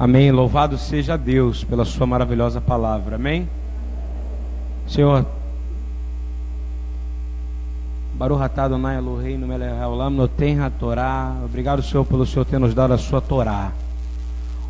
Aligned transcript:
Amém. 0.00 0.32
Louvado 0.32 0.78
seja 0.78 1.14
Deus 1.18 1.62
pela 1.62 1.84
sua 1.84 2.06
maravilhosa 2.06 2.58
palavra. 2.58 3.16
Amém. 3.16 3.46
Senhor, 4.88 5.26
Baruch 8.14 8.40
Adonai 8.58 8.96
Eloheinu 8.96 9.46
melech 9.46 9.78
haolam 9.78 10.08
noten 10.08 10.56
Torá. 10.78 11.36
Obrigado, 11.44 11.82
Senhor, 11.82 12.06
pelo 12.06 12.24
Senhor 12.24 12.46
ter 12.46 12.58
nos 12.58 12.72
dado 12.72 12.94
a 12.94 12.96
sua 12.96 13.20
Torá. 13.20 13.72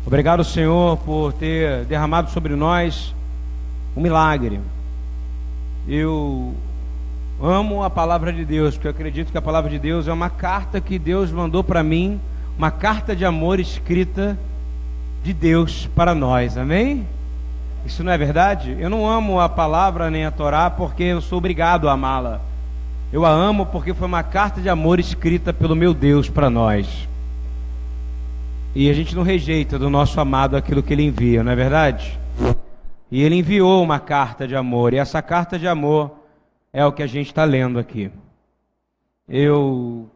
Obrigado, 0.05 0.43
Senhor, 0.43 0.97
por 0.97 1.31
ter 1.31 1.85
derramado 1.85 2.29
sobre 2.31 2.53
nós 2.53 3.15
um 3.95 4.01
milagre. 4.01 4.59
Eu 5.87 6.53
amo 7.41 7.83
a 7.83 7.89
palavra 7.89 8.33
de 8.33 8.43
Deus, 8.43 8.73
porque 8.73 8.87
eu 8.87 8.91
acredito 8.91 9.31
que 9.31 9.37
a 9.37 9.41
palavra 9.41 9.69
de 9.69 9.79
Deus 9.79 10.09
é 10.09 10.11
uma 10.11 10.29
carta 10.29 10.81
que 10.81 10.99
Deus 10.99 11.31
mandou 11.31 11.63
para 11.63 11.81
mim, 11.81 12.19
uma 12.57 12.69
carta 12.69 13.15
de 13.15 13.23
amor 13.23 13.61
escrita 13.61 14.37
de 15.23 15.33
Deus 15.33 15.87
para 15.95 16.15
nós, 16.15 16.57
amém? 16.57 17.07
Isso 17.85 18.03
não 18.03 18.11
é 18.11 18.17
verdade? 18.17 18.75
Eu 18.79 18.89
não 18.89 19.07
amo 19.07 19.39
a 19.39 19.49
palavra 19.49 20.09
nem 20.09 20.25
a 20.25 20.31
Torá 20.31 20.69
porque 20.69 21.03
eu 21.03 21.21
sou 21.21 21.37
obrigado 21.37 21.89
a 21.89 21.93
amá-la. 21.93 22.41
Eu 23.11 23.25
a 23.25 23.29
amo 23.29 23.65
porque 23.65 23.93
foi 23.93 24.07
uma 24.07 24.23
carta 24.23 24.61
de 24.61 24.69
amor 24.69 24.99
escrita 24.99 25.51
pelo 25.51 25.75
meu 25.75 25.93
Deus 25.93 26.29
para 26.29 26.49
nós. 26.49 27.07
E 28.73 28.89
a 28.89 28.93
gente 28.93 29.15
não 29.15 29.23
rejeita 29.23 29.77
do 29.77 29.89
nosso 29.89 30.19
amado 30.21 30.55
aquilo 30.55 30.81
que 30.81 30.93
ele 30.93 31.03
envia, 31.03 31.43
não 31.43 31.51
é 31.51 31.55
verdade? 31.55 32.17
E 33.11 33.21
ele 33.21 33.35
enviou 33.35 33.83
uma 33.83 33.99
carta 33.99 34.47
de 34.47 34.55
amor, 34.55 34.93
e 34.93 34.97
essa 34.97 35.21
carta 35.21 35.59
de 35.59 35.67
amor 35.67 36.11
é 36.71 36.85
o 36.85 36.91
que 36.93 37.03
a 37.03 37.07
gente 37.07 37.27
está 37.27 37.43
lendo 37.43 37.77
aqui. 37.77 38.09
Eu 39.27 40.09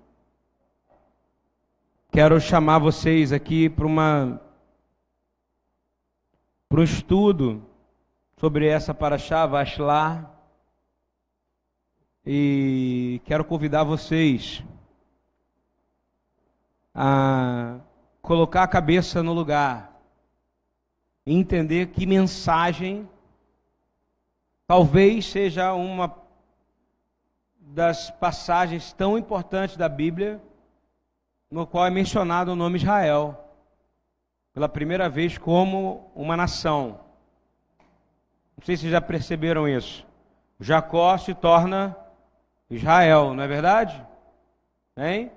quero 2.14 2.40
chamar 2.40 2.80
vocês 2.80 3.34
aqui 3.34 3.67
para 3.67 3.86
uma 3.86 4.40
para 6.68 6.82
um 6.82 6.84
estudo 6.84 7.64
sobre 8.38 8.68
essa 8.68 8.94
paraxá, 8.94 9.45
Vashlar, 9.45 10.31
e 12.26 13.22
quero 13.23 13.45
convidar 13.45 13.84
vocês 13.84 14.64
a 16.94 17.78
colocar 18.22 18.64
a 18.64 18.67
cabeça 18.67 19.22
no 19.22 19.31
lugar 19.31 20.02
e 21.23 21.36
entender 21.36 21.88
que 21.88 22.08
mensagem 22.08 23.08
talvez 24.66 25.28
seja 25.28 25.72
uma 25.73 26.17
das 27.59 28.09
passagens 28.09 28.92
tão 28.92 29.17
importantes 29.20 29.78
da 29.78 29.88
Bíblia 29.88 30.42
no 31.52 31.67
qual 31.67 31.86
é 31.86 31.92
mencionado 31.92 32.54
o 32.54 32.56
nome 32.56 32.80
Israel 32.80 33.45
pela 34.56 34.70
primeira 34.70 35.09
vez 35.09 35.38
como 35.38 36.09
uma 36.16 36.38
nação. 36.38 37.02
Não 38.58 38.66
sei 38.66 38.78
se 38.78 38.89
já 38.89 39.02
perceberam 39.02 39.67
isso. 39.67 40.08
Jacó 40.58 41.17
se 41.17 41.34
torna 41.34 41.94
Israel, 42.70 43.33
não 43.33 43.44
é 43.44 43.48
verdade? 43.48 44.02
Hein? 44.95 45.30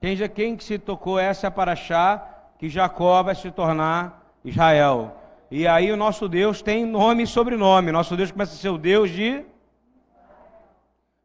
Quem, 0.00 0.16
já, 0.16 0.28
quem 0.28 0.56
que 0.56 0.64
se 0.64 0.76
tocou 0.76 1.20
essa 1.20 1.52
para 1.52 1.70
achar 1.70 2.52
que 2.58 2.68
Jacó 2.68 3.22
vai 3.22 3.36
se 3.36 3.48
tornar 3.52 4.34
Israel. 4.44 5.16
E 5.48 5.68
aí 5.68 5.92
o 5.92 5.96
nosso 5.96 6.28
Deus 6.28 6.60
tem 6.60 6.84
nome 6.84 7.22
e 7.22 7.28
sobrenome. 7.28 7.92
Nosso 7.92 8.16
Deus 8.16 8.32
começa 8.32 8.54
a 8.54 8.58
ser 8.58 8.70
o 8.70 8.78
Deus 8.78 9.08
de. 9.08 9.44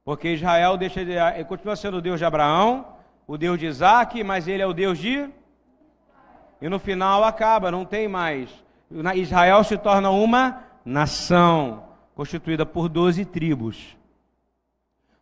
Porque 0.03 0.29
Israel 0.29 0.77
deixa 0.77 1.03
de, 1.03 1.15
continua 1.45 1.75
sendo 1.75 1.97
o 1.97 2.01
Deus 2.01 2.19
de 2.19 2.25
Abraão, 2.25 2.85
o 3.25 3.39
Deus 3.39 3.57
de 3.57 3.65
Isaac, 3.65 4.23
mas 4.23 4.47
ele 4.47 4.61
é 4.61 4.67
o 4.67 4.73
Deus 4.73 4.99
de 4.99 5.27
e 6.61 6.69
no 6.69 6.79
final 6.79 7.23
acaba, 7.23 7.71
não 7.71 7.85
tem 7.85 8.07
mais. 8.07 8.49
Israel 9.15 9.63
se 9.63 9.77
torna 9.77 10.09
uma 10.09 10.63
nação, 10.83 11.83
constituída 12.13 12.65
por 12.65 12.87
12 12.87 13.25
tribos. 13.25 13.97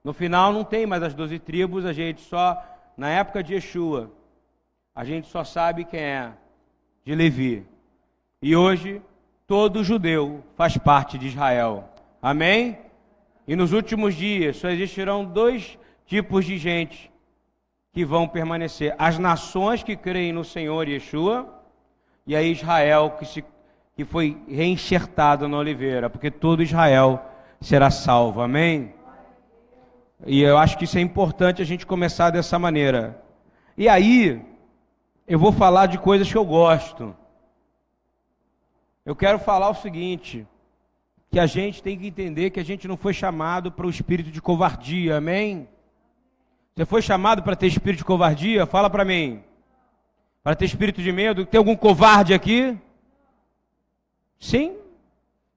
No 0.03 0.13
final 0.13 0.52
não 0.52 0.63
tem 0.63 0.85
mais 0.85 1.02
as 1.02 1.13
12 1.13 1.40
tribos, 1.40 1.85
a 1.85 1.94
gente 1.94 2.22
só, 2.22 2.62
na 2.97 3.09
época 3.09 3.41
de 3.41 3.53
Yeshua, 3.53 4.12
a 4.94 5.06
gente 5.06 5.28
só 5.28 5.44
sabe 5.44 5.85
quem 5.85 6.02
é, 6.02 6.31
de 7.06 7.16
Levi. 7.16 7.66
E 8.41 8.56
hoje, 8.56 9.02
todo 9.47 9.84
judeu 9.84 10.44
faz 10.56 10.78
parte 10.78 11.18
de 11.18 11.28
Israel. 11.28 11.90
Amém? 12.22 12.78
E 13.47 13.56
nos 13.56 13.72
últimos 13.72 14.13
dias 14.16 14.57
só 14.57 14.69
existirão 14.69 15.25
dois 15.25 15.78
tipos 16.06 16.46
de 16.46 16.57
gente 16.57 17.12
que 17.94 18.04
vão 18.04 18.28
permanecer 18.28 18.96
as 18.98 19.20
nações 19.20 19.84
que 19.84 19.96
creem 19.96 20.34
no 20.34 20.44
Senhor 20.44 20.90
Yeshua 20.90 21.48
e 22.26 22.36
a 22.36 22.42
Israel 22.42 23.12
que, 23.20 23.26
se, 23.26 23.46
que 23.96 24.04
foi 24.04 24.42
reenxertado 24.48 25.48
na 25.48 25.58
oliveira, 25.58 26.09
porque 26.09 26.31
todo 26.31 26.64
Israel 26.64 27.24
será 27.62 27.92
salvo. 27.92 28.42
Amém? 28.42 28.96
E 30.26 30.42
eu 30.42 30.58
acho 30.58 30.76
que 30.76 30.86
isso 30.86 30.98
é 30.98 31.02
importante 31.02 31.62
a 31.62 31.66
gente 31.66 31.86
começar 31.86 32.31
dessa 32.31 32.58
maneira. 32.58 33.22
E 33.78 33.88
aí, 33.88 34.44
eu 35.28 35.38
vou 35.38 35.52
falar 35.52 35.86
de 35.86 36.00
coisas 36.00 36.31
que 36.31 36.38
eu 36.38 36.46
gosto. 36.46 37.16
Eu 39.06 39.16
quero 39.16 39.38
falar 39.38 39.70
o 39.70 39.75
seguinte: 39.75 40.48
que 41.30 41.40
a 41.40 41.46
gente 41.46 41.84
tem 41.84 41.98
que 41.98 42.08
entender 42.08 42.50
que 42.50 42.60
a 42.60 42.66
gente 42.66 42.88
não 42.88 42.98
foi 42.98 43.14
chamado 43.14 43.72
para 43.72 43.86
o 43.86 43.90
espírito 43.90 44.31
de 44.31 44.42
covardia, 44.42 45.18
amém? 45.18 45.68
Você 46.75 46.85
foi 46.85 47.03
chamado 47.03 47.44
para 47.44 47.56
ter 47.56 47.67
espírito 47.67 48.00
de 48.00 48.06
covardia? 48.06 48.66
Fala 48.66 48.89
para 48.89 49.06
mim. 49.06 49.44
Para 50.41 50.56
ter 50.56 50.66
espírito 50.66 51.03
de 51.03 51.11
medo? 51.11 51.45
Tem 51.45 51.59
algum 51.59 51.75
covarde 51.75 52.34
aqui? 52.34 52.75
Sim? 54.39 54.75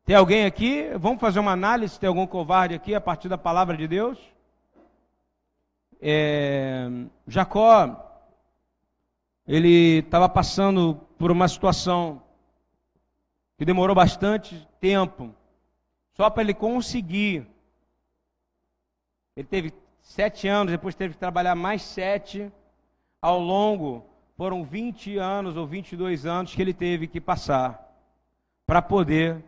Tem 0.04 0.14
alguém 0.14 0.44
aqui? 0.44 0.90
Vamos 0.98 1.18
fazer 1.18 1.38
uma 1.38 1.52
análise. 1.52 1.98
Tem 1.98 2.06
algum 2.06 2.26
covarde 2.26 2.74
aqui 2.74 2.94
a 2.94 3.00
partir 3.00 3.30
da 3.30 3.38
palavra 3.38 3.74
de 3.78 3.88
Deus? 3.88 4.18
É, 6.02 6.86
Jacó, 7.26 8.22
ele 9.48 10.00
estava 10.00 10.28
passando 10.28 11.00
por 11.18 11.30
uma 11.30 11.48
situação 11.48 12.22
que 13.56 13.64
demorou 13.64 13.96
bastante 13.96 14.68
tempo, 14.78 15.34
só 16.12 16.28
para 16.28 16.42
ele 16.42 16.52
conseguir. 16.52 17.46
Ele 19.34 19.46
teve 19.46 19.72
sete 20.06 20.46
anos, 20.46 20.70
depois 20.70 20.94
teve 20.94 21.14
que 21.14 21.20
trabalhar 21.20 21.54
mais 21.54 21.82
sete. 21.82 22.50
Ao 23.20 23.40
longo, 23.40 24.06
foram 24.36 24.64
20 24.64 25.18
anos 25.18 25.56
ou 25.56 25.66
22 25.66 26.24
anos 26.24 26.54
que 26.54 26.62
ele 26.62 26.72
teve 26.72 27.08
que 27.08 27.20
passar 27.20 27.92
para 28.66 28.80
poder 28.80 29.42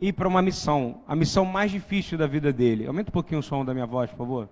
ir 0.00 0.12
para 0.12 0.26
uma 0.26 0.42
missão, 0.42 1.02
a 1.06 1.14
missão 1.14 1.44
mais 1.44 1.70
difícil 1.70 2.18
da 2.18 2.26
vida 2.26 2.52
dele. 2.52 2.86
Aumenta 2.86 3.10
um 3.10 3.12
pouquinho 3.12 3.40
o 3.40 3.42
som 3.42 3.64
da 3.64 3.72
minha 3.72 3.86
voz, 3.86 4.10
por 4.10 4.18
favor. 4.18 4.48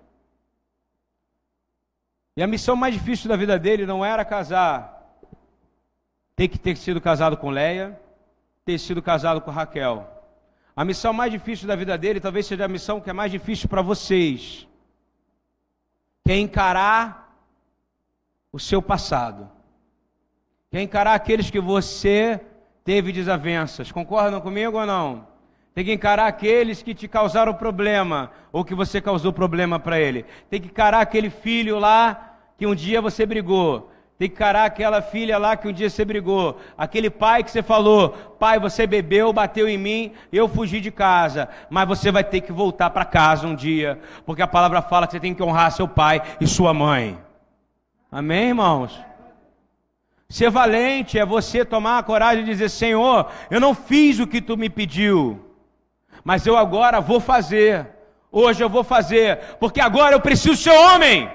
E 2.37 2.41
a 2.41 2.47
missão 2.47 2.75
mais 2.75 2.93
difícil 2.93 3.27
da 3.27 3.35
vida 3.35 3.59
dele 3.59 3.85
não 3.85 4.03
era 4.03 4.23
casar, 4.23 5.19
ter 6.35 6.47
que 6.47 6.57
ter 6.57 6.77
sido 6.77 7.01
casado 7.01 7.35
com 7.35 7.49
Leia, 7.49 7.99
ter 8.63 8.79
sido 8.79 9.01
casado 9.01 9.41
com 9.41 9.51
Raquel. 9.51 10.22
A 10.75 10.83
missão 10.83 11.13
mais 11.13 11.31
difícil 11.31 11.67
da 11.67 11.75
vida 11.75 11.97
dele 11.97 12.19
talvez 12.19 12.47
seja 12.47 12.65
a 12.65 12.67
missão 12.67 12.99
que 12.99 13.09
é 13.09 13.13
mais 13.13 13.31
difícil 13.31 13.69
para 13.69 13.81
vocês, 13.81 14.67
que 16.25 16.31
é 16.31 16.37
encarar 16.37 17.37
o 18.51 18.59
seu 18.59 18.81
passado, 18.81 19.49
que 20.71 20.77
é 20.77 20.81
encarar 20.81 21.13
aqueles 21.13 21.51
que 21.51 21.59
você 21.59 22.41
teve 22.83 23.11
desavenças. 23.11 23.91
Concordam 23.91 24.41
comigo 24.41 24.79
ou 24.79 24.85
não? 24.85 25.27
Tem 25.75 25.85
que 25.85 25.93
encarar 25.93 26.27
aqueles 26.27 26.81
que 26.81 26.93
te 26.93 27.07
causaram 27.07 27.53
problema, 27.53 28.31
ou 28.51 28.65
que 28.65 28.75
você 28.75 28.99
causou 28.99 29.31
problema 29.31 29.79
para 29.79 29.99
ele. 29.99 30.25
Tem 30.49 30.61
que 30.61 30.67
encarar 30.67 31.01
aquele 31.01 31.29
filho 31.29 31.79
lá 31.79 32.37
que 32.57 32.65
um 32.65 32.75
dia 32.75 33.01
você 33.01 33.25
brigou. 33.25 33.91
Tem 34.23 34.29
que 34.29 34.35
encarar 34.37 34.63
aquela 34.63 35.01
filha 35.01 35.37
lá 35.37 35.57
que 35.57 35.67
um 35.67 35.73
dia 35.73 35.89
você 35.89 36.05
brigou. 36.05 36.57
Aquele 36.77 37.09
pai 37.09 37.43
que 37.43 37.51
você 37.51 37.61
falou: 37.61 38.11
pai, 38.39 38.57
você 38.57 38.87
bebeu, 38.87 39.33
bateu 39.33 39.67
em 39.67 39.77
mim, 39.77 40.13
eu 40.31 40.47
fugi 40.47 40.79
de 40.79 40.91
casa. 40.91 41.49
Mas 41.69 41.89
você 41.89 42.09
vai 42.09 42.23
ter 42.23 42.39
que 42.39 42.53
voltar 42.53 42.89
para 42.91 43.03
casa 43.03 43.45
um 43.45 43.53
dia. 43.53 43.99
Porque 44.25 44.41
a 44.41 44.47
palavra 44.47 44.81
fala 44.81 45.07
que 45.07 45.11
você 45.11 45.19
tem 45.19 45.33
que 45.33 45.43
honrar 45.43 45.73
seu 45.73 45.89
pai 45.89 46.21
e 46.39 46.47
sua 46.47 46.73
mãe. 46.73 47.19
Amém, 48.09 48.47
irmãos? 48.47 48.97
Ser 50.29 50.49
valente 50.49 51.19
é 51.19 51.25
você 51.25 51.65
tomar 51.65 51.97
a 51.97 52.03
coragem 52.03 52.45
de 52.45 52.49
dizer: 52.49 52.69
Senhor, 52.69 53.29
eu 53.51 53.59
não 53.59 53.75
fiz 53.75 54.19
o 54.19 54.27
que 54.27 54.41
tu 54.41 54.55
me 54.55 54.69
pediu, 54.69 55.53
mas 56.23 56.47
eu 56.47 56.55
agora 56.55 57.01
vou 57.01 57.19
fazer. 57.19 57.89
Hoje 58.31 58.63
eu 58.63 58.69
vou 58.69 58.85
fazer, 58.85 59.57
porque 59.59 59.81
agora 59.81 60.15
eu 60.15 60.21
preciso 60.21 60.55
ser 60.55 60.71
homem. 60.71 61.29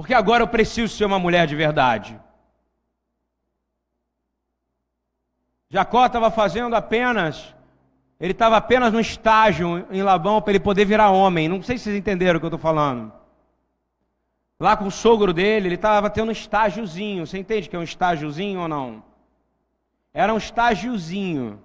Porque 0.00 0.14
agora 0.14 0.42
eu 0.42 0.48
preciso 0.48 0.96
ser 0.96 1.04
uma 1.04 1.18
mulher 1.18 1.46
de 1.46 1.54
verdade. 1.54 2.18
Jacó 5.68 6.06
estava 6.06 6.30
fazendo 6.30 6.74
apenas, 6.74 7.54
ele 8.18 8.32
estava 8.32 8.56
apenas 8.56 8.94
no 8.94 8.98
estágio 8.98 9.86
em 9.90 10.02
Labão 10.02 10.40
para 10.40 10.52
ele 10.52 10.60
poder 10.60 10.86
virar 10.86 11.10
homem. 11.10 11.50
Não 11.50 11.62
sei 11.62 11.76
se 11.76 11.84
vocês 11.84 11.96
entenderam 11.96 12.38
o 12.38 12.40
que 12.40 12.46
eu 12.46 12.48
estou 12.48 12.58
falando. 12.58 13.12
lá 14.58 14.74
com 14.74 14.86
o 14.86 14.90
sogro 14.90 15.34
dele, 15.34 15.68
ele 15.68 15.74
estava 15.74 16.08
tendo 16.08 16.30
um 16.30 16.32
estágiozinho. 16.32 17.26
Você 17.26 17.36
entende 17.36 17.68
que 17.68 17.76
é 17.76 17.78
um 17.78 17.82
estágiozinho 17.82 18.60
ou 18.60 18.68
não? 18.68 19.04
Era 20.14 20.32
um 20.32 20.38
estágiozinho. 20.38 21.60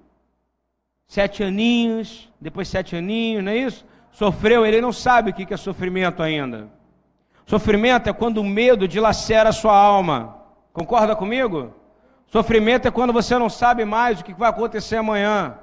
Sete 1.07 1.41
aninhos, 1.41 2.29
depois 2.41 2.67
sete 2.67 2.97
aninhos, 2.97 3.45
não 3.45 3.53
é 3.53 3.57
isso? 3.59 3.85
Sofreu, 4.11 4.65
ele 4.65 4.81
não 4.81 4.91
sabe 4.91 5.31
o 5.31 5.33
que 5.33 5.53
é 5.53 5.57
sofrimento 5.57 6.21
ainda. 6.21 6.74
Sofrimento 7.45 8.09
é 8.09 8.13
quando 8.13 8.39
o 8.39 8.43
medo 8.43 8.87
dilacera 8.87 9.49
a 9.49 9.53
sua 9.53 9.75
alma. 9.75 10.37
Concorda 10.73 11.15
comigo? 11.15 11.73
Sofrimento 12.27 12.87
é 12.87 12.91
quando 12.91 13.13
você 13.13 13.37
não 13.37 13.49
sabe 13.49 13.85
mais 13.85 14.19
o 14.19 14.23
que 14.23 14.33
vai 14.33 14.49
acontecer 14.49 14.97
amanhã. 14.97 15.55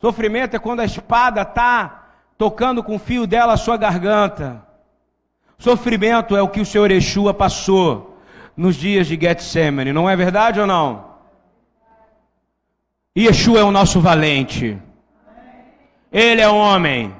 Sofrimento 0.00 0.56
é 0.56 0.58
quando 0.58 0.80
a 0.80 0.84
espada 0.84 1.42
está 1.42 2.08
tocando 2.36 2.82
com 2.82 2.96
o 2.96 2.98
fio 2.98 3.26
dela 3.26 3.52
a 3.52 3.56
sua 3.56 3.76
garganta. 3.76 4.62
Sofrimento 5.58 6.36
é 6.36 6.42
o 6.42 6.48
que 6.48 6.60
o 6.60 6.66
Senhor 6.66 6.90
Yeshua 6.90 7.32
passou 7.32 8.18
nos 8.56 8.76
dias 8.76 9.06
de 9.06 9.18
Getsemane, 9.20 9.92
não 9.92 10.08
é 10.08 10.16
verdade 10.16 10.60
ou 10.60 10.66
não? 10.66 11.14
Yeshua 13.16 13.60
é 13.60 13.62
o 13.62 13.70
nosso 13.70 14.00
valente. 14.00 14.76
Ele 16.10 16.40
é 16.40 16.48
homem. 16.48 17.14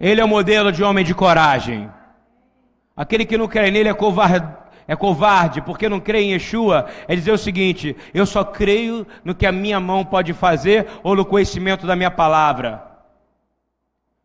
Ele 0.00 0.20
é 0.20 0.24
o 0.24 0.28
modelo 0.28 0.72
de 0.72 0.82
homem 0.82 1.04
de 1.04 1.14
coragem. 1.14 1.88
Aquele 2.96 3.26
que 3.26 3.36
não 3.36 3.48
crê 3.48 3.70
nele 3.70 3.88
é 3.88 3.94
covarde, 3.94 4.46
é 4.86 4.94
covarde, 4.94 5.60
porque 5.60 5.88
não 5.88 5.98
crê 5.98 6.20
em 6.22 6.32
Yeshua, 6.32 6.86
é 7.08 7.14
dizer 7.14 7.32
o 7.32 7.38
seguinte: 7.38 7.96
eu 8.12 8.24
só 8.24 8.44
creio 8.44 9.06
no 9.24 9.34
que 9.34 9.46
a 9.46 9.52
minha 9.52 9.80
mão 9.80 10.04
pode 10.04 10.32
fazer 10.32 10.86
ou 11.02 11.16
no 11.16 11.24
conhecimento 11.24 11.86
da 11.86 11.96
minha 11.96 12.10
palavra. 12.10 12.84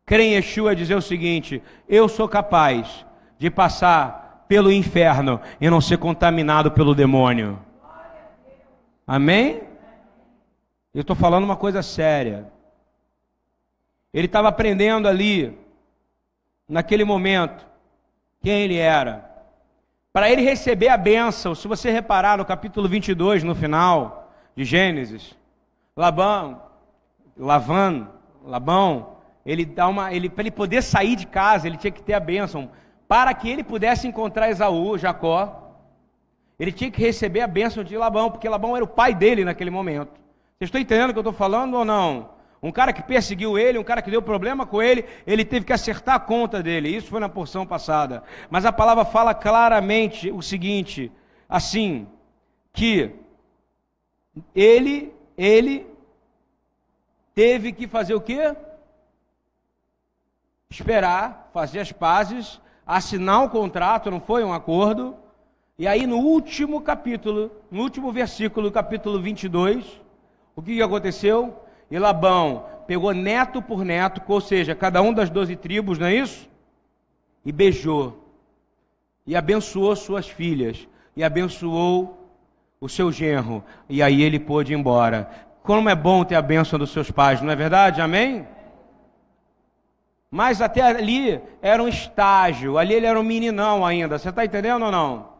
Crer 0.06 0.21
em 0.21 0.33
Yeshua 0.33 0.74
é 0.74 0.75
dizer 0.75 0.95
o 0.95 1.01
seguinte: 1.01 1.63
eu 1.88 2.07
sou 2.07 2.27
capaz 2.27 3.06
de 3.38 3.50
passar 3.50 4.45
pelo 4.48 4.71
inferno 4.71 5.39
e 5.62 5.69
não 5.69 5.80
ser 5.80 5.98
contaminado 5.98 6.71
pelo 6.71 6.95
demônio. 6.95 7.60
Amém? 9.06 9.62
Eu 10.94 11.01
estou 11.01 11.16
falando 11.16 11.44
uma 11.44 11.56
coisa 11.56 11.81
séria. 11.83 12.51
Ele 14.12 14.25
estava 14.25 14.48
aprendendo 14.48 15.07
ali, 15.07 15.56
naquele 16.68 17.04
momento, 17.04 17.69
quem 18.41 18.63
ele 18.63 18.77
era. 18.77 19.30
Para 20.12 20.30
ele 20.30 20.41
receber 20.41 20.89
a 20.89 20.97
bênção, 20.97 21.53
se 21.53 21.68
você 21.68 21.91
reparar 21.91 22.38
no 22.38 22.45
capítulo 22.45 22.88
22, 22.88 23.44
no 23.44 23.53
final 23.53 24.31
de 24.56 24.63
Gênesis, 24.63 25.36
Labão, 25.95 26.62
Lavan, 27.38 28.07
Labão, 28.44 29.18
ele 29.45 29.65
dá 29.65 29.88
uma, 29.88 30.12
ele 30.13 30.30
para 30.30 30.44
ele 30.44 30.51
poder 30.51 30.81
sair 30.81 31.15
de 31.15 31.27
casa, 31.27 31.68
ele 31.68 31.77
tinha 31.77 31.91
que 31.91 32.01
ter 32.01 32.13
a 32.13 32.19
bênção 32.19 32.69
para 33.07 33.33
que 33.33 33.50
ele 33.50 33.63
pudesse 33.63 34.07
encontrar 34.07 34.50
Esaú, 34.50 34.97
Jacó, 34.97 35.74
ele 36.59 36.71
tinha 36.71 36.92
que 36.92 37.01
receber 37.01 37.42
a 37.42 37.47
bênção 37.47 37.83
de 37.83 37.97
Labão, 37.97 38.30
porque 38.30 38.50
Labão 38.50 38.75
era 38.75 38.83
o 38.83 38.88
pai 38.88 39.15
dele 39.15 39.45
naquele 39.45 39.69
momento. 39.69 40.12
Vocês 40.57 40.68
estão 40.68 40.81
entendendo 40.81 41.09
o 41.09 41.13
que 41.13 41.19
eu 41.19 41.21
estou 41.21 41.33
falando 41.33 41.75
ou 41.75 41.85
não? 41.85 42.30
Um 42.61 42.71
cara 42.71 42.91
que 42.91 43.01
perseguiu 43.01 43.57
ele, 43.57 43.77
um 43.77 43.83
cara 43.83 44.01
que 44.01 44.11
deu 44.11 44.21
problema 44.21 44.65
com 44.65 44.81
ele, 44.81 45.06
ele 45.25 45.45
teve 45.45 45.65
que 45.65 45.73
acertar 45.73 46.15
a 46.15 46.19
conta 46.19 46.61
dele. 46.61 46.89
Isso 46.89 47.07
foi 47.07 47.19
na 47.19 47.29
porção 47.29 47.65
passada. 47.65 48.23
Mas 48.50 48.65
a 48.65 48.71
palavra 48.71 49.06
fala 49.06 49.33
claramente 49.33 50.29
o 50.29 50.41
seguinte, 50.41 51.11
assim, 51.47 52.07
que 52.73 53.11
ele, 54.53 55.13
ele 55.38 55.88
teve 57.33 57.71
que 57.71 57.88
fazer 57.88 58.13
o 58.13 58.21
quê? 58.21 58.56
Esperar, 60.69 61.50
fazer 61.53 61.79
as 61.79 61.91
pazes 61.91 62.59
assinar 62.89 63.44
um 63.44 63.47
contrato, 63.47 64.09
não 64.09 64.19
foi 64.19 64.44
um 64.44 64.51
acordo. 64.51 65.15
E 65.77 65.88
aí 65.88 66.07
no 66.07 66.17
último 66.17 66.81
capítulo, 66.81 67.51
no 67.69 67.83
último 67.83 68.11
versículo, 68.11 68.71
capítulo 68.71 69.21
22, 69.21 70.01
o 70.56 70.61
que 70.63 70.81
aconteceu? 70.81 71.63
E 71.89 71.97
Labão 71.97 72.65
pegou 72.88 73.13
neto 73.13 73.62
por 73.62 73.83
neto, 73.83 74.21
ou 74.27 74.41
seja, 74.41 74.75
cada 74.75 75.01
um 75.01 75.13
das 75.13 75.30
doze 75.30 75.56
tribos, 75.56 76.00
não 76.00 76.07
é 76.07 76.15
isso? 76.15 76.50
E 77.45 77.51
beijou. 77.51 78.25
E 79.25 79.36
abençoou 79.36 79.95
suas 79.95 80.27
filhas. 80.27 80.88
E 81.15 81.24
abençoou 81.24 82.31
o 82.80 82.88
seu 82.88 83.12
genro. 83.12 83.63
E 83.88 84.01
aí 84.01 84.21
ele 84.21 84.39
pôde 84.39 84.74
ir 84.74 84.77
embora. 84.77 85.30
Como 85.63 85.89
é 85.89 85.95
bom 85.95 86.24
ter 86.24 86.36
a 86.36 86.41
bênção 86.41 86.80
dos 86.80 86.91
seus 86.91 87.12
pais, 87.12 87.41
não 87.41 87.51
é 87.51 87.56
verdade? 87.56 88.01
Amém? 88.01 88.47
Mas 90.31 90.62
até 90.62 90.81
ali 90.81 91.42
era 91.62 91.81
um 91.81 91.88
estágio, 91.88 92.77
ali 92.77 92.94
ele 92.94 93.07
era 93.07 93.19
um 93.19 93.24
meninão 93.24 93.85
ainda, 93.85 94.18
você 94.18 94.30
está 94.30 94.45
entendendo 94.45 94.85
ou 94.85 94.92
não? 94.92 95.38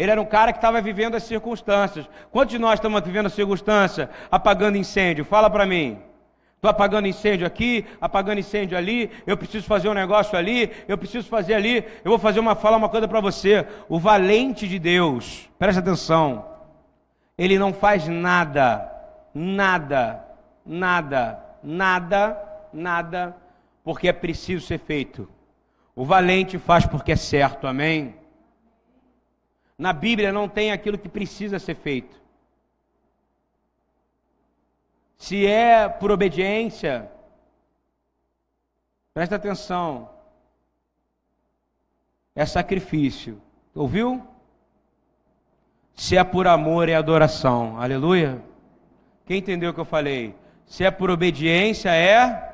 Ele 0.00 0.10
era 0.10 0.20
um 0.20 0.24
cara 0.24 0.50
que 0.50 0.56
estava 0.56 0.80
vivendo 0.80 1.14
as 1.14 1.24
circunstâncias. 1.24 2.08
Quantos 2.32 2.52
de 2.52 2.58
nós 2.58 2.78
estamos 2.78 3.02
vivendo 3.02 3.26
a 3.26 3.28
circunstância? 3.28 4.08
Apagando 4.30 4.78
incêndio? 4.78 5.26
Fala 5.26 5.50
para 5.50 5.66
mim. 5.66 5.98
Estou 6.56 6.70
apagando 6.70 7.06
incêndio 7.06 7.46
aqui, 7.46 7.84
apagando 8.00 8.38
incêndio 8.38 8.78
ali, 8.78 9.10
eu 9.26 9.36
preciso 9.36 9.66
fazer 9.66 9.90
um 9.90 9.94
negócio 9.94 10.38
ali, 10.38 10.72
eu 10.88 10.96
preciso 10.96 11.28
fazer 11.28 11.52
ali, 11.52 11.84
eu 12.02 12.10
vou 12.10 12.18
fazer 12.18 12.40
uma 12.40 12.54
falar 12.54 12.78
uma 12.78 12.88
coisa 12.88 13.06
para 13.06 13.20
você. 13.20 13.66
O 13.90 13.98
valente 13.98 14.66
de 14.66 14.78
Deus, 14.78 15.50
preste 15.58 15.80
atenção, 15.80 16.46
ele 17.36 17.58
não 17.58 17.70
faz 17.70 18.08
nada, 18.08 18.90
nada, 19.34 20.24
nada, 20.64 21.44
nada, 21.62 22.38
nada 22.72 23.36
porque 23.84 24.08
é 24.08 24.14
preciso 24.14 24.66
ser 24.66 24.78
feito. 24.78 25.28
O 25.94 26.06
valente 26.06 26.56
faz 26.56 26.86
porque 26.86 27.12
é 27.12 27.16
certo, 27.16 27.66
amém? 27.66 28.14
Na 29.80 29.94
Bíblia 29.94 30.30
não 30.30 30.46
tem 30.46 30.72
aquilo 30.72 30.98
que 30.98 31.08
precisa 31.08 31.58
ser 31.58 31.74
feito. 31.74 32.20
Se 35.16 35.46
é 35.46 35.88
por 35.88 36.10
obediência, 36.10 37.10
presta 39.14 39.36
atenção, 39.36 40.10
é 42.34 42.44
sacrifício, 42.44 43.40
ouviu? 43.74 44.22
Se 45.94 46.14
é 46.14 46.24
por 46.24 46.46
amor, 46.46 46.90
é 46.90 46.94
adoração, 46.94 47.80
aleluia. 47.80 48.44
Quem 49.24 49.38
entendeu 49.38 49.70
o 49.70 49.74
que 49.74 49.80
eu 49.80 49.86
falei? 49.86 50.34
Se 50.66 50.84
é 50.84 50.90
por 50.90 51.08
obediência, 51.08 51.88
é 51.88 52.48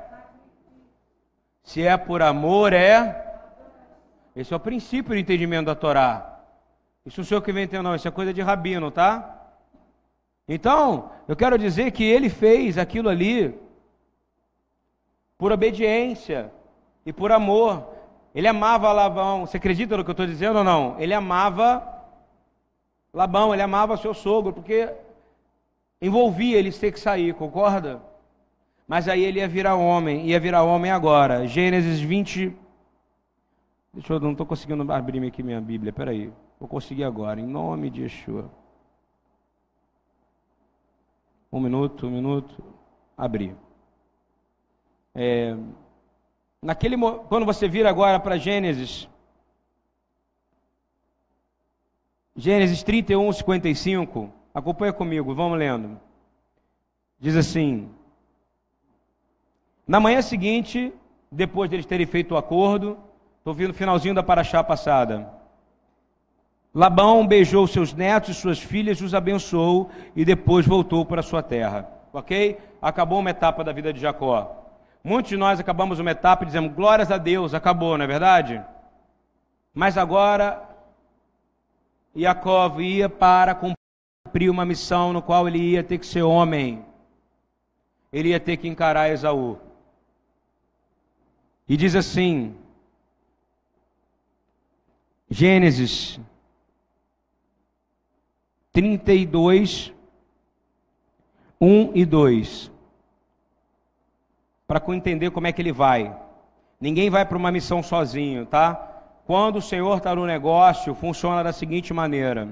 se 1.64 1.82
é 1.82 1.96
por 1.96 2.23
amor, 2.23 2.73
é. 2.73 3.43
Esse 4.37 4.52
é 4.52 4.56
o 4.56 4.61
princípio 4.61 5.11
do 5.11 5.19
entendimento 5.19 5.67
da 5.67 5.75
Torá. 5.75 6.36
Isso 7.06 7.20
não 7.20 7.25
sou 7.25 7.38
eu 7.38 7.43
que 7.43 7.53
inventei, 7.53 7.81
não. 7.81 7.94
Isso 7.94 8.08
é 8.08 8.11
coisa 8.11 8.35
de 8.35 8.43
rabino, 8.43 8.91
tá? 8.91 9.32
Então, 10.49 11.12
eu 11.28 11.37
quero 11.37 11.57
dizer 11.57 11.92
que 11.92 12.02
ele 12.02 12.28
fez 12.28 12.76
aquilo 12.76 13.09
ali 13.09 13.57
por 15.38 15.52
obediência 15.52 16.52
e 17.04 17.12
por 17.12 17.30
amor. 17.30 17.87
Ele 18.35 18.49
amava 18.49 18.92
Labão. 18.92 19.47
Você 19.47 19.57
acredita 19.57 19.97
no 19.97 20.02
que 20.02 20.11
eu 20.11 20.12
estou 20.12 20.26
dizendo 20.26 20.59
ou 20.59 20.64
não? 20.64 20.97
Ele 20.99 21.14
amava 21.14 21.87
Labão, 23.14 23.54
ele 23.54 23.62
amava 23.62 23.97
seu 23.97 24.12
sogro, 24.12 24.52
porque 24.52 24.92
envolvia 26.02 26.59
ele 26.59 26.73
ter 26.73 26.92
que 26.92 27.00
sair, 27.00 27.33
concorda? 27.35 28.02
Mas 28.87 29.09
aí 29.09 29.25
ele 29.25 29.38
ia 29.38 29.49
virar 29.49 29.76
homem, 29.76 30.26
ia 30.26 30.40
virar 30.40 30.64
homem 30.64 30.90
agora. 30.90 31.47
Gênesis 31.47 32.00
20. 32.00 32.54
Deixa 33.95 34.12
eu, 34.12 34.21
não 34.21 34.33
estou 34.33 34.45
conseguindo 34.45 34.92
abrir 34.92 35.25
aqui 35.25 35.42
minha 35.42 35.61
Bíblia, 35.61 35.92
peraí. 35.92 36.33
Vou 36.58 36.68
conseguir 36.68 37.04
agora, 37.04 37.40
em 37.40 37.46
nome 37.46 37.90
de 37.90 38.02
Yeshua. 38.02 38.50
Um 41.52 41.60
minuto, 41.60 42.06
um 42.06 42.10
minuto. 42.10 42.62
Abrir. 43.16 43.56
É, 45.14 45.56
naquele, 46.62 46.96
quando 47.28 47.46
você 47.46 47.66
vira 47.66 47.88
agora 47.88 48.20
para 48.20 48.36
Gênesis, 48.36 49.08
Gênesis 52.34 52.82
31, 52.82 53.32
55, 53.32 54.30
acompanha 54.52 54.92
comigo, 54.92 55.34
vamos 55.34 55.58
lendo. 55.58 55.98
Diz 57.18 57.34
assim: 57.34 57.90
na 59.86 60.00
manhã 60.00 60.20
seguinte, 60.20 60.92
depois 61.30 61.70
deles 61.70 61.86
terem 61.86 62.06
feito 62.06 62.34
o 62.34 62.36
acordo, 62.36 62.98
estou 63.38 63.54
vendo 63.54 63.70
o 63.70 63.75
finalzinho 63.75 64.14
da 64.14 64.22
paraxá 64.22 64.62
passada. 64.62 65.32
Labão 66.76 67.26
beijou 67.26 67.66
seus 67.66 67.95
netos 67.95 68.28
e 68.28 68.35
suas 68.35 68.59
filhas, 68.59 69.00
os 69.00 69.14
abençoou 69.14 69.90
e 70.14 70.26
depois 70.26 70.66
voltou 70.66 71.06
para 71.06 71.23
sua 71.23 71.42
terra. 71.42 71.88
Ok? 72.12 72.61
Acabou 72.83 73.21
uma 73.21 73.30
etapa 73.30 73.64
da 73.64 73.73
vida 73.73 73.95
de 73.95 73.99
Jacó. 73.99 74.62
Muitos 75.02 75.30
de 75.30 75.38
nós 75.38 75.59
acabamos 75.59 75.99
uma 75.99 76.11
etapa 76.11 76.45
e 76.45 76.47
dizemos 76.49 76.75
glórias 76.75 77.11
a 77.11 77.16
Deus, 77.16 77.54
acabou, 77.54 77.97
não 77.97 78.04
é 78.04 78.06
verdade? 78.06 78.62
Mas 79.73 79.97
agora, 79.97 80.62
Jacó 82.14 82.78
ia 82.78 83.09
para 83.09 83.54
cumprir 83.54 84.50
uma 84.50 84.66
missão 84.66 85.14
no 85.14 85.23
qual 85.23 85.49
ele 85.49 85.59
ia 85.59 85.83
ter 85.83 85.97
que 85.97 86.04
ser 86.04 86.25
homem. 86.25 86.85
Ele 88.12 88.28
ia 88.28 88.40
ter 88.40 88.59
que 88.59 88.68
encarar 88.68 89.09
Esaú. 89.09 89.59
E 91.66 91.75
diz 91.75 91.95
assim: 91.95 92.54
Gênesis 95.30 96.21
32, 98.76 99.90
1 101.59 101.92
e 101.95 102.04
2. 102.04 102.71
Para 104.68 104.83
entender 104.95 105.30
como 105.30 105.47
é 105.47 105.52
que 105.52 105.62
ele 105.62 105.73
vai. 105.73 106.14
Ninguém 106.78 107.09
vai 107.09 107.25
para 107.25 107.38
uma 107.38 107.50
missão 107.50 107.83
sozinho, 107.83 108.45
tá? 108.45 108.75
Quando 109.25 109.56
o 109.56 109.62
Senhor 109.62 109.97
está 109.97 110.14
no 110.14 110.26
negócio, 110.26 110.95
funciona 110.95 111.42
da 111.42 111.54
seguinte 111.54 111.95
maneira: 111.95 112.50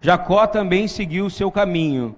Jacó 0.00 0.46
também 0.46 0.86
seguiu 0.86 1.26
o 1.26 1.30
seu 1.30 1.50
caminho, 1.50 2.14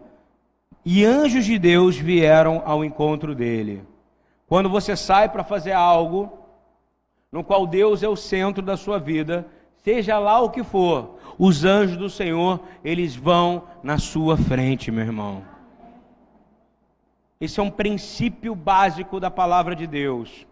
e 0.84 1.02
anjos 1.02 1.46
de 1.46 1.58
Deus 1.58 1.96
vieram 1.96 2.62
ao 2.66 2.84
encontro 2.84 3.34
dele. 3.34 3.82
Quando 4.46 4.68
você 4.68 4.94
sai 4.94 5.30
para 5.30 5.42
fazer 5.42 5.72
algo 5.72 6.38
no 7.32 7.42
qual 7.42 7.66
Deus 7.66 8.02
é 8.02 8.08
o 8.10 8.14
centro 8.14 8.62
da 8.62 8.76
sua 8.76 8.98
vida, 8.98 9.46
seja 9.82 10.18
lá 10.18 10.38
o 10.38 10.50
que 10.50 10.62
for, 10.62 11.15
os 11.38 11.64
anjos 11.64 11.96
do 11.96 12.08
Senhor, 12.08 12.60
eles 12.84 13.14
vão 13.14 13.64
na 13.82 13.98
sua 13.98 14.36
frente, 14.36 14.90
meu 14.90 15.04
irmão. 15.04 15.42
Esse 17.40 17.60
é 17.60 17.62
um 17.62 17.70
princípio 17.70 18.54
básico 18.54 19.20
da 19.20 19.30
palavra 19.30 19.76
de 19.76 19.86
Deus. 19.86 20.46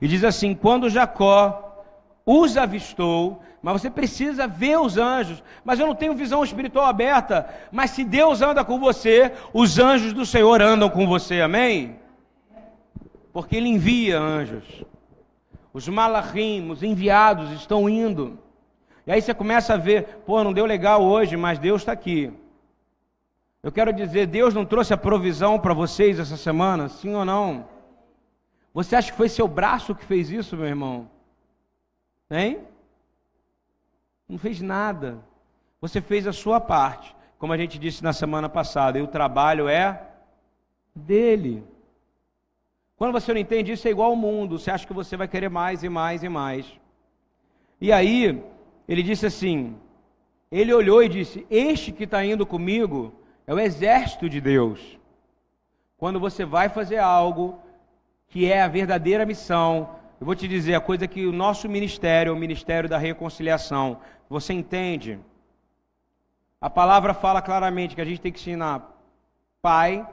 E 0.00 0.06
diz 0.06 0.22
assim: 0.22 0.54
quando 0.54 0.90
Jacó 0.90 1.82
os 2.26 2.56
avistou, 2.56 3.42
mas 3.62 3.80
você 3.80 3.88
precisa 3.88 4.46
ver 4.46 4.78
os 4.78 4.98
anjos. 4.98 5.42
Mas 5.64 5.80
eu 5.80 5.86
não 5.86 5.94
tenho 5.94 6.14
visão 6.14 6.44
espiritual 6.44 6.84
aberta. 6.84 7.48
Mas 7.72 7.92
se 7.92 8.04
Deus 8.04 8.42
anda 8.42 8.62
com 8.62 8.78
você, 8.78 9.32
os 9.54 9.78
anjos 9.78 10.12
do 10.12 10.26
Senhor 10.26 10.60
andam 10.60 10.90
com 10.90 11.06
você, 11.06 11.40
amém? 11.40 11.96
Porque 13.32 13.56
Ele 13.56 13.68
envia 13.68 14.20
anjos. 14.20 14.84
Os 15.72 15.88
malachim, 15.88 16.70
os 16.70 16.82
enviados 16.82 17.50
estão 17.52 17.88
indo. 17.88 18.38
E 19.06 19.12
aí 19.12 19.20
você 19.20 19.34
começa 19.34 19.74
a 19.74 19.76
ver, 19.76 20.20
pô, 20.26 20.42
não 20.42 20.52
deu 20.52 20.64
legal 20.64 21.02
hoje, 21.02 21.36
mas 21.36 21.58
Deus 21.58 21.82
está 21.82 21.92
aqui. 21.92 22.32
Eu 23.62 23.72
quero 23.72 23.92
dizer, 23.92 24.26
Deus 24.26 24.54
não 24.54 24.64
trouxe 24.64 24.92
a 24.92 24.96
provisão 24.96 25.58
para 25.58 25.74
vocês 25.74 26.18
essa 26.18 26.36
semana, 26.36 26.88
sim 26.88 27.14
ou 27.14 27.24
não? 27.24 27.66
Você 28.72 28.96
acha 28.96 29.10
que 29.10 29.16
foi 29.16 29.28
seu 29.28 29.46
braço 29.46 29.94
que 29.94 30.04
fez 30.04 30.30
isso, 30.30 30.56
meu 30.56 30.66
irmão? 30.66 31.08
Hein? 32.30 32.60
Não 34.28 34.38
fez 34.38 34.60
nada. 34.60 35.18
Você 35.80 36.00
fez 36.00 36.26
a 36.26 36.32
sua 36.32 36.60
parte, 36.60 37.14
como 37.38 37.52
a 37.52 37.56
gente 37.56 37.78
disse 37.78 38.02
na 38.02 38.12
semana 38.12 38.48
passada, 38.48 38.98
e 38.98 39.02
o 39.02 39.06
trabalho 39.06 39.68
é 39.68 40.02
dele. 40.94 41.62
Quando 42.96 43.12
você 43.12 43.32
não 43.32 43.40
entende 43.40 43.72
isso, 43.72 43.86
é 43.86 43.90
igual 43.90 44.10
ao 44.10 44.16
mundo, 44.16 44.58
você 44.58 44.70
acha 44.70 44.86
que 44.86 44.92
você 44.92 45.16
vai 45.16 45.28
querer 45.28 45.50
mais 45.50 45.82
e 45.82 45.88
mais 45.88 46.22
e 46.22 46.28
mais. 46.28 46.66
E 47.80 47.92
aí, 47.92 48.42
ele 48.88 49.02
disse 49.02 49.26
assim: 49.26 49.76
ele 50.50 50.72
olhou 50.72 51.02
e 51.02 51.08
disse: 51.08 51.46
Este 51.50 51.90
que 51.90 52.04
está 52.04 52.24
indo 52.24 52.46
comigo 52.46 53.12
é 53.46 53.52
o 53.52 53.58
exército 53.58 54.28
de 54.28 54.40
Deus. 54.40 54.98
Quando 55.96 56.20
você 56.20 56.44
vai 56.44 56.68
fazer 56.68 56.98
algo 56.98 57.58
que 58.28 58.50
é 58.50 58.62
a 58.62 58.68
verdadeira 58.68 59.26
missão, 59.26 59.96
eu 60.20 60.26
vou 60.26 60.34
te 60.34 60.46
dizer 60.46 60.74
a 60.74 60.80
coisa 60.80 61.08
que 61.08 61.26
o 61.26 61.32
nosso 61.32 61.68
ministério, 61.68 62.32
o 62.32 62.36
ministério 62.36 62.88
da 62.88 62.98
reconciliação, 62.98 63.98
você 64.28 64.52
entende? 64.52 65.18
A 66.60 66.70
palavra 66.70 67.14
fala 67.14 67.42
claramente 67.42 67.94
que 67.94 68.00
a 68.00 68.04
gente 68.04 68.20
tem 68.20 68.32
que 68.32 68.38
ensinar 68.38 68.96
pai 69.60 70.06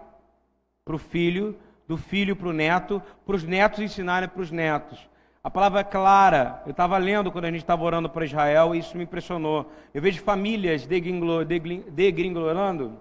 para 0.84 0.96
o 0.96 1.00
filho, 1.00 1.58
do 1.88 1.98
filho 1.98 2.36
para 2.36 2.48
o 2.48 2.54
neto, 2.54 3.02
para 3.26 3.36
os 3.36 3.44
netos 3.44 3.80
ensinarem 3.80 4.28
para 4.28 4.42
os 4.42 4.50
netos. 4.50 5.08
A 5.44 5.50
palavra 5.50 5.80
é 5.80 5.84
clara. 5.84 6.62
Eu 6.66 6.72
estava 6.72 6.98
lendo 6.98 7.32
quando 7.32 7.46
a 7.46 7.52
gente 7.52 7.62
estava 7.62 7.84
orando 7.84 8.10
para 8.10 8.26
Israel 8.26 8.76
e 8.76 8.80
isso 8.80 8.98
me 8.98 9.04
impressionou. 9.04 9.72
Eu 9.94 10.02
vejo 10.02 10.22
famílias 10.22 10.86
degringolando, 10.86 12.94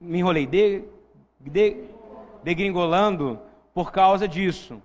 me 0.00 0.18
enrolei, 0.18 0.46
de, 0.46 0.84
de, 1.40 1.84
degringolando 2.42 3.40
por 3.74 3.90
causa 3.90 4.28
disso 4.28 4.80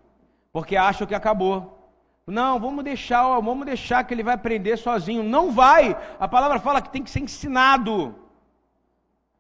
porque 0.55 0.77
acham 0.77 1.05
que 1.05 1.13
acabou. 1.13 1.77
Não, 2.25 2.57
vamos 2.57 2.81
deixar, 2.81 3.27
vamos 3.41 3.65
deixar 3.65 4.05
que 4.05 4.13
ele 4.13 4.23
vai 4.23 4.35
aprender 4.35 4.77
sozinho. 4.77 5.21
Não 5.21 5.51
vai. 5.51 5.97
A 6.17 6.29
palavra 6.29 6.61
fala 6.61 6.81
que 6.81 6.89
tem 6.89 7.03
que 7.03 7.09
ser 7.09 7.19
ensinado. 7.19 8.15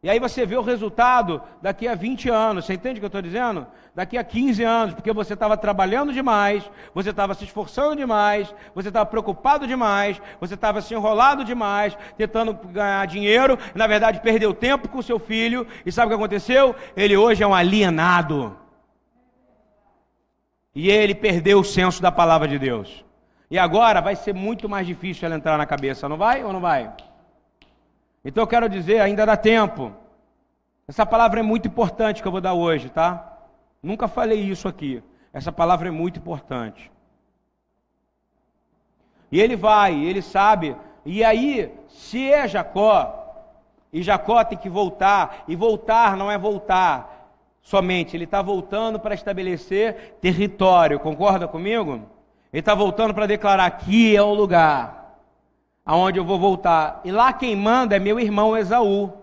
E 0.05 0.09
aí 0.11 0.19
você 0.19 0.45
vê 0.45 0.55
o 0.55 0.61
resultado 0.61 1.41
daqui 1.59 1.87
a 1.87 1.95
20 1.95 2.29
anos. 2.29 2.65
Você 2.65 2.75
entende 2.75 2.99
o 2.99 3.01
que 3.01 3.05
eu 3.05 3.07
estou 3.07 3.23
dizendo? 3.23 3.65
Daqui 3.95 4.19
a 4.19 4.23
15 4.23 4.63
anos, 4.63 4.93
porque 4.93 5.11
você 5.11 5.33
estava 5.33 5.57
trabalhando 5.57 6.13
demais, 6.13 6.63
você 6.93 7.09
estava 7.09 7.33
se 7.33 7.43
esforçando 7.43 7.95
demais, 7.95 8.53
você 8.75 8.89
estava 8.89 9.07
preocupado 9.07 9.65
demais, 9.65 10.21
você 10.39 10.53
estava 10.53 10.79
se 10.79 10.93
enrolado 10.93 11.43
demais, 11.43 11.97
tentando 12.15 12.53
ganhar 12.53 13.07
dinheiro, 13.07 13.57
e 13.73 13.77
na 13.79 13.87
verdade 13.87 14.19
perdeu 14.19 14.53
tempo 14.53 14.87
com 14.89 15.01
seu 15.01 15.17
filho. 15.17 15.65
E 15.83 15.91
sabe 15.91 16.05
o 16.05 16.09
que 16.09 16.21
aconteceu? 16.23 16.75
Ele 16.95 17.17
hoje 17.17 17.41
é 17.41 17.47
um 17.47 17.55
alienado. 17.55 18.55
E 20.75 20.87
ele 20.87 21.15
perdeu 21.15 21.61
o 21.61 21.63
senso 21.63 21.99
da 21.99 22.11
palavra 22.11 22.47
de 22.47 22.59
Deus. 22.59 23.03
E 23.49 23.57
agora 23.57 24.01
vai 24.01 24.15
ser 24.15 24.35
muito 24.35 24.69
mais 24.69 24.85
difícil 24.85 25.25
ela 25.25 25.35
entrar 25.35 25.57
na 25.57 25.65
cabeça, 25.65 26.07
não 26.07 26.15
vai 26.15 26.43
ou 26.43 26.53
não 26.53 26.59
vai? 26.59 26.93
Então 28.25 28.41
eu 28.41 28.47
quero 28.47 28.67
dizer, 28.67 28.99
ainda 28.99 29.23
dá 29.23 29.37
tempo. 29.37 29.93
Essa 30.87 31.05
palavra 31.05 31.41
é 31.41 31.43
muito 31.43 31.67
importante 31.67 32.23
que 32.23 32.27
eu 32.27 32.31
vou 32.31 32.41
dar 32.41 32.55
hoje, 32.55 32.89
tá? 32.89 33.37
Nunca 33.83 34.07
falei 34.07 34.39
isso 34.41 34.67
aqui. 34.67 35.03
Essa 35.31 35.51
palavra 35.51 35.89
é 35.89 35.91
muito 35.91 36.17
importante. 36.17 36.91
E 39.31 39.39
ele 39.39 39.55
vai, 39.55 39.93
ele 40.03 40.23
sabe. 40.23 40.75
E 41.05 41.23
aí, 41.23 41.71
se 41.87 42.31
é 42.31 42.47
Jacó, 42.47 43.21
e 43.93 44.01
Jacó 44.01 44.43
tem 44.43 44.57
que 44.57 44.69
voltar, 44.69 45.43
e 45.47 45.55
voltar 45.55 46.17
não 46.17 46.31
é 46.31 46.37
voltar, 46.37 47.29
somente, 47.61 48.17
ele 48.17 48.23
está 48.23 48.41
voltando 48.41 48.99
para 48.99 49.13
estabelecer 49.13 50.17
território, 50.19 50.99
concorda 50.99 51.47
comigo? 51.47 52.01
Ele 52.51 52.59
está 52.59 52.73
voltando 52.73 53.13
para 53.13 53.27
declarar: 53.27 53.65
aqui 53.65 54.15
é 54.15 54.21
o 54.21 54.33
lugar 54.33 55.04
aonde 55.85 56.19
eu 56.19 56.25
vou 56.25 56.39
voltar. 56.39 57.01
E 57.05 57.11
lá 57.11 57.31
quem 57.31 57.55
manda 57.55 57.95
é 57.95 57.99
meu 57.99 58.19
irmão 58.19 58.57
Esaú. 58.57 59.13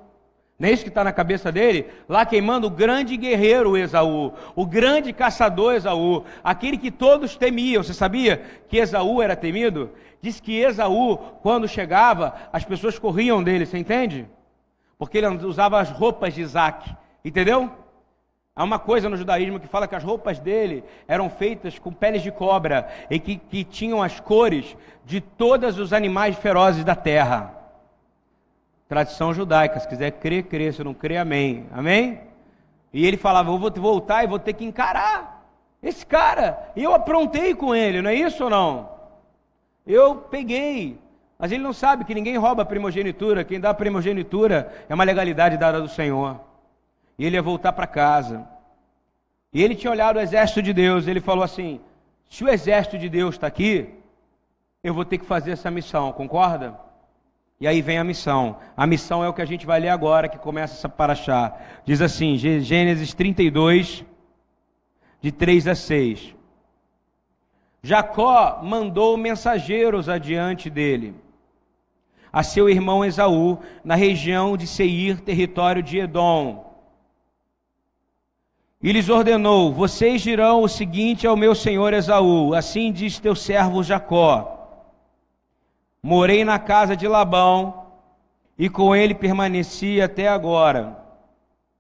Não 0.59 0.69
é 0.69 0.73
isso 0.73 0.85
que 0.85 0.91
está 0.91 1.03
na 1.03 1.13
cabeça 1.13 1.51
dele? 1.51 1.89
Lá 2.09 2.25
quem 2.25 2.41
manda 2.41 2.69
o 2.69 2.71
grande 2.71 3.17
guerreiro 3.17 3.77
Esaú, 3.77 4.33
o 4.55 4.65
grande 4.65 5.13
caçador 5.13 5.75
Esaú, 5.75 6.25
aquele 6.45 6.79
que 6.79 6.93
todos 6.93 7.37
temiam. 7.37 7.83
Você 7.83 7.93
sabia 7.93 8.41
que 8.69 8.77
Esaú 8.77 9.21
era 9.21 9.35
temido? 9.35 9.91
Diz 10.21 10.39
que 10.39 10.61
Esaú, 10.61 11.17
quando 11.43 11.67
chegava, 11.67 12.35
as 12.53 12.65
pessoas 12.65 12.97
corriam 12.97 13.43
dele, 13.43 13.67
você 13.67 13.77
entende? 13.77 14.25
Porque 14.97 15.19
ele 15.19 15.27
usava 15.27 15.81
as 15.81 15.91
roupas 15.91 16.33
de 16.33 16.43
Isaac, 16.43 16.95
entendeu? 17.25 17.69
Há 18.55 18.65
uma 18.65 18.79
coisa 18.79 19.09
no 19.09 19.17
judaísmo 19.17 19.59
que 19.59 19.67
fala 19.67 19.89
que 19.89 19.95
as 19.95 20.05
roupas 20.05 20.39
dele 20.39 20.85
eram 21.09 21.31
feitas 21.31 21.79
com 21.79 21.91
peles 21.91 22.21
de 22.21 22.31
cobra 22.31 22.87
e 23.09 23.19
que, 23.19 23.37
que 23.37 23.65
tinham 23.65 24.03
as 24.03 24.21
cores 24.21 24.77
de 25.07 25.23
todos 25.23 25.79
os 25.79 25.91
animais 25.91 26.37
ferozes 26.37 26.85
da 26.85 26.95
terra. 26.95 27.55
Tradição 28.87 29.33
judaica, 29.33 29.81
se 29.81 29.89
quiser 29.89 30.11
crer, 30.13 30.43
crer, 30.43 30.75
se 30.75 30.85
não 30.85 30.93
crer, 30.93 31.17
amém. 31.17 31.67
Amém? 31.73 32.21
E 32.93 33.07
ele 33.07 33.17
falava: 33.17 33.51
Eu 33.51 33.59
vou 33.59 33.71
voltar 33.71 34.23
e 34.23 34.27
vou 34.27 34.39
ter 34.39 34.53
que 34.53 34.67
encarar 34.67 35.49
esse 35.83 36.05
cara. 36.05 36.71
E 36.77 36.83
eu 36.83 36.93
aprontei 36.93 37.55
com 37.55 37.75
ele, 37.75 38.03
não 38.03 38.11
é 38.11 38.15
isso 38.15 38.45
ou 38.45 38.51
não? 38.51 38.91
Eu 39.87 40.17
peguei. 40.17 41.01
Mas 41.39 41.51
ele 41.51 41.63
não 41.63 41.73
sabe 41.73 42.05
que 42.05 42.15
ninguém 42.15 42.37
rouba 42.37 42.63
a 42.63 42.67
primogenitura. 42.67 43.45
Quem 43.45 43.59
dá 43.59 43.71
a 43.71 43.75
primogenitura 43.75 44.71
é 44.91 44.95
uma 44.95 45.05
legalidade 45.05 45.57
dada 45.57 45.81
do 45.81 45.89
Senhor 45.89 46.52
e 47.19 47.25
ele 47.25 47.37
ia 47.37 47.43
voltar 47.43 47.73
para 47.73 47.87
casa. 47.87 48.47
E 49.53 49.63
ele 49.63 49.75
tinha 49.75 49.91
olhado 49.91 50.17
o 50.17 50.21
exército 50.21 50.63
de 50.63 50.73
Deus, 50.73 51.07
ele 51.07 51.21
falou 51.21 51.45
assim: 51.45 51.81
se 52.29 52.43
o 52.43 52.49
exército 52.49 52.99
de 52.99 53.09
Deus 53.09 53.35
está 53.35 53.47
aqui, 53.47 53.95
eu 54.83 54.95
vou 54.95 55.05
ter 55.05 55.19
que 55.19 55.27
fazer 55.27 55.53
essa 55.53 55.71
missão, 55.71 56.13
concorda? 56.13 56.79
E 57.61 57.67
aí 57.67 57.81
vem 57.81 57.99
a 57.99 58.05
missão. 58.05 58.57
A 58.77 58.87
missão 58.87 59.23
é 59.23 59.29
o 59.29 59.33
que 59.33 59.43
a 59.43 59.47
gente 59.47 59.67
vai 59.67 59.79
ler 59.79 59.91
agora, 59.91 60.29
que 60.29 60.39
começa 60.39 60.75
essa 60.75 60.89
paraxá. 60.89 61.57
Diz 61.85 62.01
assim, 62.01 62.37
Gênesis 62.37 63.15
32, 63.15 64.05
de 65.21 65.31
3 65.31 65.69
a 65.69 65.75
6. 65.75 66.35
Jacó 67.83 68.61
mandou 68.63 69.17
mensageiros 69.17 70.09
adiante 70.09 70.71
dele, 70.71 71.15
a 72.33 72.43
seu 72.43 72.69
irmão 72.69 73.05
Esaú, 73.05 73.59
na 73.85 73.95
região 73.95 74.57
de 74.57 74.67
Seir, 74.67 75.21
território 75.21 75.83
de 75.83 75.99
Edom 75.99 76.72
e 78.83 78.93
lhes 78.93 79.09
ordenou: 79.09 79.73
Vocês 79.73 80.21
dirão 80.23 80.63
o 80.63 80.69
seguinte 80.69 81.27
ao 81.27 81.37
meu 81.37 81.55
senhor 81.55 81.93
Esaú: 81.93 82.55
Assim 82.55 82.91
diz 82.91 83.19
teu 83.19 83.35
servo 83.35 83.83
Jacó: 83.83 84.87
Morei 86.03 86.45
na 86.45 86.59
casa 86.59 86.97
de 86.97 87.07
Labão 87.07 87.87
e 88.59 88.69
com 88.69 88.95
ele 88.95 89.15
permaneci 89.15 90.01
até 90.01 90.29
agora. 90.29 90.99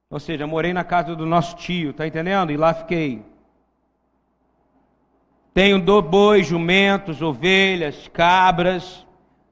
Ou 0.09 0.21
seja, 0.21 0.47
morei 0.47 0.73
na 0.73 0.85
casa 0.85 1.16
do 1.16 1.26
nosso 1.26 1.56
tio, 1.56 1.92
tá 1.92 2.06
entendendo? 2.06 2.52
E 2.52 2.56
lá 2.56 2.75
fiquei. 2.75 3.25
Tenho 5.54 5.80
bois, 6.02 6.47
jumentos, 6.47 7.21
ovelhas, 7.21 8.09
cabras, 8.09 9.06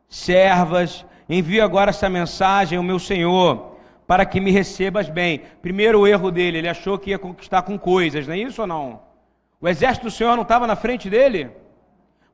servas, 0.09 1.05
envio 1.29 1.63
agora 1.63 1.91
essa 1.91 2.09
mensagem 2.09 2.79
ao 2.79 2.85
meu 2.85 2.99
senhor, 2.99 3.70
para 4.11 4.27
que 4.27 4.41
me 4.41 4.51
recebas 4.51 5.09
bem. 5.09 5.43
Primeiro 5.63 6.05
erro 6.05 6.33
dele, 6.33 6.59
ele 6.59 6.69
achou 6.69 6.99
que 6.99 7.11
ia 7.11 7.19
conquistar 7.19 7.63
com 7.63 7.79
coisas, 7.79 8.27
não 8.27 8.35
é 8.35 8.39
isso 8.39 8.61
ou 8.61 8.67
não? 8.67 9.03
O 9.61 9.69
exército 9.69 10.07
do 10.07 10.11
Senhor 10.11 10.35
não 10.35 10.43
estava 10.43 10.67
na 10.67 10.75
frente 10.75 11.09
dele? 11.09 11.49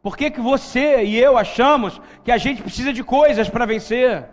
Por 0.03 0.17
que, 0.17 0.31
que 0.31 0.41
você 0.41 1.05
e 1.05 1.19
eu 1.19 1.37
achamos 1.37 2.01
que 2.25 2.33
a 2.33 2.39
gente 2.39 2.63
precisa 2.63 2.95
de 2.95 3.05
coisas 3.05 3.51
para 3.51 3.67
vencer? 3.67 4.27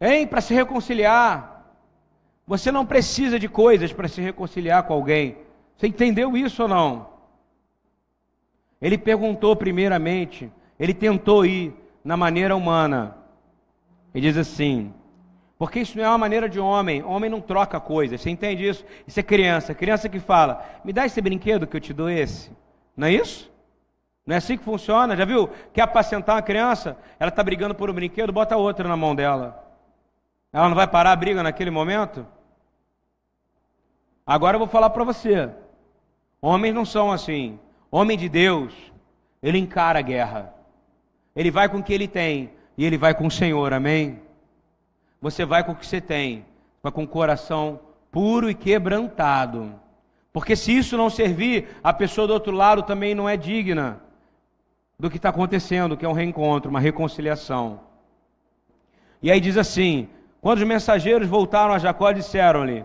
Hein? 0.00 0.28
Para 0.28 0.40
se 0.40 0.54
reconciliar. 0.54 1.74
Você 2.46 2.70
não 2.70 2.86
precisa 2.86 3.36
de 3.36 3.48
coisas 3.48 3.92
para 3.92 4.06
se 4.06 4.20
reconciliar 4.20 4.84
com 4.84 4.94
alguém. 4.94 5.36
Você 5.76 5.88
entendeu 5.88 6.36
isso 6.36 6.62
ou 6.62 6.68
não? 6.68 7.08
Ele 8.80 8.96
perguntou 8.96 9.56
primeiramente, 9.56 10.52
ele 10.78 10.94
tentou 10.94 11.44
ir 11.44 11.74
na 12.04 12.16
maneira 12.16 12.54
humana. 12.54 13.16
Ele 14.14 14.28
diz 14.28 14.36
assim: 14.36 14.94
porque 15.58 15.80
isso 15.80 15.96
não 15.96 16.04
é 16.04 16.08
uma 16.08 16.18
maneira 16.18 16.48
de 16.48 16.58
homem. 16.58 17.02
Homem 17.02 17.30
não 17.30 17.40
troca 17.40 17.78
coisas. 17.78 18.20
Você 18.20 18.30
entende 18.30 18.66
isso? 18.66 18.84
Isso 19.06 19.20
é 19.20 19.22
criança. 19.22 19.74
Criança 19.74 20.08
que 20.08 20.18
fala: 20.18 20.64
me 20.84 20.92
dá 20.92 21.06
esse 21.06 21.20
brinquedo 21.20 21.66
que 21.66 21.76
eu 21.76 21.80
te 21.80 21.92
dou 21.92 22.10
esse. 22.10 22.50
Não 22.96 23.06
é 23.06 23.12
isso? 23.12 23.52
Não 24.26 24.34
é 24.34 24.38
assim 24.38 24.56
que 24.56 24.64
funciona? 24.64 25.16
Já 25.16 25.24
viu? 25.24 25.48
Quer 25.72 25.82
apacentar 25.82 26.36
uma 26.36 26.42
criança? 26.42 26.96
Ela 27.18 27.28
está 27.28 27.42
brigando 27.42 27.74
por 27.74 27.90
um 27.90 27.92
brinquedo, 27.92 28.32
bota 28.32 28.56
outro 28.56 28.88
na 28.88 28.96
mão 28.96 29.14
dela. 29.14 29.62
Ela 30.52 30.68
não 30.68 30.76
vai 30.76 30.86
parar 30.86 31.12
a 31.12 31.16
briga 31.16 31.42
naquele 31.42 31.70
momento? 31.70 32.26
Agora 34.26 34.54
eu 34.54 34.58
vou 34.58 34.68
falar 34.68 34.90
para 34.90 35.04
você. 35.04 35.50
Homens 36.40 36.74
não 36.74 36.84
são 36.84 37.12
assim. 37.12 37.58
Homem 37.90 38.16
de 38.16 38.28
Deus, 38.28 38.74
ele 39.42 39.58
encara 39.58 39.98
a 39.98 40.02
guerra. 40.02 40.54
Ele 41.36 41.50
vai 41.50 41.68
com 41.68 41.78
o 41.78 41.82
que 41.82 41.92
ele 41.92 42.08
tem 42.08 42.50
e 42.78 42.84
ele 42.84 42.96
vai 42.96 43.14
com 43.14 43.26
o 43.26 43.30
Senhor, 43.30 43.72
amém? 43.72 44.23
Você 45.24 45.46
vai 45.46 45.64
com 45.64 45.72
o 45.72 45.74
que 45.74 45.86
você 45.86 46.02
tem, 46.02 46.44
vai 46.82 46.92
com 46.92 47.04
o 47.04 47.08
coração 47.08 47.80
puro 48.12 48.50
e 48.50 48.54
quebrantado. 48.54 49.72
Porque 50.30 50.54
se 50.54 50.76
isso 50.76 50.98
não 50.98 51.08
servir, 51.08 51.66
a 51.82 51.94
pessoa 51.94 52.26
do 52.26 52.34
outro 52.34 52.52
lado 52.52 52.82
também 52.82 53.14
não 53.14 53.26
é 53.26 53.34
digna 53.34 54.02
do 54.98 55.08
que 55.08 55.16
está 55.16 55.30
acontecendo, 55.30 55.96
que 55.96 56.04
é 56.04 56.08
um 56.08 56.12
reencontro, 56.12 56.68
uma 56.68 56.78
reconciliação. 56.78 57.80
E 59.22 59.30
aí 59.30 59.40
diz 59.40 59.56
assim: 59.56 60.10
quando 60.42 60.58
os 60.58 60.64
mensageiros 60.64 61.26
voltaram 61.26 61.72
a 61.72 61.78
Jacó, 61.78 62.12
disseram-lhe: 62.12 62.84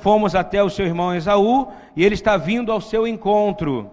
Fomos 0.00 0.34
até 0.34 0.62
o 0.62 0.70
seu 0.70 0.86
irmão 0.86 1.14
Esaú, 1.14 1.68
e 1.94 2.02
ele 2.02 2.14
está 2.14 2.38
vindo 2.38 2.72
ao 2.72 2.80
seu 2.80 3.06
encontro, 3.06 3.90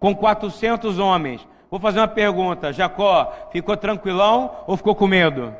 com 0.00 0.16
400 0.16 0.98
homens. 0.98 1.46
Vou 1.70 1.78
fazer 1.78 2.00
uma 2.00 2.08
pergunta: 2.08 2.72
Jacó 2.72 3.32
ficou 3.52 3.76
tranquilão 3.76 4.50
ou 4.66 4.76
ficou 4.76 4.96
com 4.96 5.06
medo? 5.06 5.54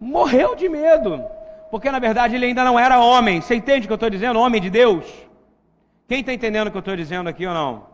Morreu 0.00 0.56
de 0.56 0.66
medo, 0.66 1.22
porque 1.70 1.90
na 1.90 1.98
verdade 1.98 2.34
ele 2.34 2.46
ainda 2.46 2.64
não 2.64 2.78
era 2.78 2.98
homem. 2.98 3.42
Você 3.42 3.54
entende 3.54 3.84
o 3.84 3.86
que 3.86 3.92
eu 3.92 3.96
estou 3.96 4.08
dizendo? 4.08 4.40
Homem 4.40 4.60
de 4.60 4.70
Deus. 4.70 5.04
Quem 6.08 6.20
está 6.20 6.32
entendendo 6.32 6.68
o 6.68 6.70
que 6.70 6.76
eu 6.78 6.80
estou 6.80 6.96
dizendo 6.96 7.28
aqui 7.28 7.46
ou 7.46 7.52
não? 7.52 7.86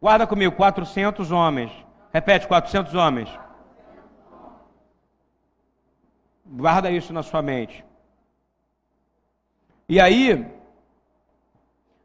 Guarda 0.00 0.26
comigo: 0.26 0.54
400 0.54 1.32
homens. 1.32 1.72
Repete: 2.12 2.46
400 2.46 2.94
homens. 2.94 3.30
Guarda 6.44 6.90
isso 6.90 7.14
na 7.14 7.22
sua 7.22 7.40
mente. 7.40 7.82
E 9.88 9.98
aí, 9.98 10.46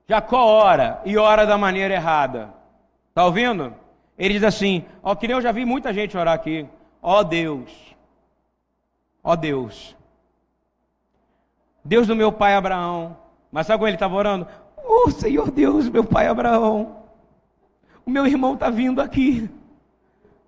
Jacó 0.07 0.46
ora 0.46 1.01
e 1.03 1.17
ora 1.17 1.46
da 1.46 1.57
maneira 1.57 1.93
errada. 1.93 2.53
Está 3.10 3.25
ouvindo? 3.25 3.75
Ele 4.17 4.36
diz 4.36 4.43
assim: 4.43 4.86
Ó, 5.03 5.13
que 5.15 5.27
nem 5.27 5.36
eu 5.36 5.41
já 5.41 5.51
vi 5.51 5.65
muita 5.65 5.93
gente 5.93 6.17
orar 6.17 6.34
aqui. 6.34 6.65
Ó 7.01 7.24
Deus, 7.24 7.69
ó 9.27 9.36
Deus, 9.36 9.93
Deus 11.84 12.07
do 12.07 12.15
meu 12.15 12.31
pai 12.31 12.55
Abraão. 12.55 13.17
Mas 13.52 13.67
sabe 13.67 13.80
como 13.80 13.88
ele 13.89 13.97
estava 13.97 14.15
orando? 14.15 14.47
Oh 14.78 15.12
Senhor 15.12 15.52
Deus, 15.52 15.89
meu 15.89 16.06
pai 16.06 16.28
Abraão, 16.28 17.04
o 18.06 18.10
meu 18.10 18.25
irmão 18.25 18.54
está 18.54 18.69
vindo 18.69 19.02
aqui 19.02 19.49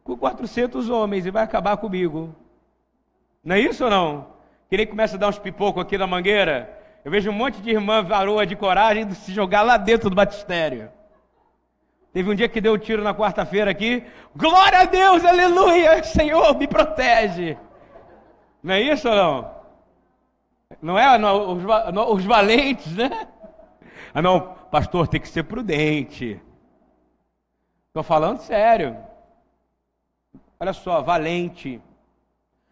com 0.02 0.16
400 0.16 0.90
homens 0.90 1.26
e 1.26 1.32
vai 1.32 1.44
acabar 1.44 1.76
comigo. 1.76 2.34
Não 3.44 3.58
é 3.58 3.60
isso 3.60 3.84
ou 3.84 3.90
não? 3.90 4.28
Que 4.70 4.78
nem 4.78 4.88
começa 4.88 5.18
a 5.18 5.20
dar 5.20 5.28
uns 5.28 5.38
pipocos 5.38 5.82
aqui 5.82 5.98
na 5.98 6.08
mangueira. 6.08 6.74
Eu 7.04 7.12
vejo 7.12 7.30
um 7.30 7.34
monte 7.34 7.62
de 7.62 7.72
irmã 7.72 8.02
varoa 8.02 8.46
de 8.46 8.56
coragem 8.56 9.06
de 9.06 9.16
se 9.16 9.34
jogar 9.34 9.62
lá 9.62 9.76
dentro 9.76 10.10
do 10.10 10.16
batistério. 10.16 10.90
Teve 12.14 12.32
um 12.32 12.36
dia 12.36 12.48
que 12.48 12.62
deu 12.62 12.76
um 12.76 12.78
tiro 12.78 13.04
na 13.04 13.14
quarta-feira 13.14 13.70
aqui. 13.70 14.06
Glória 14.34 14.80
a 14.80 14.86
Deus, 14.86 15.26
aleluia, 15.26 16.02
Senhor, 16.02 16.58
me 16.58 16.66
protege. 16.66 17.58
Não 18.62 18.74
é 18.74 18.82
isso 18.82 19.08
ou 19.08 19.16
não? 19.16 19.60
Não 20.82 21.00
é 21.00 21.18
não, 21.18 21.54
os, 21.54 21.64
não, 21.94 22.14
os 22.14 22.26
valentes, 22.26 22.96
né? 22.96 23.28
Ah, 24.14 24.22
não, 24.22 24.56
pastor, 24.72 25.08
tem 25.08 25.20
que 25.22 25.28
ser 25.28 25.44
prudente. 25.44 26.42
Estou 27.88 28.04
falando 28.04 28.40
sério. 28.40 28.98
Olha 30.60 30.74
só, 30.74 31.02
valente 31.02 31.82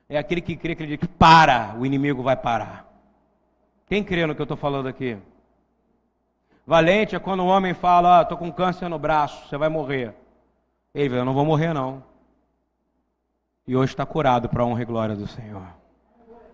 é 0.09 0.17
aquele 0.17 0.41
que 0.41 0.55
crê, 0.55 0.73
aquele 0.73 0.97
que 0.97 1.07
para, 1.07 1.75
o 1.77 1.85
inimigo 1.85 2.23
vai 2.23 2.35
parar. 2.35 2.85
Quem 3.87 4.03
crê 4.03 4.25
no 4.25 4.35
que 4.35 4.41
eu 4.41 4.45
estou 4.45 4.57
falando 4.57 4.87
aqui? 4.87 5.17
Valente 6.65 7.15
é 7.15 7.19
quando 7.19 7.41
o 7.41 7.47
homem 7.47 7.73
fala, 7.73 8.21
estou 8.21 8.35
ah, 8.35 8.39
com 8.39 8.51
câncer 8.51 8.89
no 8.89 8.99
braço, 8.99 9.47
você 9.47 9.57
vai 9.57 9.69
morrer. 9.69 10.13
Ele 10.93 11.09
vê, 11.09 11.19
eu 11.19 11.25
não 11.25 11.33
vou 11.33 11.45
morrer 11.45 11.73
não. 11.73 12.03
E 13.67 13.75
hoje 13.75 13.91
está 13.91 14.05
curado 14.05 14.47
para 14.47 14.63
a 14.63 14.65
honra 14.65 14.81
e 14.81 14.85
glória 14.85 15.15
do 15.15 15.27
Senhor. 15.27 15.67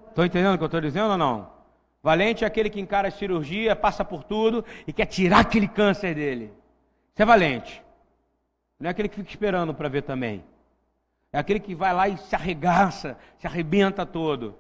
Estão 0.10 0.26
entendendo 0.26 0.56
o 0.56 0.58
que 0.58 0.64
eu 0.64 0.68
estou 0.68 0.82
dizendo 0.82 1.12
ou 1.12 1.18
não? 1.18 1.54
Valente 2.02 2.44
é 2.44 2.48
aquele 2.48 2.70
que 2.70 2.82
encara 2.82 3.08
a 3.08 3.12
cirurgia, 3.12 3.76
passa 3.76 4.04
por 4.04 4.24
tudo 4.24 4.66
e 4.88 4.92
quer 4.92 5.06
tirar 5.06 5.40
aquele 5.40 5.68
câncer 5.68 6.16
dele. 6.16 6.52
Isso 7.14 7.22
é 7.22 7.26
valente. 7.26 7.84
Não 8.80 8.88
é 8.88 8.92
aquele 8.92 9.08
que 9.08 9.16
fica 9.18 9.30
esperando 9.30 9.74
para 9.74 9.88
ver 9.88 10.02
também. 10.02 10.44
É 11.32 11.38
aquele 11.38 11.60
que 11.60 11.74
vai 11.74 11.94
lá 11.94 12.10
e 12.10 12.18
se 12.18 12.36
arregaça, 12.36 13.18
se 13.38 13.48
arrebenta 13.48 14.06
todo. 14.06 14.56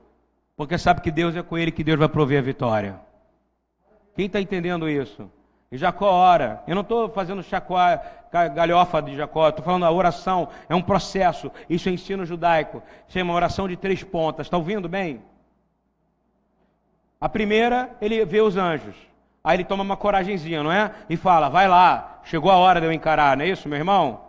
Porque 0.56 0.78
sabe 0.78 1.02
que 1.02 1.12
Deus 1.12 1.36
é 1.36 1.42
com 1.42 1.58
ele, 1.58 1.72
que 1.72 1.84
Deus 1.84 2.00
vai 2.00 2.08
prover 2.08 2.40
a 2.40 2.42
vitória. 2.44 3.00
Quem 4.16 4.28
está 4.28 4.40
entendendo 4.40 4.88
isso? 4.88 5.30
E 5.74 5.78
Jacó 5.78 6.06
ora. 6.06 6.62
Eu 6.68 6.76
não 6.76 6.84
estou 6.84 7.10
fazendo 7.10 7.42
chacó, 7.42 7.80
galhofa 8.54 9.02
de 9.02 9.16
Jacó, 9.16 9.50
estou 9.50 9.66
falando 9.66 9.88
a 9.88 9.92
oração. 9.92 10.48
É 10.70 10.76
um 10.76 10.84
processo. 10.84 11.52
Isso 11.68 11.90
é 11.90 11.92
ensino 11.92 12.28
judaico. 12.28 12.84
Isso 13.08 13.18
é 13.18 13.24
uma 13.24 13.34
oração 13.34 13.68
de 13.68 13.76
três 13.76 14.04
pontas. 14.04 14.46
Está 14.46 14.56
ouvindo 14.56 14.88
bem? 14.88 15.24
A 17.20 17.28
primeira, 17.28 17.90
ele 18.00 18.24
vê 18.24 18.40
os 18.40 18.56
anjos. 18.56 18.94
Aí 19.44 19.58
ele 19.58 19.64
toma 19.64 19.82
uma 19.82 19.98
coragenzinha, 19.98 20.62
não 20.62 20.72
é? 20.72 20.92
E 21.10 21.18
fala: 21.18 21.50
vai 21.50 21.68
lá, 21.68 22.22
chegou 22.24 22.52
a 22.52 22.58
hora 22.58 22.80
de 22.80 22.86
eu 22.86 22.94
encarar, 22.94 23.36
não 23.36 23.44
é 23.44 23.48
isso, 23.48 23.68
meu 23.68 23.80
irmão? 23.80 24.26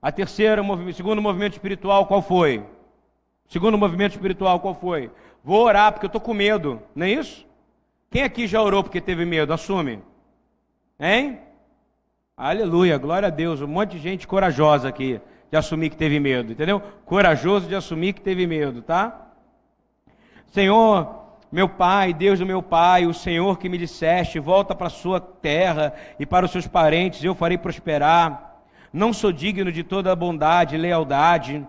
A 0.00 0.10
terceira, 0.10 0.62
segundo 0.94 1.20
movimento 1.20 1.52
espiritual, 1.52 2.06
qual 2.06 2.22
foi? 2.22 2.64
Segundo 3.48 3.76
movimento 3.76 4.12
espiritual, 4.12 4.60
qual 4.60 4.72
foi? 4.72 5.10
Vou 5.44 5.62
orar 5.62 5.92
porque 5.92 6.06
eu 6.06 6.08
estou 6.08 6.22
com 6.22 6.32
medo, 6.32 6.80
não 6.94 7.04
é 7.04 7.10
isso? 7.10 7.46
Quem 8.10 8.22
aqui 8.22 8.46
já 8.46 8.62
orou 8.62 8.82
porque 8.82 8.98
teve 8.98 9.26
medo? 9.26 9.52
Assume. 9.52 10.02
Hein? 10.98 11.40
Aleluia, 12.36 12.98
glória 12.98 13.28
a 13.28 13.30
Deus. 13.30 13.60
Um 13.60 13.66
monte 13.66 13.92
de 13.92 13.98
gente 13.98 14.26
corajosa 14.26 14.88
aqui 14.88 15.20
de 15.50 15.56
assumir 15.56 15.90
que 15.90 15.96
teve 15.96 16.18
medo, 16.18 16.52
entendeu? 16.52 16.82
Corajoso 17.04 17.68
de 17.68 17.74
assumir 17.74 18.12
que 18.12 18.20
teve 18.20 18.46
medo, 18.46 18.82
tá? 18.82 19.28
Senhor, 20.46 21.24
meu 21.52 21.68
Pai, 21.68 22.12
Deus 22.12 22.38
do 22.38 22.46
meu 22.46 22.62
Pai, 22.62 23.06
o 23.06 23.14
Senhor 23.14 23.58
que 23.58 23.68
me 23.68 23.78
disseste, 23.78 24.38
volta 24.38 24.74
para 24.74 24.88
a 24.88 24.90
sua 24.90 25.20
terra 25.20 25.94
e 26.18 26.26
para 26.26 26.46
os 26.46 26.50
seus 26.50 26.66
parentes, 26.66 27.22
eu 27.22 27.34
farei 27.34 27.56
prosperar 27.56 28.46
não 28.96 29.12
sou 29.12 29.30
digno 29.30 29.70
de 29.70 29.84
toda 29.84 30.10
a 30.10 30.16
bondade 30.16 30.74
e 30.74 30.78
lealdade 30.78 31.66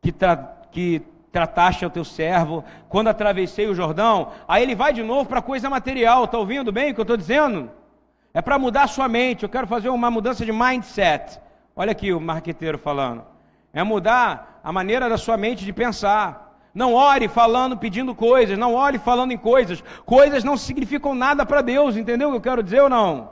que, 0.00 0.10
tra 0.10 0.36
que 0.70 1.02
trataste 1.30 1.84
ao 1.84 1.90
teu 1.90 2.04
servo 2.04 2.64
quando 2.88 3.08
atravessei 3.08 3.66
o 3.66 3.74
Jordão. 3.74 4.32
Aí 4.48 4.62
ele 4.62 4.74
vai 4.74 4.92
de 4.92 5.02
novo 5.02 5.28
para 5.28 5.42
coisa 5.42 5.68
material, 5.68 6.24
está 6.24 6.38
ouvindo 6.38 6.72
bem 6.72 6.90
o 6.90 6.94
que 6.94 7.00
eu 7.00 7.02
estou 7.02 7.18
dizendo? 7.18 7.70
É 8.32 8.42
para 8.42 8.58
mudar 8.58 8.86
sua 8.86 9.08
mente, 9.08 9.42
eu 9.42 9.48
quero 9.48 9.66
fazer 9.66 9.88
uma 9.88 10.10
mudança 10.10 10.44
de 10.44 10.52
mindset. 10.52 11.40
Olha 11.74 11.92
aqui 11.92 12.12
o 12.12 12.20
marqueteiro 12.20 12.78
falando. 12.78 13.24
É 13.72 13.82
mudar 13.82 14.60
a 14.62 14.72
maneira 14.72 15.08
da 15.08 15.16
sua 15.16 15.36
mente 15.36 15.64
de 15.64 15.72
pensar. 15.72 16.46
Não 16.74 16.94
ore 16.94 17.28
falando, 17.28 17.76
pedindo 17.76 18.14
coisas, 18.14 18.58
não 18.58 18.74
ore 18.74 18.98
falando 18.98 19.32
em 19.32 19.38
coisas. 19.38 19.82
Coisas 20.04 20.44
não 20.44 20.56
significam 20.56 21.14
nada 21.14 21.46
para 21.46 21.62
Deus, 21.62 21.96
entendeu 21.96 22.28
o 22.28 22.32
que 22.32 22.36
eu 22.36 22.42
quero 22.42 22.62
dizer 22.62 22.82
ou 22.82 22.88
não? 22.88 23.30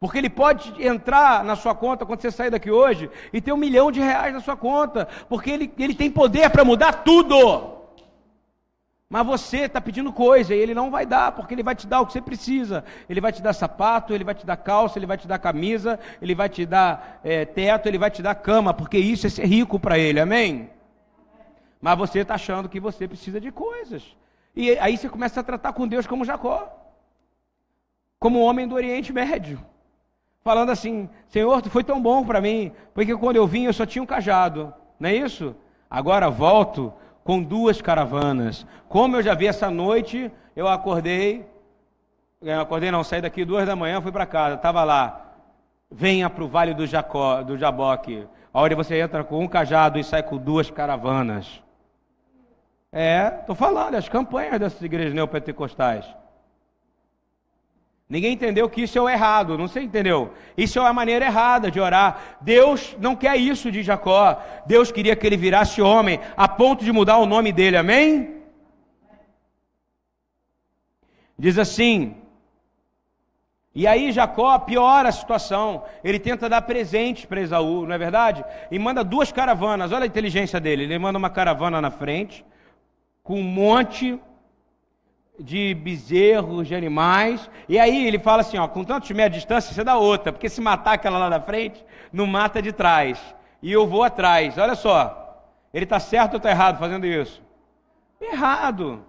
Porque 0.00 0.16
ele 0.16 0.30
pode 0.30 0.74
entrar 0.84 1.44
na 1.44 1.54
sua 1.54 1.74
conta 1.74 2.06
quando 2.06 2.22
você 2.22 2.30
sair 2.30 2.50
daqui 2.50 2.70
hoje 2.70 3.10
e 3.32 3.40
ter 3.40 3.52
um 3.52 3.58
milhão 3.58 3.92
de 3.92 4.00
reais 4.00 4.32
na 4.32 4.40
sua 4.40 4.56
conta. 4.56 5.06
Porque 5.28 5.50
ele, 5.50 5.72
ele 5.78 5.94
tem 5.94 6.10
poder 6.10 6.48
para 6.48 6.64
mudar 6.64 7.04
tudo. 7.04 7.79
Mas 9.12 9.26
você 9.26 9.62
está 9.62 9.80
pedindo 9.80 10.12
coisa 10.12 10.54
e 10.54 10.58
ele 10.58 10.72
não 10.72 10.88
vai 10.88 11.04
dar, 11.04 11.32
porque 11.32 11.52
ele 11.52 11.64
vai 11.64 11.74
te 11.74 11.84
dar 11.84 12.00
o 12.00 12.06
que 12.06 12.12
você 12.12 12.20
precisa. 12.20 12.84
Ele 13.08 13.20
vai 13.20 13.32
te 13.32 13.42
dar 13.42 13.52
sapato, 13.52 14.14
ele 14.14 14.22
vai 14.22 14.36
te 14.36 14.46
dar 14.46 14.56
calça, 14.56 15.00
ele 15.00 15.06
vai 15.06 15.18
te 15.18 15.26
dar 15.26 15.36
camisa, 15.40 15.98
ele 16.22 16.32
vai 16.32 16.48
te 16.48 16.64
dar 16.64 17.20
é, 17.24 17.44
teto, 17.44 17.88
ele 17.88 17.98
vai 17.98 18.08
te 18.08 18.22
dar 18.22 18.36
cama, 18.36 18.72
porque 18.72 18.96
isso 18.96 19.26
é 19.26 19.30
ser 19.30 19.46
rico 19.46 19.80
para 19.80 19.98
ele, 19.98 20.20
amém? 20.20 20.70
Mas 21.80 21.98
você 21.98 22.20
está 22.20 22.34
achando 22.34 22.68
que 22.68 22.78
você 22.78 23.08
precisa 23.08 23.40
de 23.40 23.50
coisas. 23.50 24.16
E 24.54 24.78
aí 24.78 24.96
você 24.96 25.08
começa 25.08 25.40
a 25.40 25.42
tratar 25.42 25.72
com 25.72 25.88
Deus 25.88 26.06
como 26.06 26.24
Jacó, 26.24 26.72
como 28.16 28.38
homem 28.38 28.68
do 28.68 28.76
Oriente 28.76 29.12
Médio, 29.12 29.60
falando 30.40 30.70
assim: 30.70 31.10
Senhor, 31.26 31.60
tu 31.60 31.68
foi 31.68 31.82
tão 31.82 32.00
bom 32.00 32.24
para 32.24 32.40
mim, 32.40 32.70
porque 32.94 33.16
quando 33.16 33.34
eu 33.34 33.46
vim 33.48 33.64
eu 33.64 33.72
só 33.72 33.84
tinha 33.84 34.04
um 34.04 34.06
cajado, 34.06 34.72
não 35.00 35.08
é 35.08 35.16
isso? 35.16 35.56
Agora 35.90 36.30
volto 36.30 36.92
com 37.24 37.42
duas 37.42 37.80
caravanas. 37.80 38.66
Como 38.88 39.16
eu 39.16 39.22
já 39.22 39.34
vi 39.34 39.46
essa 39.46 39.70
noite, 39.70 40.30
eu 40.54 40.68
acordei, 40.68 41.46
eu 42.40 42.60
acordei 42.60 42.90
não, 42.90 43.04
saí 43.04 43.20
daqui 43.20 43.44
duas 43.44 43.66
da 43.66 43.76
manhã, 43.76 44.00
fui 44.00 44.12
para 44.12 44.26
casa, 44.26 44.56
estava 44.56 44.84
lá. 44.84 45.26
Venha 45.90 46.30
para 46.30 46.44
o 46.44 46.48
Vale 46.48 46.72
do 46.72 46.86
Jacó, 46.86 47.42
do 47.42 47.58
Jaboque, 47.58 48.26
onde 48.54 48.74
você 48.74 49.00
entra 49.00 49.24
com 49.24 49.40
um 49.40 49.48
cajado 49.48 49.98
e 49.98 50.04
sai 50.04 50.22
com 50.22 50.36
duas 50.36 50.70
caravanas. 50.70 51.62
É, 52.92 53.38
estou 53.40 53.54
falando, 53.54 53.94
as 53.94 54.08
campanhas 54.08 54.58
dessas 54.58 54.82
igrejas 54.82 55.14
neopentecostais. 55.14 56.04
Ninguém 58.10 58.32
entendeu 58.32 58.68
que 58.68 58.82
isso 58.82 58.98
é 58.98 59.00
o 59.00 59.08
errado, 59.08 59.56
não 59.56 59.68
sei 59.68 59.84
entendeu? 59.84 60.34
Isso 60.56 60.80
é 60.80 60.84
a 60.84 60.92
maneira 60.92 61.26
errada 61.26 61.70
de 61.70 61.78
orar. 61.78 62.38
Deus 62.40 62.96
não 63.00 63.14
quer 63.14 63.36
isso 63.36 63.70
de 63.70 63.84
Jacó. 63.84 64.36
Deus 64.66 64.90
queria 64.90 65.14
que 65.14 65.24
ele 65.24 65.36
virasse 65.36 65.80
homem 65.80 66.18
a 66.36 66.48
ponto 66.48 66.84
de 66.84 66.90
mudar 66.90 67.18
o 67.18 67.26
nome 67.26 67.52
dele, 67.52 67.76
amém? 67.76 68.42
Diz 71.38 71.56
assim: 71.56 72.16
e 73.72 73.86
aí 73.86 74.10
Jacó 74.10 74.58
piora 74.58 75.10
a 75.10 75.12
situação. 75.12 75.84
Ele 76.02 76.18
tenta 76.18 76.48
dar 76.48 76.62
presente 76.62 77.28
para 77.28 77.40
Esaú, 77.40 77.86
não 77.86 77.94
é 77.94 77.98
verdade? 77.98 78.44
E 78.70 78.78
manda 78.78 79.04
duas 79.04 79.30
caravanas. 79.30 79.92
Olha 79.92 80.02
a 80.02 80.08
inteligência 80.08 80.58
dele. 80.58 80.82
Ele 80.82 80.98
manda 80.98 81.16
uma 81.16 81.30
caravana 81.30 81.80
na 81.80 81.90
frente 81.92 82.44
com 83.22 83.38
um 83.38 83.44
monte 83.44 84.18
de 85.40 85.74
bezerros, 85.74 86.68
de 86.68 86.74
animais. 86.74 87.50
E 87.68 87.78
aí 87.78 88.06
ele 88.06 88.18
fala 88.18 88.42
assim, 88.42 88.58
ó, 88.58 88.68
com 88.68 88.84
tanto 88.84 89.06
de 89.06 89.14
meia 89.14 89.30
distância, 89.30 89.72
você 89.72 89.82
dá 89.82 89.96
outra, 89.96 90.32
porque 90.32 90.48
se 90.48 90.60
matar 90.60 90.94
aquela 90.94 91.18
lá 91.18 91.28
da 91.28 91.40
frente, 91.40 91.84
não 92.12 92.26
mata 92.26 92.60
de 92.60 92.72
trás. 92.72 93.18
E 93.62 93.72
eu 93.72 93.86
vou 93.86 94.02
atrás. 94.02 94.56
Olha 94.58 94.74
só. 94.74 95.16
Ele 95.72 95.84
está 95.84 96.00
certo 96.00 96.34
ou 96.34 96.36
está 96.38 96.50
errado 96.50 96.78
fazendo 96.78 97.06
isso? 97.06 97.42
Errado. 98.20 99.04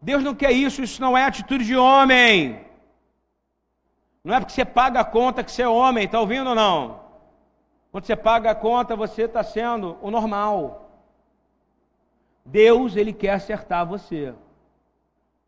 Deus 0.00 0.22
não 0.22 0.34
quer 0.34 0.52
isso, 0.52 0.82
isso 0.82 1.00
não 1.00 1.16
é 1.16 1.24
atitude 1.24 1.64
de 1.64 1.76
homem. 1.76 2.64
Não 4.24 4.34
é 4.34 4.40
porque 4.40 4.52
você 4.52 4.64
paga 4.64 5.00
a 5.00 5.04
conta 5.04 5.42
que 5.42 5.50
você 5.50 5.62
é 5.62 5.68
homem, 5.68 6.04
está 6.04 6.20
ouvindo 6.20 6.50
ou 6.50 6.54
não? 6.54 7.00
Quando 7.90 8.04
você 8.04 8.16
paga 8.16 8.50
a 8.50 8.54
conta, 8.54 8.96
você 8.96 9.22
está 9.22 9.42
sendo 9.42 9.98
o 10.00 10.10
normal. 10.10 10.90
Deus, 12.44 12.96
Ele 12.96 13.12
quer 13.12 13.34
acertar 13.34 13.86
você. 13.86 14.34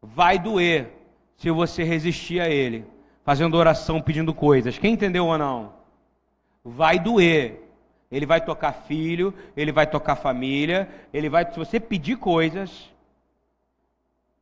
Vai 0.04 0.38
doer 0.38 0.90
se 1.36 1.50
você 1.50 1.82
resistir 1.82 2.40
a 2.40 2.48
Ele, 2.48 2.84
fazendo 3.24 3.56
oração, 3.56 4.02
pedindo 4.02 4.34
coisas. 4.34 4.78
Quem 4.78 4.92
entendeu 4.92 5.26
ou 5.26 5.38
não? 5.38 5.72
Vai 6.64 6.98
doer. 6.98 7.62
Ele 8.10 8.26
vai 8.26 8.40
tocar 8.40 8.72
filho, 8.72 9.34
ele 9.56 9.72
vai 9.72 9.86
tocar 9.86 10.14
família, 10.14 10.88
ele 11.12 11.28
vai. 11.28 11.50
Se 11.50 11.58
você 11.58 11.80
pedir 11.80 12.16
coisas, 12.16 12.92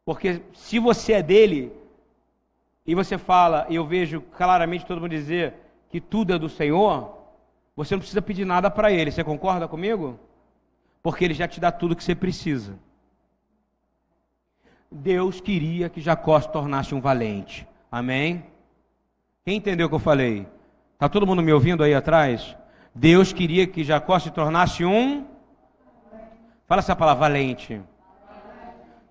porque 0.04 0.42
se 0.52 0.78
você 0.78 1.14
é 1.14 1.22
dele, 1.22 1.72
e 2.86 2.94
você 2.94 3.16
fala, 3.16 3.66
e 3.70 3.76
eu 3.76 3.86
vejo 3.86 4.20
claramente 4.20 4.84
todo 4.84 5.00
mundo 5.00 5.10
dizer 5.10 5.54
que 5.88 6.00
tudo 6.00 6.34
é 6.34 6.38
do 6.38 6.48
Senhor, 6.48 7.16
você 7.76 7.94
não 7.94 8.00
precisa 8.00 8.20
pedir 8.20 8.44
nada 8.44 8.70
para 8.70 8.90
Ele. 8.90 9.10
Você 9.10 9.22
concorda 9.22 9.68
comigo? 9.68 10.18
Porque 11.02 11.24
Ele 11.24 11.34
já 11.34 11.46
te 11.46 11.60
dá 11.60 11.70
tudo 11.70 11.96
que 11.96 12.04
você 12.04 12.14
precisa. 12.14 12.78
Deus 14.92 15.40
queria 15.40 15.88
que 15.88 16.00
Jacó 16.00 16.40
se 16.40 16.50
tornasse 16.50 16.94
um 16.94 17.00
valente. 17.00 17.66
Amém? 17.90 18.44
Quem 19.44 19.56
entendeu 19.56 19.86
o 19.86 19.88
que 19.88 19.94
eu 19.94 20.00
falei? 20.00 20.46
Está 20.94 21.08
todo 21.08 21.26
mundo 21.26 21.42
me 21.42 21.52
ouvindo 21.52 21.82
aí 21.82 21.94
atrás? 21.94 22.56
Deus 22.94 23.32
queria 23.32 23.66
que 23.66 23.82
Jacó 23.82 24.18
se 24.18 24.30
tornasse 24.30 24.84
um. 24.84 25.26
Fala 26.66 26.80
essa 26.80 26.94
palavra, 26.94 27.28
valente. 27.28 27.80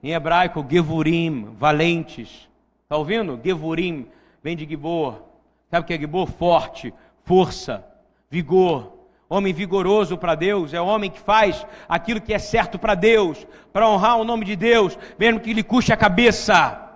Em 0.03 0.11
hebraico, 0.11 0.65
Gevurim, 0.69 1.55
valentes. 1.57 2.47
Está 2.83 2.95
ouvindo? 2.97 3.39
Gevurim 3.43 4.07
vem 4.41 4.55
de 4.55 4.65
Gibor. 4.65 5.21
Sabe 5.69 5.83
o 5.83 5.87
que 5.87 5.93
é 5.93 5.99
Gibor? 5.99 6.27
Forte, 6.27 6.93
força, 7.23 7.85
vigor. 8.29 9.00
Homem 9.33 9.53
vigoroso 9.53 10.17
para 10.17 10.35
Deus 10.35 10.73
é 10.73 10.81
homem 10.81 11.09
que 11.09 11.17
faz 11.17 11.65
aquilo 11.87 12.19
que 12.19 12.33
é 12.33 12.37
certo 12.37 12.77
para 12.77 12.95
Deus, 12.95 13.47
para 13.71 13.87
honrar 13.87 14.17
o 14.17 14.25
nome 14.25 14.43
de 14.43 14.57
Deus, 14.57 14.99
mesmo 15.17 15.39
que 15.39 15.53
lhe 15.53 15.63
custe 15.63 15.93
a 15.93 15.95
cabeça. 15.95 16.91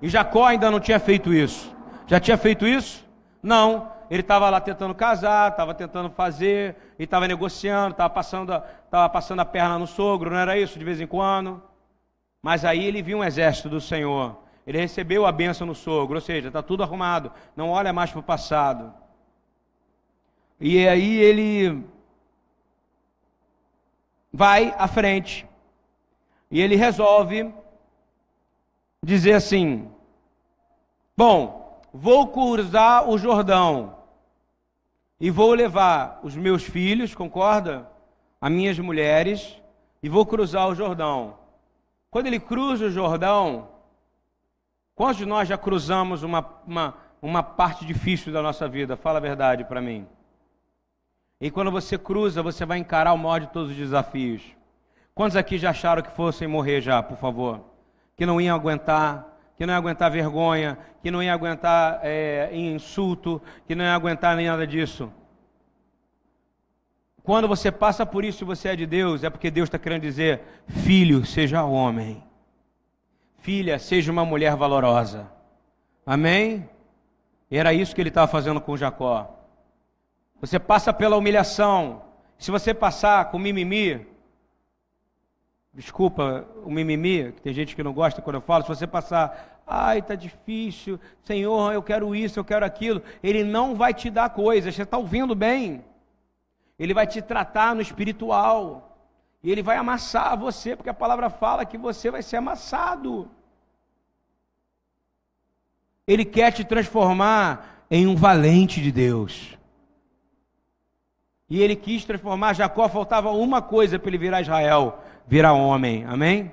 E 0.00 0.08
Jacó 0.08 0.46
ainda 0.46 0.70
não 0.70 0.80
tinha 0.80 0.98
feito 0.98 1.30
isso. 1.30 1.76
Já 2.06 2.18
tinha 2.18 2.38
feito 2.38 2.66
isso? 2.66 3.06
Não. 3.42 3.92
Ele 4.10 4.22
estava 4.22 4.48
lá 4.48 4.58
tentando 4.62 4.94
casar, 4.94 5.50
estava 5.50 5.74
tentando 5.74 6.08
fazer, 6.08 6.74
e 6.98 7.04
estava 7.04 7.28
negociando, 7.28 7.90
estava 7.90 8.08
passando, 8.08 8.62
estava 8.86 9.06
passando 9.10 9.40
a 9.40 9.44
perna 9.44 9.78
no 9.78 9.86
sogro, 9.86 10.30
não 10.30 10.38
era 10.38 10.56
isso 10.56 10.78
de 10.78 10.84
vez 10.86 11.02
em 11.02 11.06
quando? 11.06 11.62
Mas 12.42 12.64
aí 12.64 12.82
ele 12.82 13.02
viu 13.02 13.18
um 13.18 13.24
exército 13.24 13.68
do 13.68 13.78
Senhor 13.78 14.42
ele 14.66 14.78
recebeu 14.78 15.26
a 15.26 15.32
benção 15.32 15.66
no 15.66 15.74
sogro, 15.74 16.14
ou 16.14 16.20
seja, 16.20 16.48
está 16.48 16.62
tudo 16.62 16.82
arrumado, 16.82 17.30
não 17.54 17.68
olha 17.68 17.92
mais 17.92 18.10
para 18.10 18.20
o 18.20 18.22
passado. 18.22 18.94
E 20.64 20.88
aí 20.88 21.18
ele 21.18 21.84
vai 24.32 24.74
à 24.78 24.88
frente 24.88 25.46
e 26.50 26.58
ele 26.58 26.74
resolve 26.74 27.52
dizer 29.02 29.34
assim: 29.34 29.90
Bom, 31.14 31.80
vou 31.92 32.28
cruzar 32.28 33.06
o 33.06 33.18
Jordão 33.18 33.98
e 35.20 35.30
vou 35.30 35.52
levar 35.52 36.20
os 36.22 36.34
meus 36.34 36.62
filhos, 36.62 37.14
concorda? 37.14 37.86
As 38.40 38.50
minhas 38.50 38.78
mulheres 38.78 39.60
e 40.02 40.08
vou 40.08 40.24
cruzar 40.24 40.66
o 40.68 40.74
Jordão. 40.74 41.38
Quando 42.10 42.26
ele 42.28 42.40
cruza 42.40 42.86
o 42.86 42.90
Jordão, 42.90 43.68
Quantos 44.94 45.16
de 45.16 45.26
nós 45.26 45.48
já 45.48 45.58
cruzamos 45.58 46.22
uma, 46.22 46.48
uma, 46.64 46.94
uma 47.20 47.42
parte 47.42 47.84
difícil 47.84 48.32
da 48.32 48.40
nossa 48.40 48.68
vida? 48.68 48.96
Fala 48.96 49.18
a 49.18 49.20
verdade 49.20 49.64
para 49.64 49.80
mim. 49.80 50.06
E 51.40 51.50
quando 51.50 51.70
você 51.70 51.98
cruza, 51.98 52.42
você 52.42 52.64
vai 52.64 52.78
encarar 52.78 53.12
o 53.12 53.18
maior 53.18 53.40
de 53.40 53.48
todos 53.48 53.70
os 53.70 53.76
desafios. 53.76 54.42
Quantos 55.14 55.36
aqui 55.36 55.58
já 55.58 55.70
acharam 55.70 56.02
que 56.02 56.10
fossem 56.10 56.48
morrer 56.48 56.80
já, 56.80 57.02
por 57.02 57.16
favor? 57.16 57.60
Que 58.16 58.24
não 58.26 58.40
iam 58.40 58.56
aguentar, 58.56 59.26
que 59.56 59.64
não 59.64 59.72
iam 59.72 59.78
aguentar 59.78 60.10
vergonha, 60.10 60.78
que 61.02 61.10
não 61.10 61.22
iam 61.22 61.34
aguentar 61.34 62.00
é, 62.02 62.50
insulto, 62.52 63.40
que 63.66 63.74
não 63.74 63.84
iam 63.84 63.94
aguentar 63.94 64.36
nem 64.36 64.46
nada 64.46 64.66
disso. 64.66 65.12
Quando 67.22 67.48
você 67.48 67.72
passa 67.72 68.04
por 68.04 68.24
isso 68.24 68.44
e 68.44 68.46
você 68.46 68.68
é 68.68 68.76
de 68.76 68.86
Deus, 68.86 69.24
é 69.24 69.30
porque 69.30 69.50
Deus 69.50 69.68
está 69.68 69.78
querendo 69.78 70.02
dizer: 70.02 70.42
filho, 70.66 71.24
seja 71.24 71.64
homem. 71.64 72.22
Filha, 73.38 73.78
seja 73.78 74.10
uma 74.10 74.24
mulher 74.24 74.56
valorosa. 74.56 75.30
Amém? 76.04 76.68
Era 77.50 77.72
isso 77.72 77.94
que 77.94 78.00
ele 78.00 78.08
estava 78.08 78.26
fazendo 78.26 78.60
com 78.60 78.76
Jacó. 78.76 79.43
Você 80.46 80.58
passa 80.58 80.92
pela 80.92 81.16
humilhação. 81.16 82.02
Se 82.36 82.50
você 82.50 82.74
passar 82.74 83.30
com 83.30 83.38
mimimi, 83.38 84.06
desculpa 85.72 86.46
o 86.62 86.70
mimimi, 86.70 87.32
que 87.32 87.40
tem 87.40 87.54
gente 87.54 87.74
que 87.74 87.82
não 87.82 87.94
gosta 87.94 88.20
quando 88.20 88.36
eu 88.36 88.42
falo, 88.42 88.62
se 88.62 88.68
você 88.68 88.86
passar, 88.86 89.62
ai, 89.66 90.00
está 90.00 90.14
difícil, 90.14 91.00
Senhor, 91.22 91.72
eu 91.72 91.82
quero 91.82 92.14
isso, 92.14 92.38
eu 92.38 92.44
quero 92.44 92.66
aquilo, 92.66 93.02
Ele 93.22 93.42
não 93.42 93.74
vai 93.74 93.94
te 93.94 94.10
dar 94.10 94.28
coisas, 94.30 94.74
você 94.74 94.82
está 94.82 94.98
ouvindo 94.98 95.34
bem? 95.34 95.82
Ele 96.78 96.92
vai 96.92 97.06
te 97.06 97.22
tratar 97.22 97.74
no 97.74 97.80
espiritual. 97.80 98.90
E 99.42 99.50
ele 99.50 99.62
vai 99.62 99.76
amassar 99.76 100.36
você, 100.38 100.74
porque 100.76 100.90
a 100.90 100.94
palavra 100.94 101.30
fala 101.30 101.64
que 101.64 101.78
você 101.78 102.10
vai 102.10 102.22
ser 102.22 102.36
amassado. 102.36 103.30
Ele 106.06 106.24
quer 106.24 106.50
te 106.50 106.64
transformar 106.64 107.86
em 107.90 108.06
um 108.06 108.16
valente 108.16 108.82
de 108.82 108.90
Deus. 108.90 109.56
E 111.48 111.62
ele 111.62 111.76
quis 111.76 112.04
transformar 112.04 112.54
Jacó, 112.54 112.88
faltava 112.88 113.30
uma 113.30 113.60
coisa 113.60 113.98
para 113.98 114.08
ele 114.08 114.18
virar 114.18 114.40
Israel, 114.40 114.98
virar 115.26 115.52
homem. 115.52 116.04
Amém? 116.04 116.50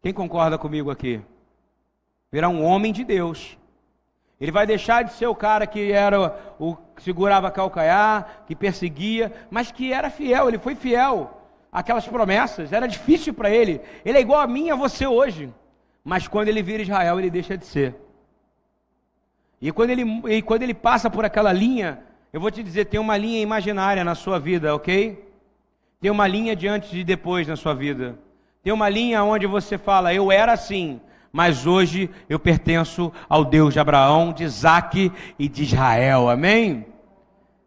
Quem 0.00 0.12
concorda 0.12 0.58
comigo 0.58 0.90
aqui? 0.90 1.20
Virar 2.30 2.48
um 2.48 2.64
homem 2.64 2.92
de 2.92 3.04
Deus. 3.04 3.58
Ele 4.40 4.50
vai 4.50 4.66
deixar 4.66 5.04
de 5.04 5.12
ser 5.12 5.26
o 5.26 5.34
cara 5.34 5.66
que 5.66 5.92
era 5.92 6.54
o 6.58 6.74
que 6.74 7.02
segurava 7.02 7.50
calcanhar, 7.50 8.42
que 8.46 8.56
perseguia, 8.56 9.32
mas 9.50 9.70
que 9.70 9.92
era 9.92 10.10
fiel, 10.10 10.48
ele 10.48 10.58
foi 10.58 10.74
fiel 10.74 11.40
àquelas 11.70 12.08
promessas. 12.08 12.72
Era 12.72 12.88
difícil 12.88 13.32
para 13.32 13.50
ele. 13.50 13.80
Ele 14.04 14.18
é 14.18 14.20
igual 14.20 14.40
a 14.40 14.46
mim 14.46 14.66
e 14.66 14.70
a 14.70 14.74
você 14.74 15.06
hoje. 15.06 15.52
Mas 16.04 16.26
quando 16.26 16.48
ele 16.48 16.62
vira 16.62 16.82
Israel, 16.82 17.20
ele 17.20 17.30
deixa 17.30 17.56
de 17.56 17.64
ser. 17.64 17.94
E 19.60 19.70
quando 19.70 19.90
ele, 19.90 20.02
e 20.28 20.42
quando 20.42 20.64
ele 20.64 20.74
passa 20.74 21.08
por 21.08 21.24
aquela 21.24 21.52
linha, 21.52 22.02
eu 22.32 22.40
vou 22.40 22.50
te 22.50 22.62
dizer, 22.62 22.86
tem 22.86 22.98
uma 22.98 23.16
linha 23.16 23.40
imaginária 23.40 24.02
na 24.02 24.14
sua 24.14 24.38
vida, 24.38 24.74
ok? 24.74 25.22
Tem 26.00 26.10
uma 26.10 26.26
linha 26.26 26.56
de 26.56 26.66
antes 26.66 26.92
e 26.92 27.04
depois 27.04 27.46
na 27.46 27.56
sua 27.56 27.74
vida. 27.74 28.18
Tem 28.62 28.72
uma 28.72 28.88
linha 28.88 29.22
onde 29.22 29.46
você 29.46 29.76
fala, 29.76 30.14
eu 30.14 30.32
era 30.32 30.52
assim, 30.52 31.00
mas 31.30 31.66
hoje 31.66 32.08
eu 32.28 32.38
pertenço 32.38 33.12
ao 33.28 33.44
Deus 33.44 33.74
de 33.74 33.80
Abraão, 33.80 34.32
de 34.32 34.44
Isaac 34.44 35.12
e 35.38 35.48
de 35.48 35.62
Israel. 35.62 36.30
Amém? 36.30 36.86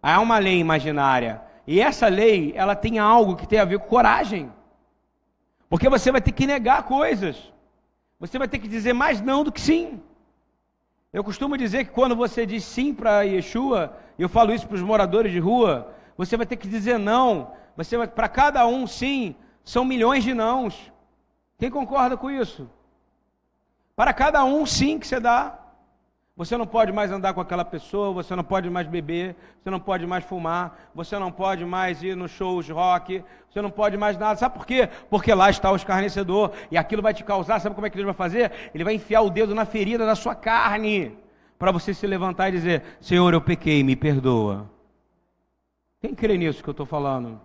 Há 0.02 0.20
uma 0.20 0.40
lei 0.40 0.60
imaginária. 0.60 1.42
E 1.68 1.80
essa 1.80 2.08
lei, 2.08 2.54
ela 2.56 2.76
tem 2.76 3.00
algo 3.00 3.36
que 3.36 3.48
tem 3.48 3.60
a 3.60 3.66
ver 3.66 3.80
com 3.80 3.88
coragem. 3.88 4.52
Porque 5.70 5.90
você 5.90 6.12
vai 6.12 6.22
ter 6.22 6.32
que 6.32 6.48
negar 6.48 6.84
coisas. 6.84 7.52
Você 8.20 8.40
vai 8.40 8.48
ter 8.48 8.60
que 8.60 8.68
dizer 8.68 8.94
mais 8.94 9.22
não 9.22 9.44
do 9.44 9.52
que 9.52 9.62
sim. 9.62 10.00
Eu 11.16 11.24
costumo 11.24 11.58
dizer 11.58 11.86
que 11.86 11.92
quando 11.92 12.14
você 12.14 12.46
diz 12.46 12.66
sim 12.66 12.94
para 12.94 13.22
Yeshua, 13.22 13.98
eu 14.20 14.28
falo 14.28 14.54
isso 14.54 14.68
para 14.68 14.76
os 14.76 14.82
moradores 14.82 15.32
de 15.32 15.40
rua, 15.40 15.96
você 16.18 16.36
vai 16.36 16.46
ter 16.46 16.58
que 16.58 16.68
dizer 16.68 17.00
não. 17.00 17.54
Você 17.78 18.06
para 18.06 18.28
cada 18.28 18.68
um 18.68 18.86
sim, 18.86 19.34
são 19.64 19.86
milhões 19.86 20.26
de 20.26 20.34
nãos. 20.34 20.92
Quem 21.58 21.72
concorda 21.72 22.18
com 22.18 22.30
isso? 22.30 22.70
Para 23.96 24.12
cada 24.12 24.44
um 24.44 24.66
sim 24.66 25.00
que 25.00 25.08
você 25.08 25.18
dá. 25.18 25.58
Você 26.38 26.58
não 26.58 26.68
pode 26.68 26.92
mais 26.92 27.12
andar 27.12 27.34
com 27.34 27.40
aquela 27.40 27.64
pessoa, 27.64 28.12
você 28.12 28.36
não 28.36 28.44
pode 28.44 28.70
mais 28.70 28.86
beber, 28.88 29.38
você 29.64 29.70
não 29.70 29.80
pode 29.80 30.06
mais 30.06 30.26
fumar, 30.26 30.90
você 30.94 31.18
não 31.18 31.32
pode 31.32 31.64
mais 31.64 32.04
ir 32.04 32.14
nos 32.14 32.32
shows 32.32 32.68
rock, 32.68 33.24
você 33.50 33.62
não 33.62 33.72
pode 33.72 33.96
mais 33.96 34.18
nada. 34.18 34.38
Sabe 34.38 34.54
por 34.54 34.66
quê? 34.66 34.90
Porque 35.10 35.34
lá 35.34 35.50
está 35.50 35.72
o 35.72 35.78
escarnecedor 35.78 36.52
e 36.70 36.78
aquilo 36.78 37.02
vai 37.02 37.14
te 37.14 37.24
causar, 37.24 37.62
sabe 37.62 37.74
como 37.74 37.88
é 37.88 37.90
que 37.90 37.98
ele 37.98 38.04
vai 38.04 38.14
fazer? 38.14 38.52
Ele 38.74 38.84
vai 38.84 38.96
enfiar 38.96 39.22
o 39.22 39.30
dedo 39.30 39.56
na 39.56 39.66
ferida 39.66 40.06
da 40.06 40.14
sua 40.14 40.36
carne 40.36 41.18
para 41.58 41.72
você 41.72 41.94
se 41.94 42.06
levantar 42.06 42.50
e 42.50 42.52
dizer: 42.52 42.84
Senhor, 43.00 43.34
eu 43.34 43.40
pequei, 43.40 43.82
me 43.82 43.96
perdoa. 43.96 44.70
Quem 46.02 46.14
crê 46.14 46.38
nisso 46.38 46.62
que 46.62 46.68
eu 46.68 46.74
estou 46.74 46.86
falando? 46.86 47.40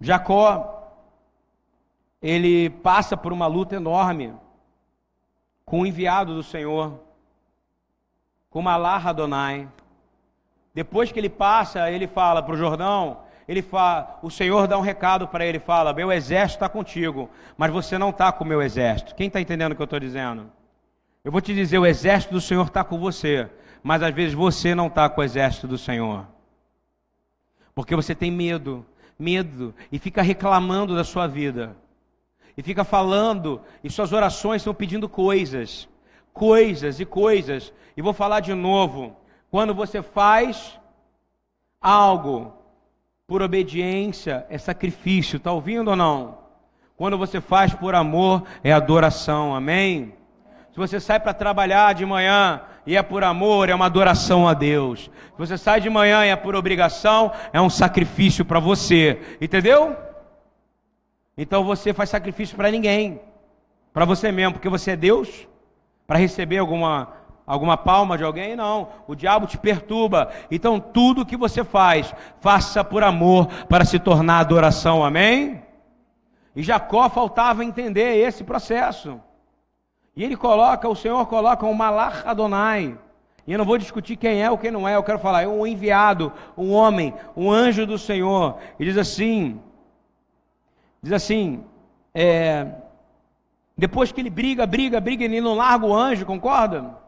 Jacó, 0.00 0.92
ele 2.20 2.68
passa 2.68 3.16
por 3.16 3.32
uma 3.32 3.46
luta 3.46 3.76
enorme 3.76 4.34
com 5.64 5.80
o 5.80 5.86
enviado 5.86 6.34
do 6.34 6.42
Senhor, 6.42 7.00
com 8.50 8.62
Malar 8.62 9.06
Adonai. 9.06 9.68
Depois 10.74 11.10
que 11.10 11.18
ele 11.18 11.28
passa, 11.28 11.90
ele 11.90 12.06
fala 12.06 12.42
para 12.42 12.54
o 12.54 12.56
Jordão, 12.56 13.18
ele 13.46 13.62
fala, 13.62 14.18
o 14.22 14.30
Senhor 14.30 14.66
dá 14.66 14.78
um 14.78 14.82
recado 14.82 15.26
para 15.28 15.44
ele, 15.44 15.58
fala, 15.58 15.92
meu 15.92 16.12
exército 16.12 16.56
está 16.56 16.68
contigo, 16.68 17.28
mas 17.56 17.70
você 17.70 17.98
não 17.98 18.10
está 18.10 18.32
com 18.32 18.44
o 18.44 18.46
meu 18.46 18.62
exército. 18.62 19.14
Quem 19.14 19.26
está 19.26 19.40
entendendo 19.40 19.72
o 19.72 19.76
que 19.76 19.82
eu 19.82 19.84
estou 19.84 20.00
dizendo? 20.00 20.50
Eu 21.24 21.30
vou 21.30 21.40
te 21.40 21.54
dizer, 21.54 21.78
o 21.78 21.86
exército 21.86 22.34
do 22.34 22.40
Senhor 22.40 22.66
está 22.66 22.82
com 22.82 22.98
você, 22.98 23.48
mas 23.82 24.02
às 24.02 24.14
vezes 24.14 24.34
você 24.34 24.74
não 24.74 24.86
está 24.86 25.08
com 25.08 25.20
o 25.20 25.24
exército 25.24 25.68
do 25.68 25.78
Senhor. 25.78 26.26
Porque 27.74 27.96
você 27.96 28.14
tem 28.14 28.30
medo, 28.30 28.84
medo, 29.18 29.74
e 29.90 29.98
fica 29.98 30.22
reclamando 30.22 30.94
da 30.94 31.04
sua 31.04 31.26
vida 31.26 31.76
e 32.56 32.62
fica 32.62 32.84
falando, 32.84 33.60
e 33.82 33.90
suas 33.90 34.12
orações 34.12 34.62
estão 34.62 34.74
pedindo 34.74 35.08
coisas, 35.08 35.88
coisas 36.32 37.00
e 37.00 37.04
coisas. 37.04 37.72
E 37.96 38.02
vou 38.02 38.12
falar 38.12 38.40
de 38.40 38.54
novo: 38.54 39.16
quando 39.50 39.74
você 39.74 40.02
faz 40.02 40.78
algo 41.80 42.52
por 43.26 43.42
obediência, 43.42 44.46
é 44.50 44.58
sacrifício, 44.58 45.38
está 45.38 45.52
ouvindo 45.52 45.88
ou 45.88 45.96
não? 45.96 46.38
Quando 46.96 47.16
você 47.18 47.40
faz 47.40 47.74
por 47.74 47.94
amor, 47.94 48.44
é 48.62 48.72
adoração, 48.72 49.54
amém? 49.54 50.14
Se 50.72 50.78
você 50.78 51.00
sai 51.00 51.18
para 51.18 51.34
trabalhar 51.34 51.94
de 51.94 52.06
manhã 52.06 52.60
e 52.86 52.96
é 52.96 53.02
por 53.02 53.24
amor, 53.24 53.68
é 53.68 53.74
uma 53.74 53.86
adoração 53.86 54.46
a 54.46 54.54
Deus. 54.54 55.10
Se 55.32 55.38
você 55.38 55.58
sai 55.58 55.80
de 55.80 55.90
manhã 55.90 56.24
e 56.24 56.28
é 56.28 56.36
por 56.36 56.54
obrigação, 56.54 57.32
é 57.52 57.60
um 57.60 57.70
sacrifício 57.70 58.44
para 58.44 58.60
você, 58.60 59.20
entendeu? 59.40 59.96
Então 61.42 61.64
você 61.64 61.92
faz 61.92 62.08
sacrifício 62.08 62.56
para 62.56 62.70
ninguém, 62.70 63.20
para 63.92 64.04
você 64.04 64.30
mesmo, 64.30 64.52
porque 64.52 64.68
você 64.68 64.92
é 64.92 64.96
Deus, 64.96 65.48
para 66.06 66.16
receber 66.16 66.58
alguma 66.58 67.14
alguma 67.44 67.76
palma 67.76 68.16
de 68.16 68.22
alguém? 68.22 68.54
Não. 68.54 68.88
O 69.08 69.16
diabo 69.16 69.48
te 69.48 69.58
perturba. 69.58 70.30
Então 70.52 70.78
tudo 70.78 71.26
que 71.26 71.36
você 71.36 71.64
faz, 71.64 72.14
faça 72.40 72.84
por 72.84 73.02
amor 73.02 73.48
para 73.68 73.84
se 73.84 73.98
tornar 73.98 74.38
adoração. 74.38 75.04
Amém? 75.04 75.60
E 76.54 76.62
Jacó 76.62 77.08
faltava 77.08 77.64
entender 77.64 78.18
esse 78.18 78.44
processo. 78.44 79.20
E 80.14 80.22
ele 80.22 80.36
coloca, 80.36 80.88
o 80.88 80.94
Senhor 80.94 81.26
coloca 81.26 81.66
um 81.66 81.74
Malach 81.74 82.22
Adonai. 82.24 82.96
E 83.44 83.52
eu 83.52 83.58
não 83.58 83.64
vou 83.64 83.78
discutir 83.78 84.14
quem 84.14 84.40
é 84.40 84.48
ou 84.48 84.56
quem 84.56 84.70
não 84.70 84.88
é, 84.88 84.94
eu 84.94 85.02
quero 85.02 85.18
falar, 85.18 85.42
é 85.42 85.48
um 85.48 85.66
enviado, 85.66 86.32
um 86.56 86.72
homem, 86.72 87.12
um 87.36 87.50
anjo 87.50 87.84
do 87.84 87.98
Senhor. 87.98 88.58
E 88.78 88.84
diz 88.84 88.96
assim: 88.96 89.60
Diz 91.02 91.12
assim: 91.12 91.64
é, 92.14 92.66
depois 93.76 94.12
que 94.12 94.20
ele 94.20 94.30
briga, 94.30 94.66
briga, 94.66 95.00
briga, 95.00 95.24
ele 95.24 95.40
não 95.40 95.54
larga 95.54 95.86
o 95.86 95.94
anjo, 95.94 96.24
concorda? 96.24 97.02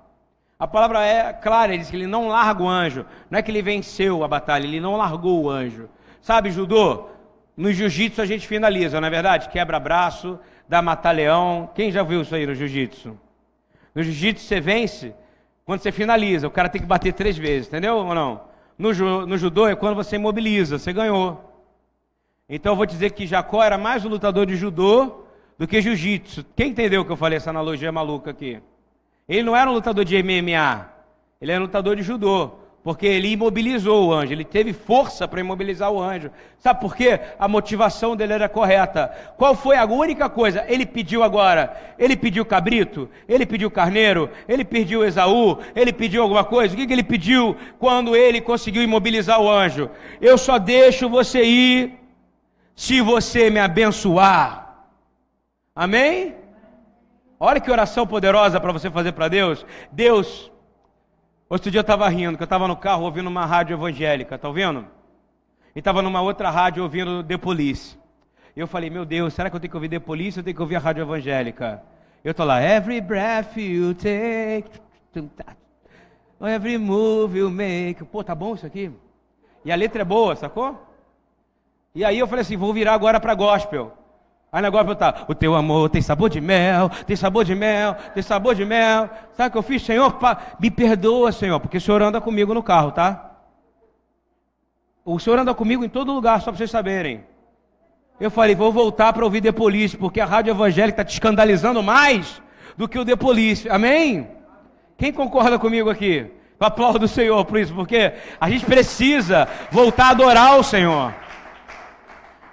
A 0.59 0.66
palavra 0.66 1.04
é 1.04 1.33
clara, 1.33 1.72
ele 1.72 1.83
diz 1.83 1.90
que 1.90 1.96
ele 1.96 2.07
não 2.07 2.28
larga 2.28 2.62
o 2.62 2.68
anjo. 2.68 3.04
Não 3.30 3.38
é 3.38 3.42
que 3.42 3.50
ele 3.50 3.62
venceu 3.62 4.24
a 4.24 4.28
batalha, 4.28 4.64
ele 4.64 4.80
não 4.80 4.96
largou 4.96 5.44
o 5.44 5.50
anjo. 5.50 5.88
Sabe, 6.20 6.50
judô? 6.50 7.09
No 7.57 7.72
jiu-jitsu 7.72 8.20
a 8.20 8.26
gente 8.26 8.46
finaliza, 8.46 9.00
não 9.00 9.07
é 9.07 9.11
verdade? 9.11 9.48
Quebra 9.48 9.78
braço, 9.78 10.38
dá 10.68 10.80
mata-leão. 10.83 11.70
Quem 11.74 11.92
já 11.92 12.02
viu 12.02 12.22
isso 12.22 12.35
aí 12.35 12.46
no 12.46 12.54
jiu-jitsu? 12.54 13.16
No 13.94 14.02
jiu-jitsu 14.02 14.44
você 14.44 14.61
vence 14.61 15.14
quando 15.64 15.80
você 15.80 15.92
finaliza. 15.92 16.48
O 16.48 16.50
cara 16.50 16.68
tem 16.68 16.80
que 16.80 16.87
bater 16.87 17.12
três 17.12 17.37
vezes, 17.37 17.68
entendeu 17.68 17.96
ou 17.96 18.14
não? 18.14 18.40
No, 18.76 19.26
no 19.26 19.38
judô 19.38 19.68
é 19.68 19.76
quando 19.76 19.94
você 19.94 20.16
imobiliza, 20.16 20.78
você 20.78 20.92
ganhou. 20.92 21.54
Então 22.46 22.72
eu 22.72 22.76
vou 22.76 22.85
dizer 22.85 23.12
que 23.12 23.26
Jacó 23.26 23.62
era 23.62 23.78
mais 23.78 24.04
um 24.04 24.09
lutador 24.11 24.44
de 24.44 24.54
judô 24.54 25.24
do 25.59 25.66
que 25.66 25.80
jiu-jitsu. 25.80 26.44
Quem 26.54 26.70
entendeu 26.70 27.02
que 27.02 27.11
eu 27.11 27.16
falei 27.16 27.38
essa 27.38 27.48
analogia 27.48 27.90
maluca 27.90 28.33
aqui? 28.33 28.61
Ele 29.26 29.42
não 29.42 29.57
era 29.57 29.70
um 29.70 29.72
lutador 29.72 30.04
de 30.04 30.22
MMA, 30.22 30.87
ele 31.40 31.52
era 31.52 31.59
um 31.59 31.64
lutador 31.64 31.96
de 31.96 32.02
judô, 32.02 32.50
porque 32.83 33.07
ele 33.07 33.28
imobilizou 33.28 34.09
o 34.09 34.12
anjo, 34.12 34.35
ele 34.35 34.44
teve 34.44 34.74
força 34.74 35.26
para 35.26 35.40
imobilizar 35.40 35.90
o 35.90 35.98
anjo. 35.98 36.30
Sabe 36.59 36.83
por 36.83 36.94
quê? 36.94 37.18
A 37.38 37.48
motivação 37.48 38.14
dele 38.14 38.35
era 38.35 38.46
correta. 38.46 39.11
Qual 39.38 39.54
foi 39.54 39.78
a 39.78 39.87
única 39.87 40.28
coisa? 40.28 40.66
Ele 40.68 40.85
pediu 40.85 41.22
agora, 41.22 41.74
ele 41.98 42.14
pediu 42.14 42.44
cabrito, 42.44 43.09
ele 43.26 43.46
pediu 43.46 43.70
carneiro, 43.70 44.28
ele 44.46 44.66
pediu 44.66 45.02
Esaú, 45.02 45.61
ele 45.74 45.94
pediu 45.94 46.20
alguma 46.20 46.44
coisa. 46.44 46.74
O 46.74 46.76
que, 46.76 46.87
que 46.87 46.92
ele 46.92 47.02
pediu 47.02 47.57
quando 47.78 48.14
ele 48.14 48.42
conseguiu 48.42 48.83
imobilizar 48.83 49.40
o 49.40 49.50
anjo? 49.50 49.88
Eu 50.20 50.37
só 50.37 50.59
deixo 50.59 51.09
você 51.09 51.42
ir 51.42 52.04
se 52.74 53.00
você 53.00 53.50
me 53.50 53.60
abençoar. 53.60 54.87
Amém? 55.74 56.34
Olha 57.38 57.60
que 57.60 57.70
oração 57.70 58.06
poderosa 58.06 58.60
para 58.60 58.72
você 58.72 58.90
fazer 58.90 59.12
para 59.12 59.28
Deus. 59.28 59.66
Deus, 59.92 60.50
outro 61.48 61.70
dia 61.70 61.80
eu 61.80 61.82
estava 61.82 62.08
rindo, 62.08 62.37
que 62.37 62.42
eu 62.42 62.46
estava 62.46 62.66
no 62.68 62.76
carro 62.76 63.04
ouvindo 63.04 63.28
uma 63.28 63.44
rádio 63.44 63.74
evangélica, 63.74 64.38
tá 64.38 64.48
ouvindo? 64.48 64.87
E 65.74 65.78
estava 65.78 66.00
numa 66.00 66.20
outra 66.20 66.50
rádio 66.50 66.82
ouvindo 66.82 67.22
The 67.24 67.37
Police. 67.37 67.98
E 68.56 68.60
eu 68.60 68.68
falei, 68.68 68.88
meu 68.88 69.04
Deus, 69.04 69.34
será 69.34 69.50
que 69.50 69.56
eu 69.56 69.60
tenho 69.60 69.70
que 69.70 69.76
ouvir 69.76 69.88
The 69.88 69.98
Police 69.98 70.38
ou 70.38 70.44
tenho 70.44 70.54
que 70.54 70.62
ouvir 70.62 70.76
a 70.76 70.78
rádio 70.78 71.02
evangélica? 71.02 71.82
Eu 72.22 72.30
estou 72.30 72.46
lá, 72.46 72.62
every 72.62 73.00
breath 73.00 73.56
you 73.56 73.94
take, 73.94 74.70
every 76.40 76.78
move 76.78 77.37
you 77.37 77.50
make. 77.50 78.04
Pô, 78.04 78.22
tá 78.22 78.34
bom 78.34 78.54
isso 78.54 78.64
aqui? 78.64 78.90
E 79.64 79.72
a 79.72 79.74
letra 79.74 80.02
é 80.02 80.04
boa, 80.04 80.37
sacou? 80.37 80.93
E 81.94 82.04
aí 82.04 82.18
eu 82.18 82.26
falei 82.26 82.42
assim, 82.42 82.57
vou 82.57 82.72
virar 82.72 82.92
agora 82.94 83.20
para 83.20 83.35
gospel. 83.35 83.92
Aí 84.50 84.62
na 84.62 84.70
gospel 84.70 84.96
tá, 84.96 85.24
o 85.28 85.35
teu 85.35 85.54
amor 85.54 85.88
tem 85.90 86.02
sabor 86.02 86.28
de 86.28 86.40
mel, 86.40 86.88
tem 87.07 87.16
sabor 87.16 87.44
de 87.44 87.54
mel, 87.54 87.94
tem 88.12 88.22
sabor 88.22 88.54
de 88.54 88.64
mel. 88.64 89.09
Sabe 89.33 89.48
o 89.48 89.52
que 89.52 89.59
eu 89.59 89.62
fiz, 89.62 89.83
Senhor? 89.83 90.16
Me 90.59 90.70
perdoa, 90.70 91.30
Senhor, 91.33 91.61
porque 91.61 91.78
o 91.78 91.80
Senhor 91.80 92.02
anda 92.02 92.20
comigo 92.20 92.52
no 92.52 92.62
carro, 92.62 92.92
tá? 92.92 93.33
O 95.04 95.18
Senhor 95.18 95.38
anda 95.38 95.54
comigo 95.54 95.85
em 95.85 95.88
todo 95.88 96.12
lugar, 96.12 96.40
só 96.40 96.50
para 96.50 96.59
vocês 96.59 96.70
saberem. 96.70 97.24
Eu 98.18 98.30
falei, 98.30 98.54
vou 98.54 98.72
voltar 98.72 99.12
para 99.12 99.24
ouvir 99.24 99.40
The 99.40 99.52
Police, 99.52 99.96
porque 99.96 100.20
a 100.20 100.24
rádio 100.24 100.52
evangélica 100.52 101.02
está 101.02 101.04
te 101.04 101.12
escandalizando 101.12 101.83
mais 101.83 102.40
do 102.76 102.88
que 102.88 102.98
o 102.98 103.04
The 103.04 103.16
Police. 103.16 103.68
Amém? 103.68 104.28
Quem 104.96 105.12
concorda 105.12 105.59
comigo 105.59 105.90
aqui? 105.90 106.30
Aplaudo 106.59 107.04
o 107.04 107.09
Senhor 107.09 107.44
por 107.44 107.59
isso, 107.59 107.74
porque 107.74 108.12
a 108.40 108.48
gente 108.48 108.64
precisa 108.64 109.46
voltar 109.70 110.07
a 110.07 110.11
adorar 110.11 110.59
o 110.59 110.62
Senhor. 110.62 111.12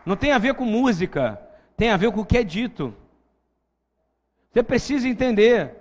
Não 0.06 0.16
tem 0.16 0.32
a 0.32 0.38
ver 0.38 0.54
com 0.54 0.66
música, 0.66 1.42
tem 1.78 1.90
a 1.90 1.98
ver 1.98 2.12
com 2.12 2.22
o 2.22 2.26
que 2.26 2.38
é 2.38 2.44
dito. 2.44 2.94
Você 4.52 4.64
precisa 4.64 5.08
entender. 5.08 5.76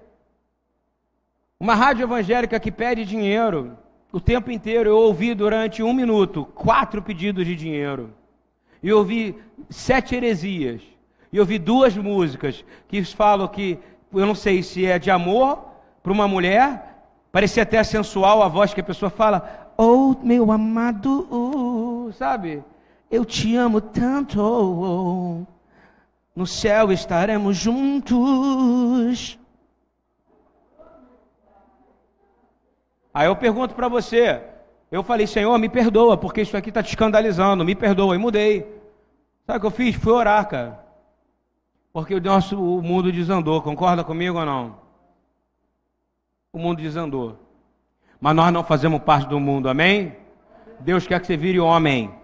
Uma 1.58 1.74
rádio 1.74 2.04
evangélica 2.04 2.58
que 2.58 2.72
pede 2.72 3.04
dinheiro 3.04 3.76
o 4.12 4.20
tempo 4.20 4.50
inteiro, 4.50 4.90
eu 4.90 4.98
ouvi 4.98 5.34
durante 5.34 5.82
um 5.82 5.92
minuto 5.92 6.44
quatro 6.54 7.00
pedidos 7.00 7.46
de 7.46 7.54
dinheiro. 7.54 8.12
E 8.82 8.92
ouvi 8.92 9.36
sete 9.68 10.16
heresias. 10.16 10.82
E 11.32 11.38
ouvi 11.38 11.58
duas 11.58 11.96
músicas 11.96 12.64
que 12.88 13.04
falam 13.04 13.46
que, 13.46 13.78
eu 14.12 14.26
não 14.26 14.34
sei 14.34 14.62
se 14.62 14.84
é 14.84 14.98
de 14.98 15.10
amor 15.10 15.64
para 16.02 16.12
uma 16.12 16.26
mulher, 16.26 17.04
parecia 17.30 17.62
até 17.62 17.82
sensual 17.84 18.42
a 18.42 18.48
voz 18.48 18.74
que 18.74 18.80
a 18.80 18.84
pessoa 18.84 19.10
fala, 19.10 19.72
oh 19.76 20.16
meu 20.24 20.50
amado, 20.50 21.28
uh", 21.30 22.12
sabe? 22.14 22.64
Eu 23.10 23.24
te 23.24 23.56
amo 23.56 23.80
tanto. 23.80 25.46
No 26.34 26.46
céu 26.46 26.92
estaremos 26.92 27.56
juntos. 27.56 29.38
Aí 33.12 33.26
eu 33.26 33.34
pergunto 33.34 33.74
para 33.74 33.88
você, 33.88 34.40
eu 34.90 35.02
falei, 35.02 35.26
Senhor, 35.26 35.58
me 35.58 35.68
perdoa, 35.68 36.16
porque 36.16 36.42
isso 36.42 36.56
aqui 36.56 36.68
está 36.68 36.80
te 36.82 36.90
escandalizando, 36.90 37.64
me 37.64 37.74
perdoa, 37.74 38.14
e 38.14 38.18
mudei. 38.18 38.60
Sabe 39.44 39.58
o 39.58 39.60
que 39.60 39.66
eu 39.66 39.70
fiz? 39.72 39.96
Fui 39.96 40.12
orar, 40.12 40.48
cara. 40.48 40.86
Porque 41.92 42.14
o 42.14 42.20
nosso 42.20 42.56
o 42.56 42.80
mundo 42.80 43.10
desandou, 43.10 43.60
concorda 43.60 44.04
comigo 44.04 44.38
ou 44.38 44.46
não? 44.46 44.78
O 46.52 46.58
mundo 46.58 46.80
desandou. 46.80 47.36
Mas 48.20 48.36
nós 48.36 48.52
não 48.52 48.62
fazemos 48.62 49.02
parte 49.02 49.28
do 49.28 49.40
mundo, 49.40 49.68
amém? 49.68 50.16
Deus 50.78 51.04
quer 51.06 51.20
que 51.20 51.26
você 51.26 51.36
vire 51.36 51.58
homem. 51.58 52.19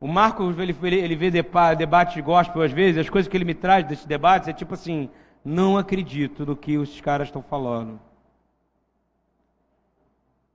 O 0.00 0.06
Marcos, 0.06 0.56
ele, 0.58 0.76
ele 0.96 1.16
vê 1.16 1.30
debate 1.30 2.14
de 2.14 2.22
gospel 2.22 2.62
às 2.62 2.72
vezes, 2.72 3.00
as 3.00 3.10
coisas 3.10 3.28
que 3.28 3.36
ele 3.36 3.44
me 3.44 3.54
traz 3.54 3.84
desses 3.86 4.06
debates 4.06 4.48
é 4.48 4.52
tipo 4.52 4.74
assim, 4.74 5.10
não 5.44 5.76
acredito 5.76 6.46
no 6.46 6.56
que 6.56 6.78
os 6.78 7.00
caras 7.00 7.28
estão 7.28 7.42
falando. 7.42 7.98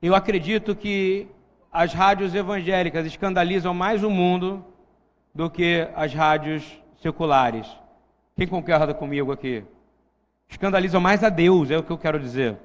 Eu 0.01 0.15
acredito 0.15 0.75
que 0.75 1.27
as 1.71 1.93
rádios 1.93 2.35
evangélicas 2.35 3.05
escandalizam 3.05 3.73
mais 3.73 4.03
o 4.03 4.09
mundo 4.09 4.63
do 5.33 5.49
que 5.49 5.89
as 5.95 6.13
rádios 6.13 6.63
seculares. 7.01 7.67
Quem 8.35 8.47
concorda 8.47 8.93
comigo 8.93 9.31
aqui? 9.31 9.63
Escandalizam 10.47 11.01
mais 11.01 11.23
a 11.23 11.29
Deus, 11.29 11.71
é 11.71 11.77
o 11.77 11.83
que 11.83 11.91
eu 11.91 11.97
quero 11.97 12.19
dizer. 12.19 12.57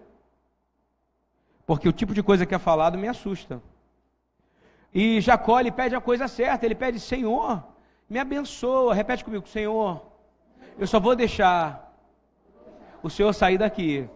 Porque 1.67 1.89
o 1.89 1.93
tipo 1.93 2.15
de 2.15 2.23
coisa 2.23 2.47
que 2.47 2.55
é 2.55 2.59
falado 2.59 2.99
me 2.99 3.09
assusta. 3.09 3.63
E 5.01 5.21
Jacó 5.21 5.61
ele 5.61 5.71
pede 5.71 5.95
a 5.95 6.01
coisa 6.01 6.27
certa, 6.27 6.67
ele 6.67 6.75
pede: 6.75 6.99
Senhor, 6.99 7.63
me 8.11 8.19
abençoa. 8.19 8.93
Repete 8.93 9.25
comigo: 9.25 9.47
Senhor, 9.47 10.03
eu 10.77 10.89
só 10.89 10.99
vou 10.99 11.15
deixar 11.15 11.95
o 13.01 13.09
Senhor 13.09 13.33
sair 13.33 13.59
daqui 13.59 14.09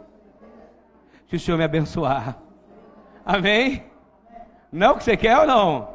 se 1.29 1.37
o 1.37 1.38
Senhor 1.38 1.57
me 1.57 1.62
abençoar. 1.62 2.37
Amém? 3.25 3.85
Não 4.73 4.97
que 4.97 5.05
você 5.05 5.16
quer 5.16 5.38
ou 5.38 5.47
não? 5.47 5.88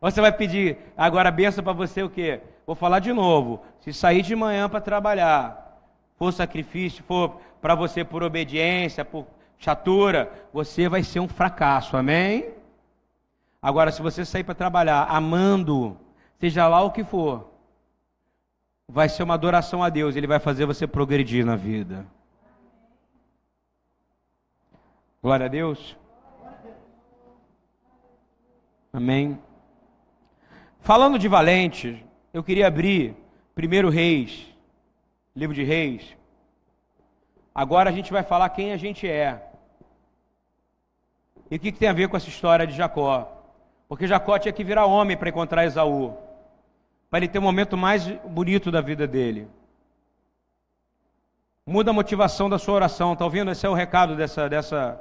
Você 0.00 0.22
vai 0.22 0.32
pedir 0.32 0.78
agora 0.96 1.30
benção 1.30 1.62
para 1.62 1.74
você 1.74 2.02
o 2.02 2.08
quê? 2.08 2.40
Vou 2.66 2.74
falar 2.74 3.00
de 3.00 3.12
novo. 3.12 3.62
Se 3.80 3.92
sair 3.92 4.22
de 4.22 4.34
manhã 4.34 4.70
para 4.70 4.80
trabalhar, 4.80 5.82
for 6.16 6.32
sacrifício, 6.32 7.04
for 7.04 7.38
para 7.60 7.74
você 7.74 8.02
por 8.02 8.22
obediência, 8.22 9.04
por 9.04 9.26
chatura, 9.58 10.32
você 10.50 10.88
vai 10.88 11.02
ser 11.02 11.20
um 11.20 11.28
fracasso. 11.28 11.94
Amém? 11.94 12.56
Agora, 13.60 13.90
se 13.90 14.00
você 14.00 14.24
sair 14.24 14.44
para 14.44 14.54
trabalhar 14.54 15.04
amando, 15.04 15.98
seja 16.38 16.68
lá 16.68 16.80
o 16.82 16.92
que 16.92 17.02
for, 17.02 17.50
vai 18.86 19.08
ser 19.08 19.24
uma 19.24 19.34
adoração 19.34 19.82
a 19.82 19.88
Deus. 19.88 20.14
Ele 20.14 20.26
vai 20.26 20.38
fazer 20.38 20.64
você 20.64 20.86
progredir 20.86 21.44
na 21.44 21.56
vida. 21.56 22.06
Glória 25.20 25.46
a 25.46 25.48
Deus. 25.48 25.96
Amém. 28.92 29.38
Falando 30.80 31.18
de 31.18 31.28
valente, 31.28 32.04
eu 32.32 32.42
queria 32.42 32.68
abrir 32.68 33.16
primeiro 33.54 33.90
Reis, 33.90 34.46
livro 35.34 35.54
de 35.54 35.64
Reis. 35.64 36.16
Agora 37.52 37.90
a 37.90 37.92
gente 37.92 38.12
vai 38.12 38.22
falar 38.22 38.48
quem 38.50 38.72
a 38.72 38.76
gente 38.76 39.06
é. 39.06 39.50
E 41.50 41.56
o 41.56 41.58
que, 41.58 41.72
que 41.72 41.78
tem 41.78 41.88
a 41.88 41.92
ver 41.92 42.08
com 42.08 42.16
essa 42.16 42.28
história 42.28 42.66
de 42.66 42.74
Jacó? 42.74 43.37
Porque 43.88 44.06
Jacó 44.06 44.38
tinha 44.38 44.52
que 44.52 44.62
virar 44.62 44.84
homem 44.84 45.16
para 45.16 45.30
encontrar 45.30 45.64
Esaú, 45.64 46.14
para 47.08 47.20
ele 47.20 47.28
ter 47.28 47.38
o 47.38 47.42
momento 47.42 47.76
mais 47.76 48.06
bonito 48.26 48.70
da 48.70 48.82
vida 48.82 49.06
dele. 49.06 49.48
Muda 51.64 51.90
a 51.90 51.94
motivação 51.94 52.50
da 52.50 52.58
sua 52.58 52.74
oração, 52.74 53.14
está 53.14 53.24
ouvindo? 53.24 53.50
Esse 53.50 53.66
é 53.66 53.68
o 53.68 53.74
recado 53.74 54.14
dessa, 54.14 54.48
dessa. 54.48 55.00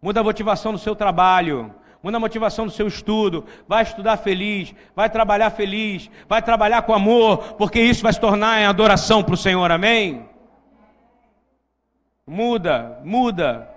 Muda 0.00 0.20
a 0.20 0.24
motivação 0.24 0.72
do 0.72 0.78
seu 0.78 0.94
trabalho, 0.94 1.74
muda 2.02 2.18
a 2.18 2.20
motivação 2.20 2.66
do 2.66 2.70
seu 2.70 2.86
estudo, 2.86 3.46
vai 3.66 3.82
estudar 3.82 4.18
feliz, 4.18 4.74
vai 4.94 5.08
trabalhar 5.08 5.50
feliz, 5.50 6.10
vai 6.28 6.42
trabalhar 6.42 6.82
com 6.82 6.92
amor, 6.92 7.54
porque 7.54 7.80
isso 7.80 8.02
vai 8.02 8.12
se 8.12 8.20
tornar 8.20 8.60
em 8.60 8.66
adoração 8.66 9.22
para 9.22 9.34
o 9.34 9.38
Senhor, 9.38 9.70
amém? 9.70 10.28
Muda, 12.26 13.00
muda, 13.02 13.70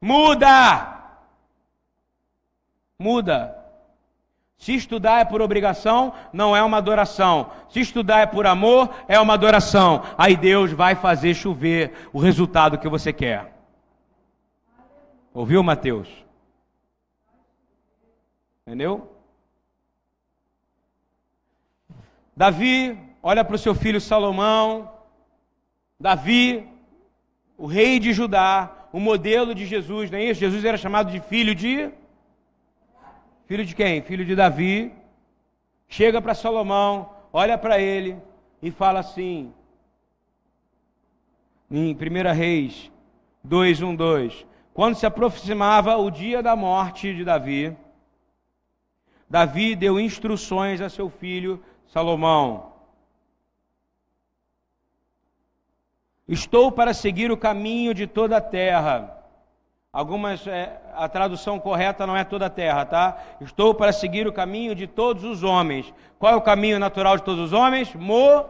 muda, 0.00 0.96
muda. 2.98 3.63
Se 4.56 4.74
estudar 4.74 5.20
é 5.20 5.24
por 5.24 5.42
obrigação, 5.42 6.14
não 6.32 6.56
é 6.56 6.62
uma 6.62 6.78
adoração. 6.78 7.50
Se 7.68 7.80
estudar 7.80 8.20
é 8.20 8.26
por 8.26 8.46
amor, 8.46 8.88
é 9.08 9.18
uma 9.20 9.34
adoração. 9.34 10.02
Aí 10.16 10.36
Deus 10.36 10.72
vai 10.72 10.94
fazer 10.94 11.34
chover 11.34 12.08
o 12.12 12.18
resultado 12.18 12.78
que 12.78 12.88
você 12.88 13.12
quer. 13.12 13.52
Ouviu, 15.32 15.62
Mateus? 15.62 16.08
Entendeu? 18.66 19.10
Davi 22.36 22.98
olha 23.22 23.44
para 23.44 23.56
o 23.56 23.58
seu 23.58 23.74
filho 23.74 24.00
Salomão. 24.00 24.90
Davi, 25.98 26.68
o 27.56 27.66
rei 27.66 27.98
de 27.98 28.12
Judá, 28.12 28.88
o 28.92 29.00
modelo 29.00 29.54
de 29.54 29.66
Jesus, 29.66 30.10
não 30.10 30.18
é 30.18 30.24
isso? 30.24 30.40
Jesus 30.40 30.64
era 30.64 30.76
chamado 30.76 31.10
de 31.10 31.20
filho 31.20 31.54
de. 31.54 31.90
Filho 33.46 33.64
de 33.64 33.74
quem? 33.74 34.02
Filho 34.02 34.24
de 34.24 34.34
Davi. 34.34 34.92
Chega 35.88 36.20
para 36.20 36.34
Salomão, 36.34 37.10
olha 37.32 37.56
para 37.58 37.78
ele 37.78 38.16
e 38.60 38.70
fala 38.70 39.00
assim, 39.00 39.52
em 41.70 41.94
1 41.94 42.32
Reis 42.34 42.90
2, 43.44 43.82
1, 43.82 43.94
2: 43.94 44.46
Quando 44.72 44.96
se 44.96 45.06
aproximava 45.06 45.96
o 45.96 46.10
dia 46.10 46.42
da 46.42 46.56
morte 46.56 47.14
de 47.14 47.24
Davi, 47.24 47.76
Davi 49.28 49.76
deu 49.76 50.00
instruções 50.00 50.80
a 50.80 50.88
seu 50.88 51.10
filho 51.10 51.62
Salomão. 51.86 52.72
Estou 56.26 56.72
para 56.72 56.94
seguir 56.94 57.30
o 57.30 57.36
caminho 57.36 57.92
de 57.92 58.06
toda 58.06 58.38
a 58.38 58.40
terra. 58.40 59.23
Algumas, 59.94 60.44
é, 60.48 60.76
a 60.96 61.08
tradução 61.08 61.60
correta 61.60 62.04
não 62.04 62.16
é 62.16 62.24
toda 62.24 62.46
a 62.46 62.50
terra, 62.50 62.84
tá? 62.84 63.16
Estou 63.40 63.72
para 63.72 63.92
seguir 63.92 64.26
o 64.26 64.32
caminho 64.32 64.74
de 64.74 64.88
todos 64.88 65.22
os 65.22 65.44
homens. 65.44 65.94
Qual 66.18 66.32
é 66.32 66.36
o 66.36 66.42
caminho 66.42 66.80
natural 66.80 67.16
de 67.16 67.22
todos 67.22 67.44
os 67.44 67.52
homens? 67.52 67.94
Mo. 67.94 68.44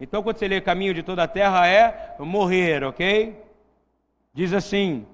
Então, 0.00 0.22
quando 0.22 0.38
você 0.38 0.48
lê 0.48 0.58
caminho 0.58 0.94
de 0.94 1.02
toda 1.02 1.24
a 1.24 1.28
terra, 1.28 1.66
é 1.66 2.14
morrer, 2.18 2.82
ok? 2.82 3.38
Diz 4.32 4.54
assim: 4.54 5.06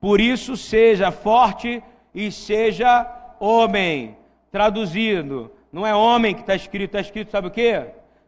Por 0.00 0.20
isso, 0.20 0.56
seja 0.56 1.10
forte 1.10 1.82
e 2.14 2.30
seja 2.30 3.04
homem. 3.40 4.16
Traduzindo, 4.52 5.50
não 5.72 5.84
é 5.84 5.92
homem 5.92 6.36
que 6.36 6.42
está 6.42 6.54
escrito, 6.54 6.90
está 6.90 7.00
escrito, 7.00 7.32
sabe 7.32 7.48
o 7.48 7.50
que? 7.50 7.84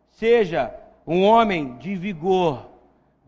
Seja 0.09 0.75
um 1.07 1.23
homem 1.23 1.77
de 1.79 1.95
vigor 1.95 2.67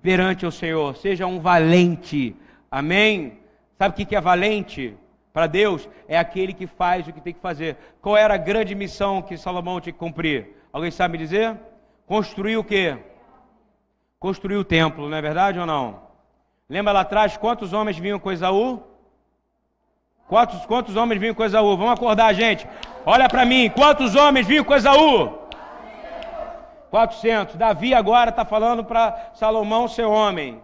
perante 0.03 0.45
o 0.45 0.51
Senhor, 0.51 0.97
seja 0.97 1.25
um 1.25 1.39
valente. 1.39 2.35
Amém? 2.71 3.39
Sabe 3.79 4.03
o 4.03 4.07
que 4.07 4.15
é 4.15 4.21
valente? 4.21 4.97
Para 5.33 5.47
Deus 5.47 5.89
é 6.09 6.19
aquele 6.19 6.53
que 6.53 6.67
faz 6.67 7.07
o 7.07 7.13
que 7.13 7.21
tem 7.21 7.33
que 7.33 7.41
fazer. 7.41 7.77
Qual 8.01 8.17
era 8.17 8.35
a 8.35 8.39
grande 8.39 8.75
missão 8.75 9.23
que 9.23 9.37
Salomão 9.37 9.81
tinha 9.81 9.93
que 9.93 9.99
cumprir? 9.99 10.57
Alguém 10.73 10.91
sabe 10.91 11.13
me 11.13 11.19
dizer? 11.19 11.57
Construir 12.07 12.57
o 12.57 12.65
quê? 12.65 12.99
Construir 14.19 14.57
o 14.57 14.65
templo, 14.65 15.09
não 15.09 15.17
é 15.17 15.23
verdade 15.23 15.59
ou 15.59 15.67
não? 15.67 16.03
Lembra 16.69 16.93
lá 16.93 17.01
atrás 17.01 17.37
quantos 17.37 17.73
homens 17.73 17.99
vinham 17.99 18.19
com 18.19 18.31
Esaú? 18.31 18.83
Quantos, 20.29 20.65
quantos 20.67 20.95
homens 20.95 21.21
vinham 21.21 21.35
com 21.35 21.45
Esaú? 21.45 21.77
Vamos 21.77 21.93
acordar, 21.93 22.33
gente. 22.35 22.69
Olha 23.05 23.29
para 23.29 23.45
mim, 23.45 23.71
quantos 23.71 24.15
homens 24.15 24.47
vinham 24.47 24.65
com 24.65 24.75
Esaú? 24.75 25.41
400. 26.91 27.57
Davi 27.57 27.95
agora 27.95 28.31
está 28.31 28.45
falando 28.45 28.85
para 28.85 29.31
Salomão 29.35 29.89
ser 29.89 30.05
homem. 30.05 30.61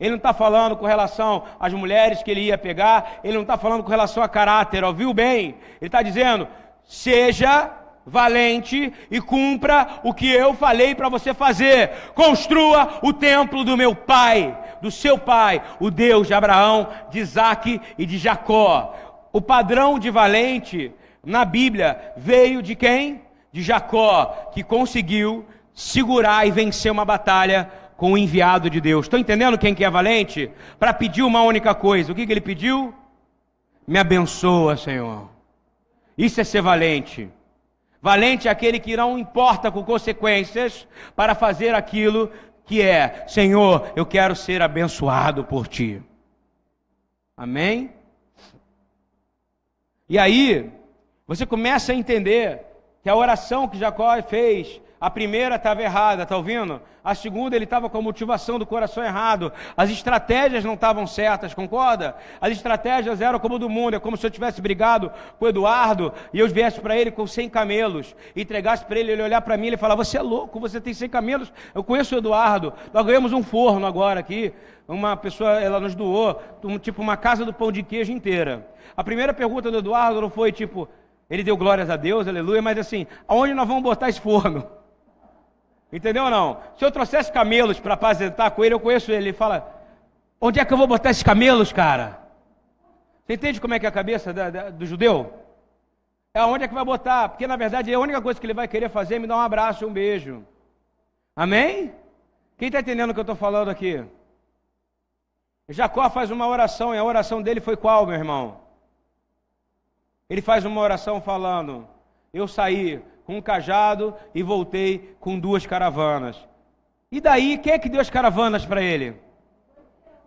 Ele 0.00 0.10
não 0.10 0.16
está 0.16 0.32
falando 0.32 0.76
com 0.76 0.86
relação 0.86 1.42
às 1.58 1.72
mulheres 1.72 2.22
que 2.22 2.30
ele 2.30 2.42
ia 2.42 2.56
pegar, 2.56 3.18
ele 3.24 3.34
não 3.34 3.42
está 3.42 3.58
falando 3.58 3.82
com 3.82 3.90
relação 3.90 4.22
a 4.22 4.28
caráter, 4.28 4.84
ouviu 4.84 5.12
bem? 5.12 5.56
Ele 5.80 5.88
está 5.88 6.02
dizendo: 6.02 6.46
seja 6.84 7.68
valente 8.06 8.92
e 9.10 9.20
cumpra 9.20 10.00
o 10.04 10.14
que 10.14 10.30
eu 10.30 10.54
falei 10.54 10.94
para 10.94 11.08
você 11.08 11.34
fazer. 11.34 11.90
Construa 12.14 13.00
o 13.02 13.12
templo 13.12 13.64
do 13.64 13.76
meu 13.76 13.92
pai, 13.92 14.56
do 14.80 14.88
seu 14.88 15.18
pai, 15.18 15.60
o 15.80 15.90
Deus 15.90 16.28
de 16.28 16.34
Abraão, 16.34 16.86
de 17.10 17.18
Isaac 17.18 17.80
e 17.98 18.06
de 18.06 18.18
Jacó. 18.18 18.94
O 19.32 19.40
padrão 19.40 19.98
de 19.98 20.10
valente 20.10 20.92
na 21.24 21.44
Bíblia 21.44 22.12
veio 22.16 22.62
de 22.62 22.76
quem? 22.76 23.22
De 23.50 23.62
Jacó, 23.62 24.50
que 24.54 24.62
conseguiu 24.62 25.44
segurar 25.74 26.46
e 26.46 26.52
vencer 26.52 26.92
uma 26.92 27.04
batalha 27.04 27.68
com 27.98 28.12
o 28.12 28.16
enviado 28.16 28.70
de 28.70 28.80
Deus. 28.80 29.06
Estão 29.06 29.18
entendendo 29.18 29.58
quem 29.58 29.74
que 29.74 29.84
é 29.84 29.90
valente? 29.90 30.48
Para 30.78 30.94
pedir 30.94 31.24
uma 31.24 31.42
única 31.42 31.74
coisa. 31.74 32.12
O 32.12 32.14
que, 32.14 32.24
que 32.24 32.32
ele 32.32 32.40
pediu? 32.40 32.94
Me 33.84 33.98
abençoa, 33.98 34.76
Senhor. 34.76 35.28
Isso 36.16 36.40
é 36.40 36.44
ser 36.44 36.62
valente. 36.62 37.28
Valente 38.00 38.46
é 38.46 38.52
aquele 38.52 38.78
que 38.78 38.96
não 38.96 39.18
importa 39.18 39.68
com 39.68 39.82
consequências 39.82 40.86
para 41.16 41.34
fazer 41.34 41.74
aquilo 41.74 42.30
que 42.64 42.80
é: 42.80 43.24
Senhor, 43.26 43.90
eu 43.96 44.06
quero 44.06 44.36
ser 44.36 44.62
abençoado 44.62 45.42
por 45.42 45.66
ti. 45.66 46.00
Amém? 47.36 47.92
E 50.08 50.16
aí, 50.16 50.70
você 51.26 51.44
começa 51.44 51.90
a 51.90 51.96
entender 51.96 52.64
que 53.02 53.08
a 53.08 53.16
oração 53.16 53.66
que 53.66 53.76
Jacó 53.76 54.22
fez 54.22 54.80
a 55.00 55.08
primeira 55.08 55.54
estava 55.54 55.82
errada, 55.82 56.24
está 56.24 56.36
ouvindo? 56.36 56.80
A 57.04 57.14
segunda 57.14 57.54
ele 57.54 57.64
estava 57.64 57.88
com 57.88 57.96
a 57.96 58.02
motivação 58.02 58.58
do 58.58 58.66
coração 58.66 59.02
errado. 59.02 59.52
As 59.76 59.88
estratégias 59.90 60.64
não 60.64 60.74
estavam 60.74 61.06
certas, 61.06 61.54
concorda? 61.54 62.16
As 62.40 62.50
estratégias 62.50 63.20
eram 63.20 63.38
como 63.38 63.58
do 63.58 63.68
mundo. 63.68 63.94
É 63.94 63.98
como 64.00 64.16
se 64.16 64.26
eu 64.26 64.30
tivesse 64.30 64.60
brigado 64.60 65.10
com 65.38 65.44
o 65.44 65.48
Eduardo 65.48 66.12
e 66.34 66.40
eu 66.40 66.48
viesse 66.48 66.80
para 66.80 66.96
ele 66.96 67.10
com 67.10 67.26
100 67.26 67.48
camelos. 67.48 68.14
Entregasse 68.34 68.84
para 68.84 68.98
ele, 68.98 69.12
ele 69.12 69.22
olhar 69.22 69.40
para 69.40 69.56
mim 69.56 69.64
e 69.64 69.68
ele 69.68 69.76
falar: 69.76 69.94
Você 69.94 70.18
é 70.18 70.22
louco, 70.22 70.58
você 70.58 70.80
tem 70.80 70.92
100 70.92 71.08
camelos. 71.08 71.52
Eu 71.74 71.84
conheço 71.84 72.14
o 72.14 72.18
Eduardo. 72.18 72.74
Nós 72.92 73.06
ganhamos 73.06 73.32
um 73.32 73.42
forno 73.42 73.86
agora 73.86 74.20
aqui. 74.20 74.52
Uma 74.86 75.16
pessoa, 75.16 75.60
ela 75.60 75.78
nos 75.78 75.94
doou, 75.94 76.40
tipo 76.80 77.00
uma 77.00 77.16
casa 77.16 77.44
do 77.44 77.52
pão 77.52 77.70
de 77.70 77.82
queijo 77.82 78.10
inteira. 78.10 78.66
A 78.96 79.04
primeira 79.04 79.32
pergunta 79.32 79.70
do 79.70 79.78
Eduardo 79.78 80.20
não 80.20 80.30
foi 80.30 80.50
tipo, 80.50 80.88
ele 81.30 81.42
deu 81.42 81.56
glórias 81.56 81.90
a 81.90 81.96
Deus, 81.96 82.26
aleluia, 82.26 82.62
mas 82.62 82.78
assim, 82.78 83.06
aonde 83.26 83.52
nós 83.52 83.68
vamos 83.68 83.82
botar 83.82 84.08
esse 84.08 84.20
forno? 84.20 84.77
Entendeu 85.92 86.24
ou 86.24 86.30
não? 86.30 86.60
Se 86.76 86.84
eu 86.84 86.90
trouxesse 86.90 87.32
camelos 87.32 87.80
para 87.80 87.94
apresentar 87.94 88.50
com 88.50 88.64
ele, 88.64 88.74
eu 88.74 88.80
conheço 88.80 89.10
ele. 89.10 89.28
Ele 89.28 89.32
fala: 89.32 89.74
Onde 90.40 90.60
é 90.60 90.64
que 90.64 90.72
eu 90.72 90.76
vou 90.76 90.86
botar 90.86 91.10
esses 91.10 91.22
camelos, 91.22 91.72
cara? 91.72 92.20
Você 93.24 93.34
entende 93.34 93.60
como 93.60 93.74
é 93.74 93.78
que 93.78 93.86
é 93.86 93.88
a 93.88 93.92
cabeça 93.92 94.32
da, 94.32 94.50
da, 94.50 94.70
do 94.70 94.86
judeu? 94.86 95.32
É 96.32 96.44
onde 96.44 96.64
é 96.64 96.68
que 96.68 96.74
vai 96.74 96.84
botar? 96.84 97.28
Porque 97.30 97.46
na 97.46 97.56
verdade 97.56 97.92
a 97.92 97.98
única 97.98 98.20
coisa 98.20 98.38
que 98.38 98.46
ele 98.46 98.54
vai 98.54 98.68
querer 98.68 98.88
fazer 98.88 99.16
é 99.16 99.18
me 99.18 99.26
dar 99.26 99.36
um 99.36 99.40
abraço, 99.40 99.86
um 99.86 99.92
beijo. 99.92 100.44
Amém? 101.34 101.92
Quem 102.56 102.68
está 102.68 102.80
entendendo 102.80 103.10
o 103.10 103.14
que 103.14 103.20
eu 103.20 103.22
estou 103.22 103.36
falando 103.36 103.68
aqui? 103.68 104.04
Jacó 105.68 106.08
faz 106.08 106.30
uma 106.30 106.46
oração, 106.46 106.94
e 106.94 106.98
a 106.98 107.04
oração 107.04 107.42
dele 107.42 107.60
foi 107.60 107.76
qual, 107.76 108.06
meu 108.06 108.14
irmão? 108.14 108.60
Ele 110.30 110.40
faz 110.40 110.64
uma 110.64 110.80
oração 110.80 111.20
falando: 111.20 111.86
Eu 112.32 112.48
saí 112.48 113.02
com 113.28 113.36
um 113.36 113.42
cajado 113.42 114.16
e 114.34 114.42
voltei 114.42 115.14
com 115.20 115.38
duas 115.38 115.66
caravanas. 115.66 116.34
E 117.12 117.20
daí, 117.20 117.58
quem 117.58 117.74
é 117.74 117.78
que 117.78 117.90
deu 117.90 118.00
as 118.00 118.08
caravanas 118.08 118.64
para 118.64 118.80
ele? 118.80 119.20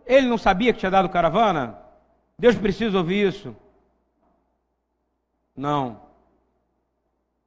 Ele 0.06 0.28
não 0.28 0.38
sabia 0.38 0.72
que 0.72 0.78
tinha 0.78 0.92
dado 0.92 1.10
caravana? 1.10 1.80
Deus 2.38 2.56
precisa 2.56 3.00
ouvir 3.00 3.28
isso? 3.28 3.56
Não. 5.56 6.00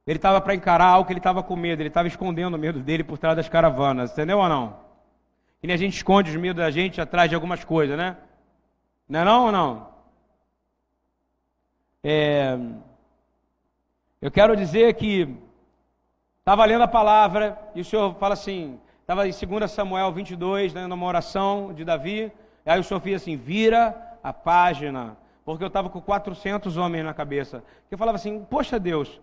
Ele 0.05 0.17
estava 0.17 0.41
para 0.41 0.53
encarar 0.53 0.87
algo 0.87 1.07
que 1.07 1.13
ele 1.13 1.21
estava 1.21 1.41
com 1.41 1.55
medo, 1.55 1.81
ele 1.81 1.87
estava 1.87 2.09
escondendo 2.09 2.55
o 2.55 2.59
medo 2.59 2.81
dele 2.81 3.05
por 3.05 3.17
trás 3.17 3.37
das 3.37 3.47
caravanas, 3.47 4.11
entendeu 4.11 4.39
ou 4.39 4.49
não? 4.49 4.77
E 5.63 5.71
a 5.71 5.77
gente 5.77 5.95
esconde 5.95 6.31
os 6.31 6.35
medos 6.35 6.61
da 6.61 6.69
gente 6.69 6.99
atrás 6.99 7.29
de 7.29 7.35
algumas 7.35 7.63
coisas, 7.63 7.97
né? 7.97 8.17
Não 9.07 9.21
é 9.21 9.23
não 9.23 9.45
ou 9.45 9.51
não? 9.53 9.89
É... 12.03 12.59
Eu 14.21 14.31
quero 14.31 14.55
dizer 14.57 14.93
que 14.95 15.44
Estava 16.45 16.63
lendo 16.63 16.83
a 16.83 16.87
palavra 16.87 17.57
e 17.73 17.81
o 17.81 17.83
Senhor 17.83 18.13
fala 18.19 18.35
assim, 18.35 18.79
estava 19.01 19.27
em 19.27 19.31
2 19.31 19.71
Samuel 19.71 20.11
22, 20.11 20.75
né, 20.75 20.85
numa 20.85 21.07
oração 21.07 21.73
de 21.73 21.83
Davi, 21.83 22.31
aí 22.63 22.79
o 22.79 22.83
Senhor 22.83 22.99
fez 22.99 23.19
assim, 23.19 23.35
vira 23.35 24.15
a 24.21 24.31
página, 24.31 25.17
porque 25.43 25.63
eu 25.63 25.69
estava 25.69 25.89
com 25.89 25.99
400 25.99 26.77
homens 26.77 27.03
na 27.03 27.15
cabeça. 27.15 27.63
Eu 27.89 27.97
falava 27.97 28.17
assim, 28.17 28.45
poxa 28.47 28.79
Deus, 28.79 29.19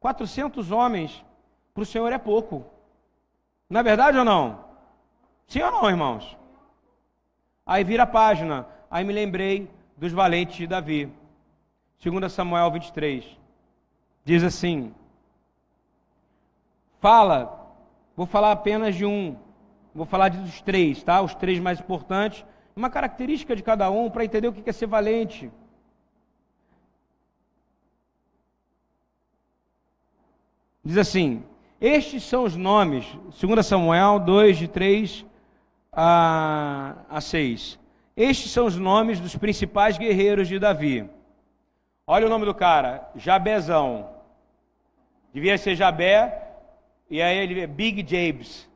400 0.00 0.72
homens 0.72 1.24
para 1.72 1.84
o 1.84 1.86
Senhor 1.86 2.12
é 2.12 2.18
pouco. 2.18 2.66
Não 3.70 3.78
é 3.78 3.84
verdade 3.84 4.18
ou 4.18 4.24
não? 4.24 4.64
Sim 5.46 5.62
ou 5.62 5.70
não, 5.70 5.88
irmãos? 5.88 6.36
Aí 7.64 7.84
vira 7.84 8.02
a 8.02 8.08
página, 8.08 8.66
aí 8.90 9.04
me 9.04 9.12
lembrei 9.12 9.70
dos 9.96 10.10
valentes 10.10 10.56
de 10.56 10.66
Davi. 10.66 11.12
2 12.04 12.32
Samuel 12.32 12.72
23. 12.72 13.24
Diz 14.24 14.42
assim: 14.42 14.92
fala, 17.06 17.72
vou 18.16 18.26
falar 18.26 18.50
apenas 18.50 18.96
de 18.96 19.06
um, 19.06 19.36
vou 19.94 20.04
falar 20.04 20.28
dos 20.28 20.60
três, 20.60 21.04
tá? 21.04 21.22
Os 21.22 21.36
três 21.36 21.60
mais 21.60 21.78
importantes, 21.78 22.44
uma 22.74 22.90
característica 22.90 23.54
de 23.54 23.62
cada 23.62 23.88
um 23.88 24.10
para 24.10 24.24
entender 24.24 24.48
o 24.48 24.52
que 24.52 24.68
é 24.68 24.72
ser 24.72 24.88
valente. 24.88 25.48
Diz 30.84 30.98
assim: 30.98 31.44
Estes 31.80 32.24
são 32.24 32.42
os 32.42 32.56
nomes, 32.56 33.06
2 33.40 33.64
Samuel 33.64 34.18
2, 34.18 34.56
de 34.58 34.66
3 34.66 35.24
a, 35.92 36.96
a 37.08 37.20
6. 37.20 37.78
Estes 38.16 38.50
são 38.50 38.66
os 38.66 38.76
nomes 38.76 39.20
dos 39.20 39.36
principais 39.36 39.96
guerreiros 39.96 40.48
de 40.48 40.58
Davi. 40.58 41.08
Olha 42.04 42.26
o 42.26 42.30
nome 42.30 42.46
do 42.46 42.54
cara: 42.54 43.08
Jabezão. 43.14 44.10
Devia 45.32 45.56
ser 45.56 45.76
Jabé, 45.76 46.45
e 47.08 47.22
aí 47.22 47.38
ele 47.38 47.60
é 47.60 47.66
Big 47.66 48.04
James. 48.08 48.68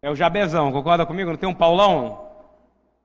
É 0.00 0.10
o 0.10 0.16
Jabezão, 0.16 0.72
concorda 0.72 1.06
comigo? 1.06 1.30
Não 1.30 1.36
tem 1.36 1.48
um 1.48 1.54
Paulão? 1.54 2.28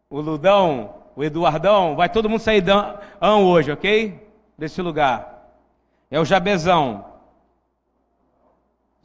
O 0.09 0.19
Ludão, 0.19 0.95
o 1.15 1.23
Eduardão, 1.23 1.95
vai 1.95 2.09
todo 2.09 2.29
mundo 2.29 2.39
sair 2.39 2.61
dan 2.61 2.99
hoje, 3.21 3.71
ok? 3.71 4.27
Desse 4.57 4.81
lugar. 4.81 5.51
É 6.09 6.19
o 6.19 6.25
Jabezão. 6.25 7.05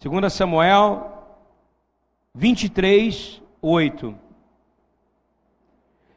2 0.01 0.33
Samuel 0.33 1.13
23, 2.35 3.43
8. 3.61 4.15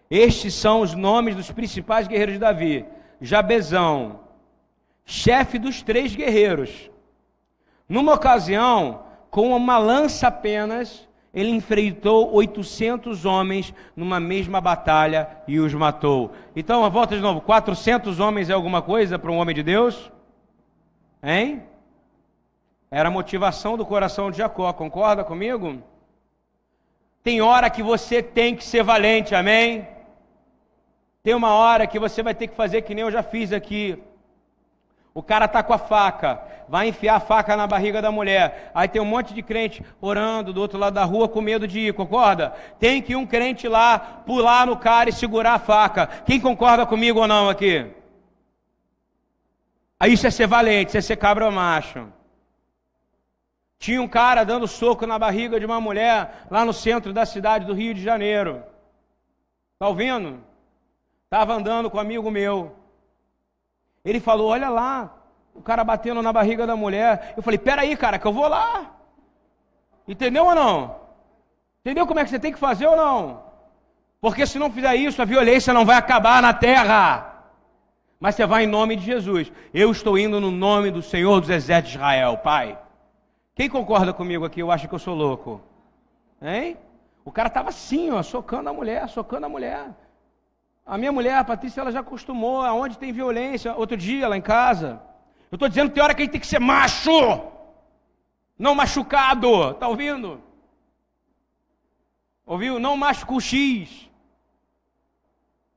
Estes 0.09 0.53
são 0.53 0.81
os 0.81 0.93
nomes 0.93 1.35
dos 1.35 1.51
principais 1.51 2.07
guerreiros 2.07 2.35
de 2.35 2.39
Davi: 2.39 2.85
Jabezão, 3.19 4.21
chefe 5.05 5.59
dos 5.59 5.81
três 5.81 6.15
guerreiros. 6.15 6.89
Numa 7.87 8.13
ocasião, 8.13 9.03
com 9.29 9.55
uma 9.55 9.77
lança 9.77 10.27
apenas, 10.27 11.07
ele 11.33 11.49
enfrentou 11.49 12.33
800 12.33 13.25
homens 13.25 13.73
numa 13.95 14.19
mesma 14.19 14.61
batalha 14.61 15.27
e 15.47 15.59
os 15.59 15.73
matou. 15.73 16.31
Então, 16.55 16.89
volta 16.89 17.15
de 17.15 17.21
novo: 17.21 17.41
400 17.41 18.19
homens 18.19 18.49
é 18.49 18.53
alguma 18.53 18.81
coisa 18.81 19.19
para 19.19 19.31
um 19.31 19.37
homem 19.37 19.53
de 19.53 19.61
Deus? 19.61 20.11
Hein? 21.21 21.63
Era 22.89 23.09
a 23.09 23.11
motivação 23.11 23.75
do 23.75 23.85
coração 23.85 24.31
de 24.31 24.37
Jacó, 24.37 24.71
concorda 24.71 25.23
comigo? 25.23 25.83
Tem 27.21 27.41
hora 27.41 27.69
que 27.69 27.83
você 27.83 28.23
tem 28.23 28.55
que 28.55 28.63
ser 28.63 28.83
valente, 28.83 29.35
amém? 29.35 29.87
Tem 31.21 31.33
uma 31.33 31.53
hora 31.55 31.87
que 31.87 31.99
você 31.99 32.23
vai 32.23 32.35
ter 32.35 32.47
que 32.47 32.55
fazer 32.55 32.83
que 32.83 32.93
nem 32.93 33.03
eu 33.03 33.11
já 33.11 33.23
fiz 33.23 33.51
aqui. 33.51 34.01
O 35.15 35.23
cara 35.23 35.47
tá 35.47 35.63
com 35.63 35.71
a 35.71 35.77
faca, 35.77 36.41
vai 36.67 36.89
enfiar 36.89 37.15
a 37.15 37.19
faca 37.21 37.55
na 37.55 37.65
barriga 37.65 38.01
da 38.01 38.11
mulher. 38.11 38.69
Aí 38.75 38.85
tem 38.85 39.01
um 39.01 39.05
monte 39.05 39.33
de 39.33 39.41
crente 39.41 39.81
orando 40.01 40.51
do 40.51 40.59
outro 40.59 40.77
lado 40.77 40.93
da 40.93 41.05
rua 41.05 41.29
com 41.29 41.39
medo 41.39 41.65
de 41.65 41.79
ir, 41.79 41.93
concorda? 41.93 42.49
Tem 42.79 43.01
que 43.01 43.15
um 43.15 43.25
crente 43.25 43.65
lá 43.65 43.97
pular 43.97 44.67
no 44.67 44.75
cara 44.75 45.09
e 45.09 45.13
segurar 45.13 45.53
a 45.53 45.59
faca. 45.59 46.05
Quem 46.25 46.37
concorda 46.37 46.85
comigo 46.85 47.21
ou 47.21 47.27
não 47.29 47.47
aqui? 47.47 47.89
Aí 49.97 50.11
isso 50.11 50.27
é 50.27 50.29
ser 50.29 50.47
valente, 50.47 50.89
isso 50.89 50.97
é 50.97 51.01
ser 51.01 51.15
cabra 51.15 51.49
macho. 51.49 52.11
Tinha 53.79 54.01
um 54.01 54.07
cara 54.09 54.43
dando 54.43 54.67
soco 54.67 55.07
na 55.07 55.17
barriga 55.17 55.57
de 55.57 55.65
uma 55.65 55.79
mulher 55.79 56.45
lá 56.51 56.65
no 56.65 56.73
centro 56.73 57.13
da 57.13 57.25
cidade 57.25 57.65
do 57.65 57.73
Rio 57.73 57.93
de 57.93 58.03
Janeiro. 58.03 58.63
Tá 59.79 59.87
ouvindo? 59.87 60.43
Estava 61.23 61.53
andando 61.53 61.89
com 61.89 61.95
um 61.95 62.01
amigo 62.01 62.29
meu. 62.29 62.75
Ele 64.05 64.19
falou: 64.19 64.49
Olha 64.49 64.69
lá, 64.69 65.11
o 65.53 65.61
cara 65.61 65.83
batendo 65.83 66.21
na 66.21 66.31
barriga 66.31 66.67
da 66.67 66.75
mulher. 66.75 67.33
Eu 67.35 67.41
falei: 67.41 67.57
Peraí, 67.57 67.97
cara, 67.97 68.19
que 68.19 68.27
eu 68.27 68.31
vou 68.31 68.47
lá. 68.47 68.91
Entendeu 70.07 70.45
ou 70.45 70.53
não? 70.53 70.97
Entendeu 71.81 72.05
como 72.05 72.19
é 72.19 72.23
que 72.23 72.29
você 72.29 72.39
tem 72.39 72.53
que 72.53 72.59
fazer 72.59 72.85
ou 72.85 72.95
não? 72.95 73.43
Porque 74.21 74.45
se 74.45 74.59
não 74.59 74.71
fizer 74.71 74.95
isso, 74.95 75.21
a 75.21 75.25
violência 75.25 75.73
não 75.73 75.85
vai 75.85 75.95
acabar 75.97 76.41
na 76.41 76.53
terra. 76.53 77.33
Mas 78.19 78.35
você 78.35 78.45
vai 78.45 78.63
em 78.63 78.67
nome 78.67 78.95
de 78.95 79.03
Jesus. 79.03 79.51
Eu 79.73 79.91
estou 79.91 80.17
indo 80.17 80.39
no 80.39 80.51
nome 80.51 80.89
do 80.91 81.01
Senhor 81.01 81.39
dos 81.41 81.49
Exércitos 81.49 81.91
de 81.91 81.97
Israel, 81.97 82.37
Pai. 82.37 82.77
Quem 83.55 83.69
concorda 83.69 84.13
comigo 84.13 84.45
aqui? 84.45 84.61
Eu 84.61 84.71
acho 84.71 84.87
que 84.87 84.95
eu 84.95 84.99
sou 84.99 85.15
louco. 85.15 85.61
Hein? 86.41 86.77
O 87.23 87.31
cara 87.31 87.47
estava 87.47 87.69
assim, 87.69 88.11
ó, 88.11 88.21
socando 88.21 88.69
a 88.69 88.73
mulher, 88.73 89.07
socando 89.09 89.45
a 89.45 89.49
mulher. 89.49 89.87
A 90.85 90.97
minha 90.97 91.11
mulher, 91.11 91.37
a 91.37 91.43
Patrícia, 91.43 91.81
ela 91.81 91.91
já 91.91 92.01
acostumou 92.01 92.61
aonde 92.61 92.97
tem 92.97 93.11
violência. 93.11 93.73
Outro 93.75 93.97
dia, 93.97 94.27
lá 94.27 94.37
em 94.37 94.41
casa. 94.41 95.01
Eu 95.51 95.55
estou 95.55 95.67
dizendo 95.67 95.89
que 95.89 95.95
tem 95.95 96.03
hora 96.03 96.13
que 96.13 96.21
a 96.21 96.25
gente 96.25 96.33
tem 96.33 96.41
que 96.41 96.47
ser 96.47 96.59
macho, 96.59 97.41
não 98.57 98.75
machucado. 98.75 99.71
Está 99.71 99.87
ouvindo? 99.87 100.41
Ouviu? 102.45 102.79
Não 102.79 102.95
machuca 102.95 103.33
o 103.33 103.41
X. 103.41 104.09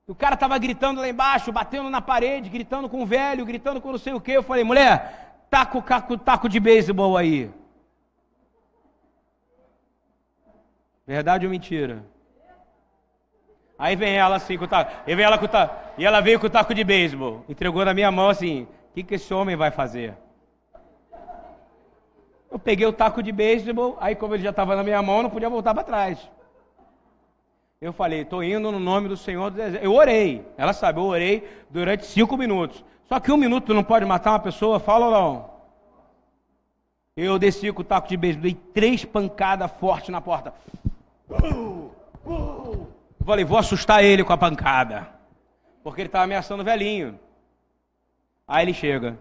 O 0.05 0.13
cara 0.13 0.35
estava 0.35 0.57
gritando 0.57 1.01
lá 1.01 1.07
embaixo, 1.07 1.51
batendo 1.51 1.89
na 1.89 2.01
parede, 2.01 2.49
gritando 2.49 2.89
com 2.89 3.01
o 3.03 3.05
velho, 3.05 3.45
gritando 3.45 3.81
com 3.81 3.91
não 3.91 3.99
sei 3.99 4.13
o 4.13 4.21
quê. 4.21 4.33
Eu 4.33 4.43
falei, 4.43 4.63
mulher, 4.63 5.45
taca 5.49 5.77
o 5.77 5.81
taco, 5.81 6.17
taco 6.17 6.49
de 6.49 6.59
beisebol 6.59 7.17
aí. 7.17 7.51
Verdade 11.05 11.45
ou 11.45 11.51
mentira? 11.51 12.05
Aí 13.79 13.95
vem 13.95 14.13
ela 14.13 14.35
assim 14.35 14.57
com 14.57 14.65
o 14.65 14.67
taco. 14.67 14.91
E, 15.07 15.15
vem 15.15 15.23
ela 15.23 15.37
com 15.37 15.45
o 15.45 15.47
taco, 15.47 15.73
e 15.97 16.05
ela 16.05 16.19
veio 16.19 16.37
com 16.37 16.47
o 16.47 16.49
taco 16.49 16.75
de 16.75 16.83
beisebol. 16.83 17.45
Entregou 17.47 17.85
na 17.85 17.93
minha 17.93 18.11
mão 18.11 18.27
assim: 18.27 18.63
o 18.63 18.93
que, 18.93 19.03
que 19.03 19.15
esse 19.15 19.33
homem 19.33 19.55
vai 19.55 19.71
fazer? 19.71 20.15
Eu 22.51 22.59
peguei 22.59 22.85
o 22.85 22.91
taco 22.91 23.23
de 23.23 23.31
beisebol, 23.31 23.97
aí 24.01 24.15
como 24.15 24.35
ele 24.35 24.43
já 24.43 24.49
estava 24.49 24.75
na 24.75 24.83
minha 24.83 25.01
mão, 25.01 25.23
não 25.23 25.29
podia 25.29 25.49
voltar 25.49 25.73
para 25.73 25.83
trás. 25.83 26.29
Eu 27.79 27.93
falei, 27.93 28.21
estou 28.21 28.43
indo 28.43 28.69
no 28.69 28.79
nome 28.79 29.07
do 29.07 29.15
Senhor 29.15 29.49
do 29.49 29.61
Eu 29.61 29.93
orei, 29.93 30.45
ela 30.57 30.73
sabe, 30.73 30.99
eu 30.99 31.05
orei 31.05 31.49
durante 31.69 32.05
cinco 32.05 32.35
minutos. 32.35 32.83
Só 33.07 33.17
que 33.17 33.31
um 33.31 33.37
minuto 33.37 33.73
não 33.73 33.83
pode 33.83 34.03
matar 34.03 34.31
uma 34.31 34.39
pessoa, 34.39 34.79
fala 34.79 35.05
ou 35.05 35.11
não? 35.11 35.49
Eu 37.15 37.39
desci 37.39 37.71
com 37.71 37.81
o 37.81 37.85
taco 37.85 38.09
de 38.09 38.17
beisebol, 38.17 38.43
dei 38.43 38.55
três 38.73 39.05
pancadas 39.05 39.71
fortes 39.79 40.09
na 40.09 40.19
porta. 40.19 40.53
Uh, 41.29 41.91
uh. 42.25 42.98
Falei, 43.29 43.45
vou 43.45 43.59
assustar 43.59 44.03
ele 44.03 44.23
com 44.23 44.33
a 44.33 44.37
pancada. 44.39 45.07
Porque 45.83 46.01
ele 46.01 46.07
estava 46.09 46.23
ameaçando 46.23 46.63
o 46.63 46.65
velhinho. 46.65 47.19
Aí 48.47 48.65
ele 48.65 48.73
chega. 48.73 49.19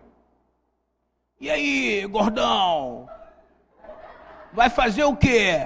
E 1.39 1.51
aí, 1.51 2.07
gordão? 2.07 3.07
Vai 4.51 4.71
fazer 4.71 5.05
o 5.05 5.15
quê? 5.15 5.61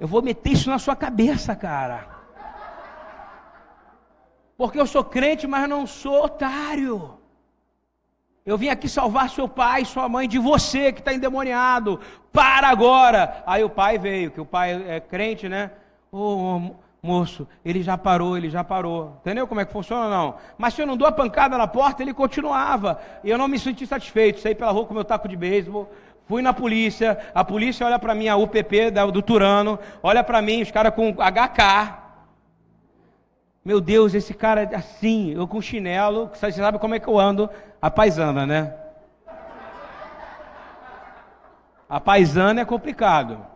Eu 0.00 0.08
vou 0.08 0.20
meter 0.20 0.50
isso 0.50 0.68
na 0.68 0.80
sua 0.80 0.96
cabeça, 0.96 1.54
cara. 1.54 2.08
Porque 4.56 4.80
eu 4.80 4.86
sou 4.88 5.04
crente, 5.04 5.46
mas 5.46 5.68
não 5.68 5.86
sou 5.86 6.24
otário. 6.24 7.20
Eu 8.44 8.58
vim 8.58 8.68
aqui 8.68 8.88
salvar 8.88 9.30
seu 9.30 9.48
pai, 9.48 9.84
sua 9.84 10.08
mãe, 10.08 10.26
de 10.28 10.40
você 10.40 10.92
que 10.92 10.98
está 10.98 11.14
endemoniado. 11.14 12.00
Para 12.32 12.66
agora. 12.66 13.44
Aí 13.46 13.62
o 13.62 13.70
pai 13.70 13.96
veio, 13.96 14.32
que 14.32 14.40
o 14.40 14.44
pai 14.44 14.72
é 14.88 14.98
crente, 14.98 15.48
né? 15.48 15.70
Ô 16.10 16.82
moço, 17.04 17.46
ele 17.62 17.82
já 17.82 17.98
parou, 17.98 18.36
ele 18.36 18.48
já 18.48 18.64
parou. 18.64 19.18
Entendeu 19.20 19.46
como 19.46 19.60
é 19.60 19.64
que 19.64 19.72
funciona 19.72 20.08
não? 20.08 20.36
Mas 20.56 20.72
se 20.72 20.80
eu 20.80 20.86
não 20.86 20.96
dou 20.96 21.06
a 21.06 21.12
pancada 21.12 21.58
na 21.58 21.66
porta, 21.66 22.02
ele 22.02 22.14
continuava. 22.14 22.98
E 23.22 23.28
eu 23.28 23.36
não 23.36 23.46
me 23.46 23.58
senti 23.58 23.86
satisfeito. 23.86 24.40
Saí 24.40 24.54
pela 24.54 24.72
rua 24.72 24.86
com 24.86 24.94
meu 24.94 25.04
taco 25.04 25.28
de 25.28 25.36
beisebol. 25.36 25.92
Fui 26.26 26.40
na 26.40 26.54
polícia, 26.54 27.18
a 27.34 27.44
polícia 27.44 27.84
olha 27.84 27.98
para 27.98 28.14
mim, 28.14 28.28
a 28.28 28.36
UPP 28.36 28.90
do 29.12 29.20
Turano, 29.20 29.78
olha 30.02 30.24
para 30.24 30.40
mim, 30.40 30.62
os 30.62 30.70
caras 30.70 30.94
com 30.94 31.12
HK. 31.12 32.02
Meu 33.62 33.78
Deus, 33.78 34.14
esse 34.14 34.32
cara 34.32 34.62
é 34.62 34.74
assim, 34.74 35.32
eu 35.32 35.46
com 35.46 35.60
chinelo, 35.60 36.30
você 36.32 36.50
sabe 36.52 36.78
como 36.78 36.94
é 36.94 36.98
que 36.98 37.08
eu 37.08 37.18
ando, 37.18 37.50
a 37.80 37.90
paisana, 37.90 38.46
né? 38.46 38.74
A 41.86 42.00
paisana 42.00 42.62
é 42.62 42.64
complicado. 42.64 43.53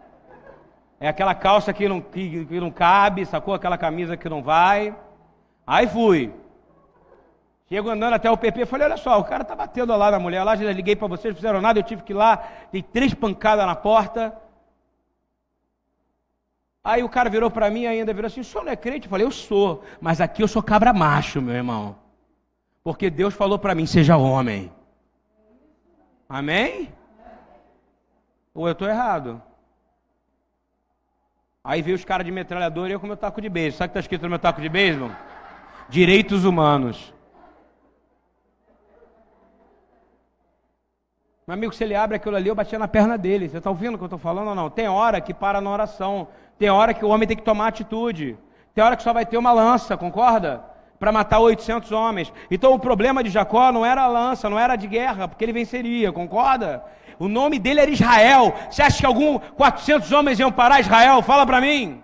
É 1.01 1.09
aquela 1.09 1.35
calça 1.35 1.73
que 1.73 1.89
não, 1.89 2.01
que, 2.01 2.45
que 2.45 2.61
não 2.61 2.71
cabe, 2.71 3.25
sacou? 3.25 3.55
Aquela 3.55 3.79
camisa 3.79 4.17
que 4.17 4.29
não 4.29 4.43
vai. 4.43 4.97
Aí 5.67 5.87
fui. 5.87 6.33
Chego 7.69 7.91
andando 7.91 8.15
até 8.15 8.31
o 8.31 8.37
PP, 8.37 8.65
falei, 8.65 8.87
olha 8.87 8.97
só, 8.97 9.19
o 9.21 9.25
cara 9.25 9.45
tá 9.45 9.55
batendo 9.55 9.95
lá 9.95 10.11
na 10.11 10.19
mulher, 10.19 10.43
lá 10.43 10.57
já 10.57 10.73
liguei 10.73 10.97
para 10.97 11.07
vocês, 11.07 11.35
não 11.35 11.37
fizeram 11.37 11.61
nada, 11.61 11.79
eu 11.79 11.83
tive 11.83 12.03
que 12.03 12.15
ir 12.15 12.17
lá, 12.17 12.43
dei 12.73 12.83
três 12.83 13.13
pancadas 13.13 13.67
na 13.67 13.77
porta. 13.77 14.35
Aí 16.83 17.03
o 17.03 17.11
cara 17.11 17.29
virou 17.29 17.51
para 17.51 17.69
mim 17.71 17.85
ainda, 17.85 18.15
virou 18.15 18.29
assim, 18.29 18.41
o 18.41 18.45
senhor 18.45 18.65
não 18.65 18.73
é 18.73 18.77
crente? 18.77 19.07
Eu 19.07 19.11
falei, 19.11 19.27
eu 19.27 19.31
sou, 19.31 19.85
mas 20.01 20.19
aqui 20.19 20.43
eu 20.43 20.49
sou 20.49 20.63
cabra 20.63 20.95
macho, 20.95 21.43
meu 21.43 21.55
irmão. 21.55 21.97
Porque 22.83 23.11
Deus 23.11 23.35
falou 23.35 23.59
para 23.59 23.75
mim, 23.75 23.85
seja 23.85 24.17
homem. 24.17 24.73
Amém? 26.27 26.91
Ou 28.55 28.67
eu 28.67 28.73
estou 28.73 28.89
errado? 28.89 29.43
Aí 31.69 31.83
veio 31.83 31.97
os 31.97 32.03
caras 32.03 32.25
de 32.25 32.33
metralhadora 32.33 32.89
e 32.89 32.93
eu 32.95 32.99
com 32.99 33.07
meu 33.07 33.15
taco 33.15 33.43
de 33.43 33.49
beijo. 33.51 33.77
Sabe 33.77 33.89
o 33.89 33.93
que 33.93 33.99
está 33.99 34.01
escrito 34.01 34.23
no 34.23 34.31
meu 34.31 34.39
taco 34.39 34.59
de 34.59 34.71
beijo? 34.71 35.15
Direitos 35.87 36.47
humanos. 36.47 37.13
Meu 41.47 41.53
amigo, 41.53 41.75
se 41.75 41.85
ele 41.85 41.95
abre 41.95 42.17
aquilo 42.17 42.37
ali, 42.37 42.49
eu 42.49 42.55
batia 42.55 42.79
na 42.79 42.89
perna 42.89 43.19
dele. 43.19 43.51
Você 43.51 43.59
está 43.59 43.69
ouvindo 43.69 43.97
o 43.97 43.99
que 43.99 44.05
eu 44.05 44.07
estou 44.07 44.19
falando 44.19 44.49
ou 44.49 44.55
não? 44.55 44.71
Tem 44.71 44.89
hora 44.89 45.21
que 45.21 45.35
para 45.35 45.61
na 45.61 45.69
oração. 45.69 46.29
Tem 46.59 46.71
hora 46.71 46.95
que 46.95 47.05
o 47.05 47.09
homem 47.11 47.29
tem 47.29 47.37
que 47.37 47.43
tomar 47.43 47.67
atitude. 47.67 48.39
Tem 48.75 48.83
hora 48.83 48.97
que 48.97 49.03
só 49.03 49.13
vai 49.13 49.27
ter 49.27 49.37
uma 49.37 49.53
lança, 49.53 49.95
concorda? 49.95 50.65
Para 50.99 51.13
matar 51.13 51.39
800 51.39 51.93
homens. 51.93 52.33
Então 52.51 52.73
o 52.73 52.79
problema 52.79 53.23
de 53.23 53.29
Jacó 53.29 53.71
não 53.71 53.85
era 53.85 54.05
a 54.05 54.09
lança, 54.09 54.49
não 54.49 54.59
era 54.59 54.75
de 54.75 54.87
guerra, 54.87 55.29
porque 55.29 55.45
ele 55.45 55.53
venceria, 55.53 56.11
concorda? 56.13 56.83
O 57.19 57.29
nome 57.29 57.59
dele 57.59 57.81
era 57.81 57.91
Israel. 57.91 58.55
Você 58.71 58.83
acha 58.83 58.99
que 58.99 59.07
algum 59.07 59.39
400 59.39 60.11
homens 60.13 60.39
iam 60.39 60.53
parar 60.53 60.81
Israel? 60.81 61.23
Fala 61.23 61.45
para 61.45 61.61
mim. 61.61 62.03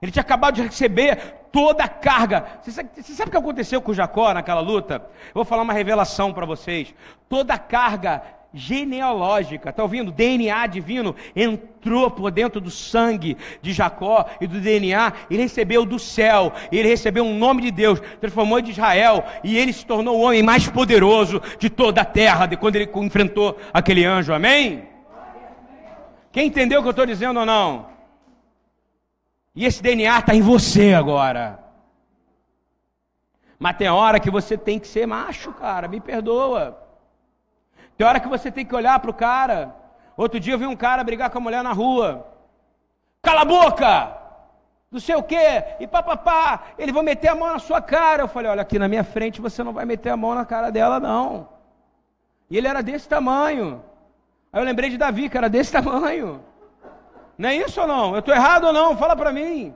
Ele 0.00 0.10
tinha 0.10 0.22
acabado 0.22 0.56
de 0.56 0.62
receber 0.62 1.16
toda 1.52 1.84
a 1.84 1.88
carga. 1.88 2.44
Você 2.60 2.72
sabe, 2.72 2.90
você 2.96 3.12
sabe 3.12 3.28
o 3.28 3.30
que 3.30 3.36
aconteceu 3.36 3.80
com 3.80 3.94
Jacó 3.94 4.32
naquela 4.34 4.60
luta? 4.60 4.94
Eu 5.26 5.34
vou 5.34 5.44
falar 5.44 5.62
uma 5.62 5.72
revelação 5.72 6.32
para 6.32 6.46
vocês. 6.46 6.92
Toda 7.28 7.54
a 7.54 7.58
carga 7.58 8.22
genealógica, 8.54 9.70
está 9.70 9.82
ouvindo? 9.82 10.12
DNA 10.12 10.66
divino 10.66 11.16
entrou 11.34 12.10
por 12.10 12.30
dentro 12.30 12.60
do 12.60 12.70
sangue 12.70 13.36
de 13.60 13.72
Jacó 13.72 14.26
e 14.40 14.46
do 14.46 14.60
DNA, 14.60 15.12
ele 15.30 15.42
recebeu 15.42 15.84
do 15.84 15.98
céu, 15.98 16.52
ele 16.70 16.88
recebeu 16.88 17.24
um 17.24 17.36
nome 17.36 17.62
de 17.62 17.70
Deus, 17.70 18.00
transformou 18.20 18.60
de 18.60 18.72
Israel 18.72 19.24
e 19.42 19.56
ele 19.56 19.72
se 19.72 19.86
tornou 19.86 20.18
o 20.18 20.22
homem 20.22 20.42
mais 20.42 20.68
poderoso 20.68 21.40
de 21.58 21.70
toda 21.70 22.02
a 22.02 22.04
terra 22.04 22.46
de 22.46 22.56
quando 22.56 22.76
ele 22.76 22.90
enfrentou 22.94 23.58
aquele 23.72 24.04
anjo, 24.04 24.32
amém? 24.32 24.88
Quem 26.30 26.46
entendeu 26.46 26.80
o 26.80 26.82
que 26.82 26.88
eu 26.88 26.92
estou 26.92 27.06
dizendo 27.06 27.40
ou 27.40 27.46
não? 27.46 27.90
E 29.54 29.66
esse 29.66 29.82
DNA 29.82 30.18
está 30.18 30.34
em 30.34 30.40
você 30.40 30.94
agora. 30.94 31.58
Mas 33.58 33.76
tem 33.76 33.88
hora 33.88 34.18
que 34.18 34.30
você 34.30 34.56
tem 34.56 34.78
que 34.78 34.88
ser 34.88 35.06
macho, 35.06 35.52
cara, 35.52 35.86
me 35.86 36.00
perdoa. 36.00 36.81
Tem 38.02 38.08
hora 38.08 38.18
que 38.18 38.26
você 38.26 38.50
tem 38.50 38.66
que 38.66 38.74
olhar 38.74 38.98
para 38.98 39.12
o 39.12 39.14
cara. 39.14 39.76
Outro 40.16 40.40
dia 40.40 40.54
eu 40.54 40.58
vi 40.58 40.66
um 40.66 40.74
cara 40.74 41.04
brigar 41.04 41.30
com 41.30 41.38
a 41.38 41.40
mulher 41.40 41.62
na 41.62 41.72
rua. 41.72 42.26
Cala 43.22 43.42
a 43.42 43.44
boca! 43.44 44.18
Não 44.90 44.98
sei 44.98 45.14
o 45.14 45.22
quê, 45.22 45.62
e 45.78 45.86
papapá, 45.86 46.64
ele 46.76 46.90
vai 46.90 47.04
meter 47.04 47.28
a 47.28 47.36
mão 47.36 47.46
na 47.46 47.60
sua 47.60 47.80
cara. 47.80 48.24
Eu 48.24 48.26
falei, 48.26 48.50
olha, 48.50 48.62
aqui 48.62 48.76
na 48.76 48.88
minha 48.88 49.04
frente 49.04 49.40
você 49.40 49.62
não 49.62 49.72
vai 49.72 49.84
meter 49.84 50.10
a 50.10 50.16
mão 50.16 50.34
na 50.34 50.44
cara 50.44 50.70
dela, 50.70 50.98
não. 50.98 51.48
E 52.50 52.58
ele 52.58 52.66
era 52.66 52.82
desse 52.82 53.08
tamanho. 53.08 53.84
Aí 54.52 54.60
eu 54.60 54.64
lembrei 54.64 54.90
de 54.90 54.98
Davi, 54.98 55.28
que 55.28 55.38
era 55.38 55.48
desse 55.48 55.70
tamanho. 55.70 56.42
Não 57.38 57.50
é 57.50 57.54
isso 57.54 57.80
ou 57.80 57.86
não? 57.86 58.14
Eu 58.14 58.18
estou 58.18 58.34
errado 58.34 58.64
ou 58.64 58.72
não? 58.72 58.96
Fala 58.96 59.14
para 59.14 59.32
mim. 59.32 59.72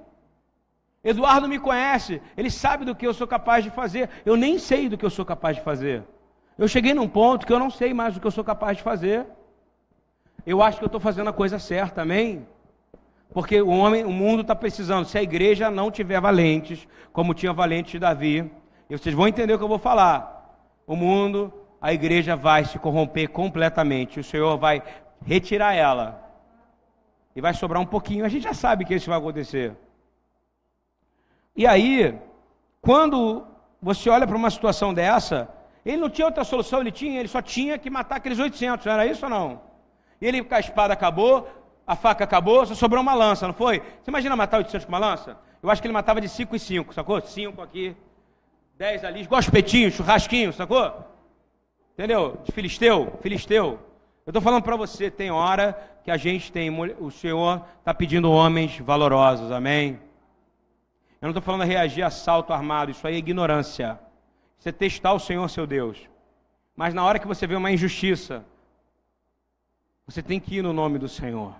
Eduardo 1.05 1.47
me 1.47 1.61
conhece, 1.61 2.21
ele 2.37 2.51
sabe 2.51 2.85
do 2.85 2.93
que 2.97 3.07
eu 3.07 3.15
sou 3.15 3.29
capaz 3.29 3.63
de 3.63 3.71
fazer. 3.71 4.11
Eu 4.25 4.37
nem 4.37 4.59
sei 4.59 4.89
do 4.89 4.99
que 4.99 5.07
eu 5.07 5.11
sou 5.11 5.25
capaz 5.25 5.55
de 5.55 5.63
fazer. 5.63 6.03
Eu 6.59 6.67
cheguei 6.67 6.95
num 6.95 7.09
ponto 7.09 7.47
que 7.47 7.53
eu 7.53 7.59
não 7.59 7.71
sei 7.71 7.93
mais 7.93 8.17
o 8.17 8.21
que 8.21 8.27
eu 8.27 8.31
sou 8.31 8.43
capaz 8.43 8.79
de 8.79 8.83
fazer. 8.83 9.27
Eu 10.47 10.63
acho 10.63 10.79
que 10.79 10.85
eu 10.85 10.87
estou 10.87 11.01
fazendo 11.01 11.29
a 11.29 11.33
coisa 11.33 11.59
certa, 11.59 12.03
amém? 12.03 12.47
Porque 13.31 13.61
o 13.61 13.69
homem, 13.69 14.05
o 14.05 14.11
mundo 14.11 14.41
está 14.41 14.55
precisando. 14.55 15.05
Se 15.05 15.19
a 15.19 15.23
igreja 15.23 15.71
não 15.71 15.91
tiver 15.91 16.21
valentes, 16.21 16.89
como 17.13 17.35
tinha 17.35 17.53
valente 17.53 17.93
de 17.93 17.99
Davi, 17.99 18.51
e 18.89 18.97
vocês 18.97 19.15
vão 19.15 19.29
entender 19.29 19.53
o 19.53 19.59
que 19.59 19.65
eu 19.65 19.69
vou 19.69 19.79
falar. 19.79 20.57
O 20.87 20.97
mundo, 20.97 21.53
a 21.81 21.93
igreja 21.93 22.37
vai 22.37 22.65
se 22.65 22.79
corromper 22.79 23.29
completamente. 23.29 24.21
O 24.21 24.25
Senhor 24.25 24.57
vai 24.57 24.83
retirar 25.25 25.75
ela. 25.75 26.23
E 27.35 27.41
vai 27.41 27.53
sobrar 27.53 27.83
um 27.83 27.87
pouquinho. 27.87 28.25
A 28.25 28.29
gente 28.29 28.45
já 28.45 28.55
sabe 28.55 28.85
que 28.85 28.95
isso 28.95 29.11
vai 29.11 29.19
acontecer. 29.19 29.77
E 31.55 31.67
aí, 31.67 32.19
quando 32.81 33.47
você 33.83 34.09
olha 34.09 34.27
para 34.27 34.37
uma 34.37 34.51
situação 34.51 34.95
dessa, 34.95 35.49
ele 35.93 35.99
não 35.99 36.11
tinha 36.11 36.27
outra 36.27 36.43
solução, 36.43 36.81
ele 36.81 36.91
tinha, 36.91 37.21
ele 37.21 37.29
só 37.29 37.41
tinha 37.41 37.79
que 37.79 37.89
matar 37.89 38.17
aqueles 38.17 38.41
800, 38.41 38.85
não 38.85 38.93
era 38.93 39.07
isso 39.07 39.25
ou 39.25 39.31
não? 39.31 39.61
E 40.21 40.27
ele, 40.27 40.45
a 40.51 40.59
espada 40.59 40.93
acabou, 40.93 41.49
a 41.87 41.95
faca 41.95 42.25
acabou, 42.25 42.67
só 42.67 42.75
sobrou 42.75 43.01
uma 43.01 43.15
lança, 43.15 43.47
não 43.47 43.55
foi? 43.55 43.79
Você 43.79 44.11
imagina 44.11 44.35
matar 44.35 44.59
800 44.59 44.85
com 44.85 44.91
uma 44.91 44.99
lança? 44.99 45.39
Eu 45.63 45.71
acho 45.71 45.81
que 45.81 45.87
ele 45.87 45.95
matava 45.95 46.21
de 46.21 46.29
5 46.29 46.57
e 46.57 46.59
5, 46.59 46.93
sacou? 46.93 47.21
5 47.21 47.63
aqui, 47.63 47.95
10 48.77 49.05
ali, 49.05 49.23
igual 49.23 49.39
espetinho, 49.39 49.93
churrasquinho, 49.93 50.53
sacou? 50.53 50.93
Entendeu? 51.95 52.41
De 52.43 52.51
filisteu, 52.51 53.17
filisteu. 53.23 53.79
Eu 54.27 54.31
estou 54.31 54.43
falando 54.43 54.65
para 54.65 54.75
você, 54.75 55.09
tem 55.09 55.31
hora 55.31 55.79
que 56.03 56.11
a 56.11 56.17
gente 56.17 56.51
tem, 56.51 56.69
o 56.99 57.13
Senhor 57.13 57.65
está 57.79 57.95
pedindo 57.95 58.29
homens 58.29 58.77
valorosos, 58.81 59.53
amém? 59.53 60.01
Eu 61.23 61.27
não 61.27 61.31
estou 61.31 61.43
falando 61.43 61.63
reagir 61.63 62.03
a 62.03 62.09
assalto 62.09 62.53
armado, 62.53 62.91
isso 62.91 63.07
aí 63.07 63.15
é 63.15 63.19
ignorância 63.19 64.01
você 64.59 64.73
testar 64.73 65.13
o 65.13 65.21
Senhor 65.21 65.49
seu 65.49 65.67
Deus. 65.67 66.09
Mas 66.75 66.93
na 66.93 67.05
hora 67.05 67.19
que 67.19 67.27
você 67.27 67.47
vê 67.47 67.55
uma 67.55 67.71
injustiça, 67.71 68.45
você 70.07 70.23
tem 70.23 70.39
que 70.39 70.57
ir 70.57 70.63
no 70.63 70.73
nome 70.73 70.99
do 70.99 71.09
Senhor. 71.09 71.55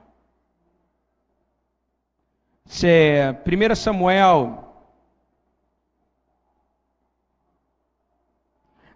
Se 2.65 2.89
1 3.47 3.75
Samuel 3.75 4.67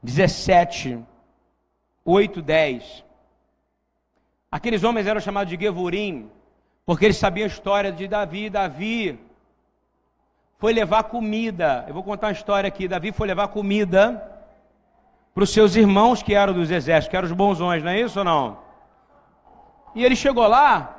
17, 0.03 0.99
8, 2.05 2.43
10. 2.43 3.05
Aqueles 4.51 4.83
homens 4.83 5.07
eram 5.07 5.21
chamados 5.21 5.51
de 5.51 5.63
Gevurim, 5.63 6.31
porque 6.87 7.05
eles 7.05 7.19
sabiam 7.19 7.45
a 7.45 7.49
história 7.49 7.93
de 7.93 8.09
Davi. 8.09 8.51
Davi 8.51 9.21
foi 10.61 10.75
levar 10.75 11.05
comida. 11.05 11.87
Eu 11.89 11.95
vou 11.95 12.03
contar 12.05 12.27
uma 12.27 12.35
história 12.35 12.69
aqui. 12.69 12.87
Davi 12.87 13.13
foi 13.13 13.27
levar 13.27 13.49
comida 13.49 14.23
para 15.35 15.43
os 15.43 15.51
seus 15.51 15.75
irmãos 15.75 16.23
que 16.23 16.35
eram 16.35 16.53
dos 16.53 16.71
exércitos, 16.71 17.09
que 17.09 17.17
eram 17.17 17.27
os 17.27 17.33
bonzões, 17.33 17.83
não 17.83 17.91
é 17.91 18.01
isso 18.01 18.19
ou 18.19 18.25
não? 18.25 18.59
E 19.95 20.05
ele 20.05 20.15
chegou 20.15 20.47
lá 20.47 20.97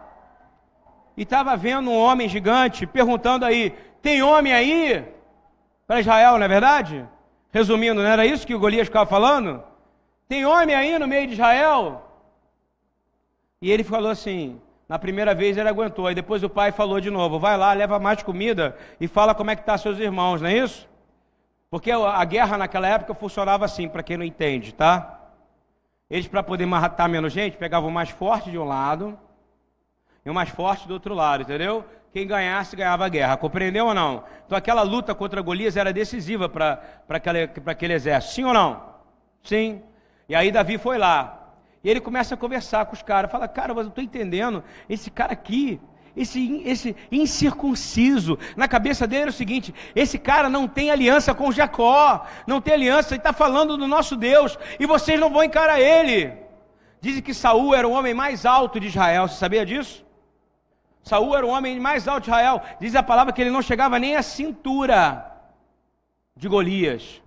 e 1.16 1.22
estava 1.22 1.56
vendo 1.56 1.92
um 1.92 1.98
homem 1.98 2.28
gigante 2.28 2.88
perguntando 2.88 3.46
aí: 3.46 3.70
tem 4.02 4.24
homem 4.24 4.52
aí 4.52 5.06
para 5.86 6.00
Israel, 6.00 6.40
não 6.40 6.46
é 6.46 6.48
verdade? 6.48 7.08
Resumindo, 7.52 8.02
não 8.02 8.10
era 8.10 8.26
isso 8.26 8.48
que 8.48 8.56
o 8.56 8.60
Golias 8.60 8.88
ficava 8.88 9.08
falando? 9.08 9.64
Tem 10.28 10.44
homem 10.44 10.76
aí 10.76 10.98
no 10.98 11.08
meio 11.08 11.28
de 11.28 11.34
Israel? 11.34 12.02
E 13.62 13.70
ele 13.72 13.84
falou 13.84 14.10
assim: 14.10 14.60
na 14.92 15.00
primeira 15.00 15.34
vez 15.34 15.56
ele 15.56 15.70
aguentou, 15.70 16.06
aí 16.06 16.14
depois 16.14 16.44
o 16.44 16.50
pai 16.50 16.74
falou 16.74 17.00
de 17.00 17.10
novo: 17.10 17.40
vai 17.40 17.56
lá, 17.56 17.72
leva 17.72 17.98
mais 17.98 18.22
comida 18.22 18.76
e 19.00 19.08
fala 19.08 19.34
como 19.34 19.50
é 19.50 19.56
que 19.56 19.64
tá 19.64 19.78
seus 19.78 19.98
irmãos, 19.98 20.42
não 20.42 20.50
é 20.50 20.58
isso? 20.58 20.86
Porque 21.70 21.90
a 21.90 22.26
guerra 22.26 22.58
naquela 22.58 22.90
época 22.90 23.14
funcionava 23.14 23.64
assim, 23.64 23.88
para 23.88 24.04
quem 24.04 24.18
não 24.18 24.26
entende, 24.26 24.74
tá? 24.74 25.18
Eles, 26.10 26.28
para 26.28 26.44
poder 26.44 26.66
matar 26.66 27.08
menos 27.08 27.32
gente, 27.32 27.56
pegavam 27.56 27.88
o 27.88 27.94
mais 27.94 28.10
forte 28.10 28.52
de 28.52 28.58
um 28.58 28.66
lado 28.66 29.18
e 30.26 30.30
o 30.30 30.34
mais 30.34 30.50
forte 30.50 30.86
do 30.90 30.94
outro 30.94 31.14
lado, 31.14 31.44
entendeu? 31.44 31.86
Quem 32.12 32.28
ganhasse, 32.28 32.76
ganhava 32.76 33.06
a 33.06 33.10
guerra. 33.10 33.38
Compreendeu 33.38 33.86
ou 33.86 33.94
não? 33.94 34.26
Então 34.46 34.58
aquela 34.58 34.82
luta 34.82 35.16
contra 35.16 35.42
Golias 35.42 35.78
era 35.78 35.94
decisiva 35.94 36.50
para 36.50 36.82
aquele, 37.08 37.94
exército. 37.94 38.34
Sim 38.34 38.44
ou 38.44 38.54
não? 38.54 38.84
Sim. 39.42 39.82
E 40.28 40.36
aí 40.36 40.52
Davi 40.52 40.78
foi 40.78 40.98
lá. 40.98 41.41
E 41.84 41.90
ele 41.90 42.00
começa 42.00 42.36
a 42.36 42.38
conversar 42.38 42.86
com 42.86 42.94
os 42.94 43.02
caras. 43.02 43.32
Fala, 43.32 43.48
cara, 43.48 43.74
mas 43.74 43.86
eu 43.86 43.90
estou 43.90 44.04
entendendo. 44.04 44.64
Esse 44.88 45.10
cara 45.10 45.34
aqui, 45.34 45.80
esse, 46.16 46.62
esse 46.66 46.96
incircunciso, 47.12 48.38
na 48.56 48.68
cabeça 48.68 49.08
dele 49.08 49.26
é 49.26 49.30
o 49.30 49.34
seguinte: 49.34 49.74
esse 49.96 50.20
cara 50.20 50.50
não 50.50 50.68
tem 50.68 50.92
aliança 50.92 51.34
com 51.34 51.52
Jacó, 51.52 52.26
não 52.46 52.62
tem 52.62 52.74
aliança, 52.74 53.14
ele 53.14 53.20
está 53.20 53.34
falando 53.34 53.78
do 53.78 53.88
nosso 53.88 54.16
Deus, 54.16 54.58
e 54.80 54.86
vocês 54.86 55.20
não 55.20 55.32
vão 55.32 55.44
encarar 55.44 55.80
ele. 55.80 56.34
Dizem 57.00 57.24
que 57.24 57.34
Saul 57.34 57.74
era 57.74 57.88
o 57.88 57.92
homem 57.92 58.14
mais 58.14 58.46
alto 58.46 58.80
de 58.80 58.88
Israel, 58.88 59.28
você 59.28 59.36
sabia 59.36 59.66
disso? 59.66 60.06
Saul 61.04 61.36
era 61.36 61.46
o 61.46 61.50
homem 61.50 61.80
mais 61.80 62.08
alto 62.08 62.26
de 62.26 62.30
Israel. 62.30 62.62
Diz 62.80 62.96
a 62.96 63.02
palavra 63.02 63.34
que 63.34 63.42
ele 63.42 63.50
não 63.50 63.62
chegava 63.62 63.98
nem 63.98 64.16
à 64.16 64.22
cintura 64.22 65.32
de 66.36 66.48
Golias. 66.48 67.22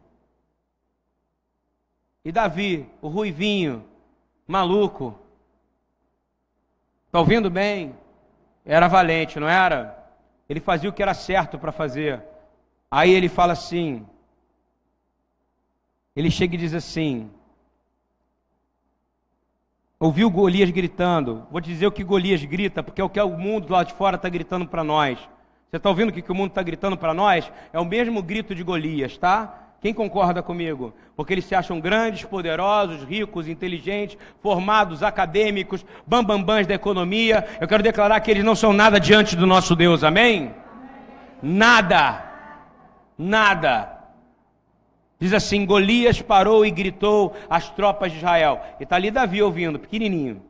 E 2.24 2.30
Davi, 2.30 2.88
o 3.02 3.08
ruivinho, 3.08 3.84
maluco, 4.46 5.18
está 7.06 7.18
ouvindo 7.18 7.50
bem? 7.50 7.94
Era 8.64 8.88
valente, 8.88 9.38
não 9.38 9.48
era? 9.48 10.04
Ele 10.48 10.60
fazia 10.60 10.90
o 10.90 10.92
que 10.92 11.02
era 11.02 11.14
certo 11.14 11.58
para 11.58 11.72
fazer. 11.72 12.22
Aí 12.90 13.10
ele 13.10 13.28
fala 13.28 13.52
assim: 13.52 14.06
ele 16.14 16.30
chega 16.30 16.54
e 16.54 16.58
diz 16.58 16.74
assim: 16.74 17.30
ouviu 19.98 20.30
Golias 20.30 20.70
gritando. 20.70 21.46
Vou 21.50 21.60
dizer 21.60 21.86
o 21.86 21.92
que 21.92 22.04
Golias 22.04 22.44
grita, 22.44 22.82
porque 22.82 23.00
é 23.00 23.04
o 23.04 23.10
que 23.10 23.20
o 23.20 23.30
mundo 23.30 23.72
lá 23.72 23.82
de 23.82 23.92
fora 23.94 24.16
está 24.16 24.28
gritando 24.28 24.66
para 24.66 24.84
nós. 24.84 25.18
Você 25.70 25.78
está 25.78 25.88
ouvindo 25.88 26.10
o 26.10 26.12
que 26.12 26.30
o 26.30 26.34
mundo 26.34 26.50
está 26.50 26.62
gritando 26.62 26.96
para 26.96 27.12
nós? 27.12 27.50
É 27.72 27.80
o 27.80 27.84
mesmo 27.84 28.22
grito 28.22 28.54
de 28.54 28.62
Golias, 28.62 29.18
tá? 29.18 29.63
Quem 29.84 29.92
concorda 29.92 30.42
comigo? 30.42 30.94
Porque 31.14 31.34
eles 31.34 31.44
se 31.44 31.54
acham 31.54 31.78
grandes, 31.78 32.24
poderosos, 32.24 33.02
ricos, 33.02 33.46
inteligentes, 33.46 34.16
formados, 34.40 35.02
acadêmicos, 35.02 35.84
bambambãs 36.06 36.66
da 36.66 36.72
economia. 36.72 37.46
Eu 37.60 37.68
quero 37.68 37.82
declarar 37.82 38.18
que 38.20 38.30
eles 38.30 38.42
não 38.42 38.54
são 38.54 38.72
nada 38.72 38.98
diante 38.98 39.36
do 39.36 39.46
nosso 39.46 39.76
Deus, 39.76 40.02
amém? 40.02 40.54
Nada. 41.42 42.24
Nada. 43.18 43.98
Diz 45.18 45.34
assim: 45.34 45.66
Golias 45.66 46.22
parou 46.22 46.64
e 46.64 46.70
gritou 46.70 47.36
às 47.50 47.68
tropas 47.68 48.10
de 48.10 48.16
Israel. 48.16 48.62
E 48.80 48.84
está 48.84 48.96
ali 48.96 49.10
Davi 49.10 49.42
ouvindo, 49.42 49.78
pequenininho. 49.78 50.42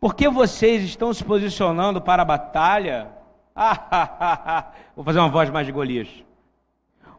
Por 0.00 0.14
que 0.14 0.30
vocês 0.30 0.82
estão 0.82 1.12
se 1.12 1.22
posicionando 1.22 2.00
para 2.00 2.22
a 2.22 2.24
batalha? 2.24 3.10
Vou 4.96 5.04
fazer 5.04 5.18
uma 5.18 5.28
voz 5.28 5.50
mais 5.50 5.66
de 5.66 5.72
Golias. 5.74 6.26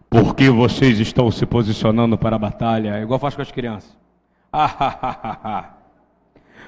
Porque 0.10 0.50
vocês 0.50 1.00
estão 1.00 1.30
se 1.30 1.46
posicionando 1.46 2.18
para 2.18 2.36
a 2.36 2.40
batalha, 2.40 2.98
é 2.98 3.02
igual 3.04 3.20
faz 3.20 3.36
com 3.36 3.42
as 3.42 3.52
crianças. 3.52 3.96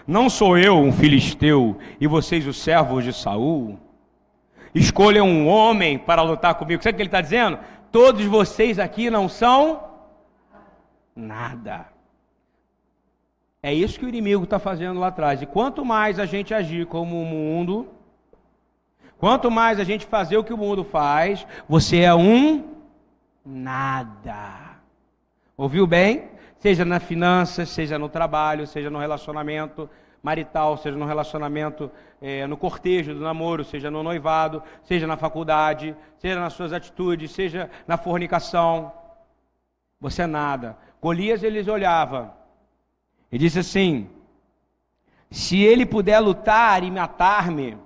Não 0.05 0.29
sou 0.29 0.57
eu 0.57 0.77
um 0.77 0.91
filisteu 0.91 1.77
e 1.99 2.05
vocês 2.05 2.45
os 2.45 2.57
servos 2.57 3.03
de 3.03 3.13
Saul? 3.13 3.79
Escolham 4.73 5.27
um 5.27 5.47
homem 5.47 5.97
para 5.97 6.21
lutar 6.21 6.55
comigo. 6.55 6.83
Sabe 6.83 6.93
o 6.93 6.95
que 6.97 7.01
ele 7.01 7.07
está 7.07 7.21
dizendo? 7.21 7.59
Todos 7.91 8.23
vocês 8.25 8.77
aqui 8.79 9.09
não 9.09 9.27
são 9.27 9.83
nada. 11.15 11.87
É 13.63 13.73
isso 13.73 13.99
que 13.99 14.05
o 14.05 14.09
inimigo 14.09 14.43
está 14.43 14.59
fazendo 14.59 14.99
lá 14.99 15.07
atrás. 15.07 15.41
E 15.41 15.45
quanto 15.45 15.83
mais 15.83 16.19
a 16.19 16.25
gente 16.25 16.53
agir 16.53 16.85
como 16.85 17.21
o 17.21 17.25
mundo, 17.25 17.89
quanto 19.17 19.51
mais 19.51 19.79
a 19.79 19.83
gente 19.83 20.05
fazer 20.05 20.37
o 20.37 20.43
que 20.43 20.53
o 20.53 20.57
mundo 20.57 20.83
faz, 20.83 21.45
você 21.67 21.99
é 21.99 22.13
um 22.13 22.80
nada. 23.45 24.79
Ouviu 25.57 25.85
bem? 25.85 26.29
Seja 26.57 26.85
nas 26.85 27.03
finanças, 27.03 27.69
seja 27.69 27.97
no 27.97 28.07
trabalho, 28.07 28.67
seja 28.67 28.89
no 28.89 28.99
relacionamento 28.99 29.89
marital, 30.21 30.77
seja 30.77 30.95
no 30.95 31.05
relacionamento, 31.05 31.91
é, 32.21 32.45
no 32.45 32.55
cortejo 32.55 33.13
do 33.13 33.21
namoro, 33.21 33.63
seja 33.63 33.89
no 33.89 34.03
noivado, 34.03 34.61
seja 34.83 35.07
na 35.07 35.17
faculdade, 35.17 35.95
seja 36.19 36.39
nas 36.39 36.53
suas 36.53 36.71
atitudes, 36.71 37.31
seja 37.31 37.69
na 37.87 37.97
fornicação. 37.97 38.91
Você 39.99 40.23
é 40.23 40.27
nada. 40.27 40.77
Golias 41.01 41.41
eles 41.41 41.67
olhava 41.67 42.35
e 43.31 43.37
disse 43.37 43.59
assim: 43.59 44.09
se 45.29 45.61
ele 45.61 45.85
puder 45.85 46.19
lutar 46.19 46.83
e 46.83 46.91
matar-me, 46.91 47.77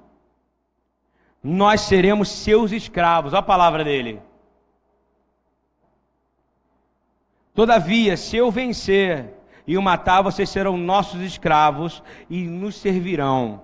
nós 1.42 1.82
seremos 1.82 2.30
seus 2.30 2.72
escravos. 2.72 3.32
Olha 3.32 3.40
a 3.40 3.44
palavra 3.44 3.84
dele. 3.84 4.22
Todavia, 7.56 8.18
se 8.18 8.36
eu 8.36 8.52
vencer 8.52 9.34
e 9.66 9.78
o 9.78 9.82
matar, 9.82 10.22
vocês 10.22 10.50
serão 10.50 10.76
nossos 10.76 11.22
escravos 11.22 12.04
e 12.30 12.44
nos 12.44 12.76
servirão. 12.76 13.62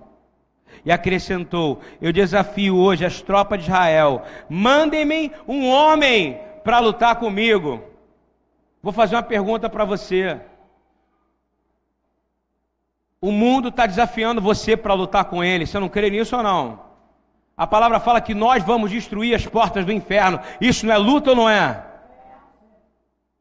E 0.82 0.90
acrescentou: 0.90 1.80
Eu 2.00 2.10
desafio 2.10 2.74
hoje 2.74 3.04
as 3.04 3.20
tropas 3.20 3.58
de 3.60 3.66
Israel, 3.66 4.24
mandem-me 4.48 5.30
um 5.46 5.68
homem 5.68 6.40
para 6.64 6.78
lutar 6.78 7.16
comigo. 7.16 7.82
Vou 8.82 8.94
fazer 8.94 9.14
uma 9.14 9.22
pergunta 9.22 9.68
para 9.68 9.84
você. 9.84 10.40
O 13.20 13.30
mundo 13.30 13.68
está 13.68 13.86
desafiando 13.86 14.40
você 14.40 14.74
para 14.76 14.94
lutar 14.94 15.26
com 15.26 15.44
ele. 15.44 15.66
Você 15.66 15.78
não 15.78 15.88
crê 15.88 16.08
nisso 16.08 16.34
ou 16.34 16.42
não? 16.42 16.80
A 17.56 17.66
palavra 17.66 18.00
fala 18.00 18.22
que 18.22 18.34
nós 18.34 18.64
vamos 18.64 18.90
destruir 18.90 19.34
as 19.34 19.46
portas 19.46 19.84
do 19.84 19.92
inferno. 19.92 20.40
Isso 20.60 20.86
não 20.86 20.94
é 20.94 20.96
luta 20.96 21.30
ou 21.30 21.36
não 21.36 21.48
é? 21.48 21.91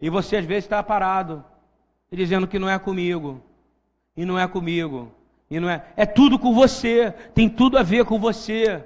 E 0.02 0.10
você 0.10 0.38
às 0.38 0.45
vezes 0.45 0.66
está 0.66 0.82
parado, 0.82 1.45
dizendo 2.12 2.47
que 2.47 2.58
não 2.58 2.68
é 2.68 2.80
comigo, 2.80 3.41
e 4.18 4.26
não 4.26 4.38
é 4.38 4.47
comigo, 4.47 5.12
e 5.49 5.60
não 5.60 5.70
é. 5.70 5.86
É 5.95 6.06
tudo 6.06 6.39
com 6.39 6.54
você, 6.54 7.12
tem 7.34 7.47
tudo 7.47 7.78
a 7.78 7.84
ver 7.84 8.04
com 8.06 8.20
você. 8.20 8.84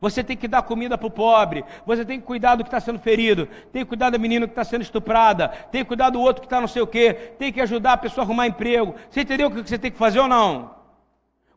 Você 0.00 0.22
tem 0.22 0.36
que 0.36 0.46
dar 0.46 0.62
comida 0.62 0.98
para 0.98 1.06
o 1.06 1.10
pobre, 1.10 1.64
você 1.86 2.04
tem 2.04 2.20
que 2.20 2.26
cuidar 2.26 2.56
do 2.56 2.62
que 2.62 2.68
está 2.68 2.78
sendo 2.78 2.98
ferido, 2.98 3.48
tem 3.72 3.82
que 3.82 3.88
cuidar 3.88 4.10
da 4.10 4.18
menina 4.18 4.46
que 4.46 4.52
está 4.52 4.62
sendo 4.62 4.82
estuprada, 4.82 5.48
tem 5.48 5.82
que 5.82 5.88
cuidar 5.88 6.10
do 6.10 6.20
outro 6.20 6.42
que 6.42 6.46
está 6.46 6.60
não 6.60 6.68
sei 6.68 6.82
o 6.82 6.86
quê, 6.86 7.14
tem 7.38 7.52
que 7.52 7.60
ajudar 7.60 7.94
a 7.94 7.96
pessoa 7.96 8.22
a 8.22 8.26
arrumar 8.26 8.46
emprego. 8.46 8.94
Você 9.08 9.22
entendeu 9.22 9.48
o 9.48 9.50
que 9.50 9.66
você 9.66 9.78
tem 9.78 9.90
que 9.90 9.98
fazer 9.98 10.20
ou 10.20 10.28
não? 10.28 10.74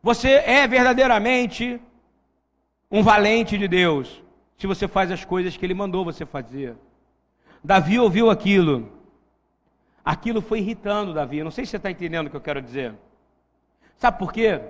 Você 0.02 0.30
é 0.30 0.66
verdadeiramente 0.66 1.80
um 2.90 3.02
valente 3.02 3.58
de 3.58 3.68
Deus, 3.68 4.22
se 4.56 4.66
você 4.66 4.88
faz 4.88 5.10
as 5.10 5.24
coisas 5.24 5.56
que 5.56 5.66
Ele 5.66 5.74
mandou 5.74 6.04
você 6.04 6.24
fazer. 6.24 6.74
Davi 7.62 7.98
ouviu 7.98 8.30
aquilo. 8.30 8.92
Aquilo 10.04 10.40
foi 10.40 10.60
irritando 10.60 11.12
Davi. 11.12 11.42
não 11.42 11.50
sei 11.50 11.64
se 11.64 11.72
você 11.72 11.76
está 11.76 11.90
entendendo 11.90 12.26
o 12.26 12.30
que 12.30 12.36
eu 12.36 12.40
quero 12.40 12.62
dizer. 12.62 12.94
Sabe 13.96 14.18
por 14.18 14.32
quê? 14.32 14.60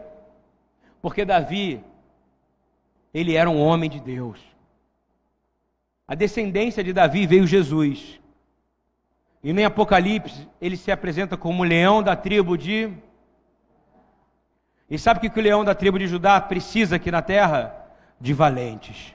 Porque 1.01 1.24
Davi, 1.24 1.84
ele 3.12 3.34
era 3.34 3.49
um 3.49 3.61
homem 3.61 3.89
de 3.89 4.01
Deus. 4.01 4.41
A 6.07 6.14
descendência 6.14 6.82
de 6.82 6.93
Davi 6.93 7.26
veio 7.26 7.47
Jesus. 7.47 8.18
E 9.43 9.53
nem 9.53 9.64
Apocalipse 9.64 10.49
ele 10.61 10.76
se 10.76 10.91
apresenta 10.91 11.36
como 11.36 11.62
leão 11.62 12.03
da 12.03 12.16
tribo 12.16 12.57
de. 12.57 12.91
E 14.91 14.99
sabe 14.99 15.18
o 15.18 15.30
que 15.30 15.39
o 15.39 15.43
leão 15.43 15.64
da 15.64 15.74
tribo 15.74 15.99
de 15.99 16.07
Judá 16.07 16.41
precisa 16.41 16.97
aqui 16.97 17.11
na 17.11 17.22
terra? 17.22 17.74
De 18.20 18.32
valentes. 18.32 19.14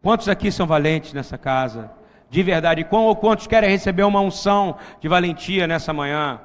Quantos 0.00 0.28
aqui 0.28 0.50
são 0.50 0.66
valentes 0.66 1.12
nessa 1.12 1.36
casa? 1.36 1.90
De 2.28 2.42
verdade. 2.42 2.84
Quão 2.84 3.04
ou 3.04 3.16
quantos 3.16 3.46
querem 3.46 3.70
receber 3.70 4.02
uma 4.02 4.20
unção 4.20 4.76
de 5.00 5.08
valentia 5.08 5.66
nessa 5.66 5.92
manhã 5.92 6.40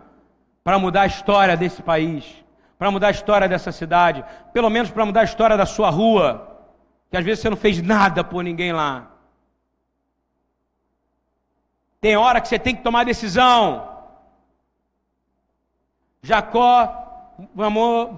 para 0.63 0.77
mudar 0.77 1.01
a 1.01 1.07
história 1.07 1.57
desse 1.57 1.81
país, 1.81 2.43
para 2.77 2.91
mudar 2.91 3.07
a 3.07 3.11
história 3.11 3.47
dessa 3.47 3.71
cidade, 3.71 4.23
pelo 4.53 4.69
menos 4.69 4.91
para 4.91 5.05
mudar 5.05 5.21
a 5.21 5.25
história 5.25 5.57
da 5.57 5.65
sua 5.65 5.89
rua, 5.89 6.47
que 7.09 7.17
às 7.17 7.25
vezes 7.25 7.41
você 7.41 7.49
não 7.49 7.57
fez 7.57 7.81
nada 7.81 8.23
por 8.23 8.43
ninguém 8.43 8.71
lá. 8.71 9.07
Tem 11.99 12.15
hora 12.15 12.41
que 12.41 12.47
você 12.47 12.57
tem 12.57 12.75
que 12.75 12.81
tomar 12.81 13.03
decisão. 13.03 13.87
Jacó 16.23 16.97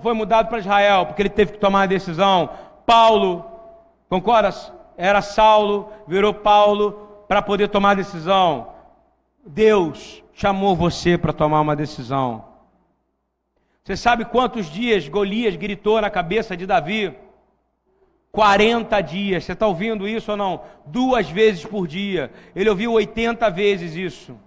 foi 0.01 0.13
mudado 0.13 0.49
para 0.49 0.59
Israel 0.59 1.05
porque 1.05 1.21
ele 1.21 1.29
teve 1.29 1.53
que 1.53 1.57
tomar 1.59 1.83
a 1.83 1.87
decisão. 1.87 2.49
Paulo, 2.85 3.45
concordas? 4.09 4.71
Era 4.97 5.21
Saulo, 5.21 5.91
virou 6.07 6.33
Paulo 6.33 7.12
para 7.33 7.41
poder 7.41 7.67
tomar 7.67 7.95
decisão. 7.95 8.75
Deus 9.43 10.23
chamou 10.35 10.75
você 10.75 11.17
para 11.17 11.33
tomar 11.33 11.61
uma 11.61 11.75
decisão. 11.75 12.45
Você 13.83 13.97
sabe 13.97 14.23
quantos 14.23 14.67
dias 14.67 15.09
Golias 15.09 15.55
gritou 15.55 15.99
na 15.99 16.11
cabeça 16.11 16.55
de 16.55 16.67
Davi? 16.67 17.11
40 18.31 19.01
dias. 19.01 19.43
Você 19.43 19.53
está 19.53 19.65
ouvindo 19.65 20.07
isso 20.07 20.29
ou 20.29 20.37
não? 20.37 20.61
Duas 20.85 21.27
vezes 21.27 21.65
por 21.65 21.87
dia. 21.87 22.31
Ele 22.55 22.69
ouviu 22.69 22.91
80 22.91 23.49
vezes 23.49 23.95
isso. 23.95 24.39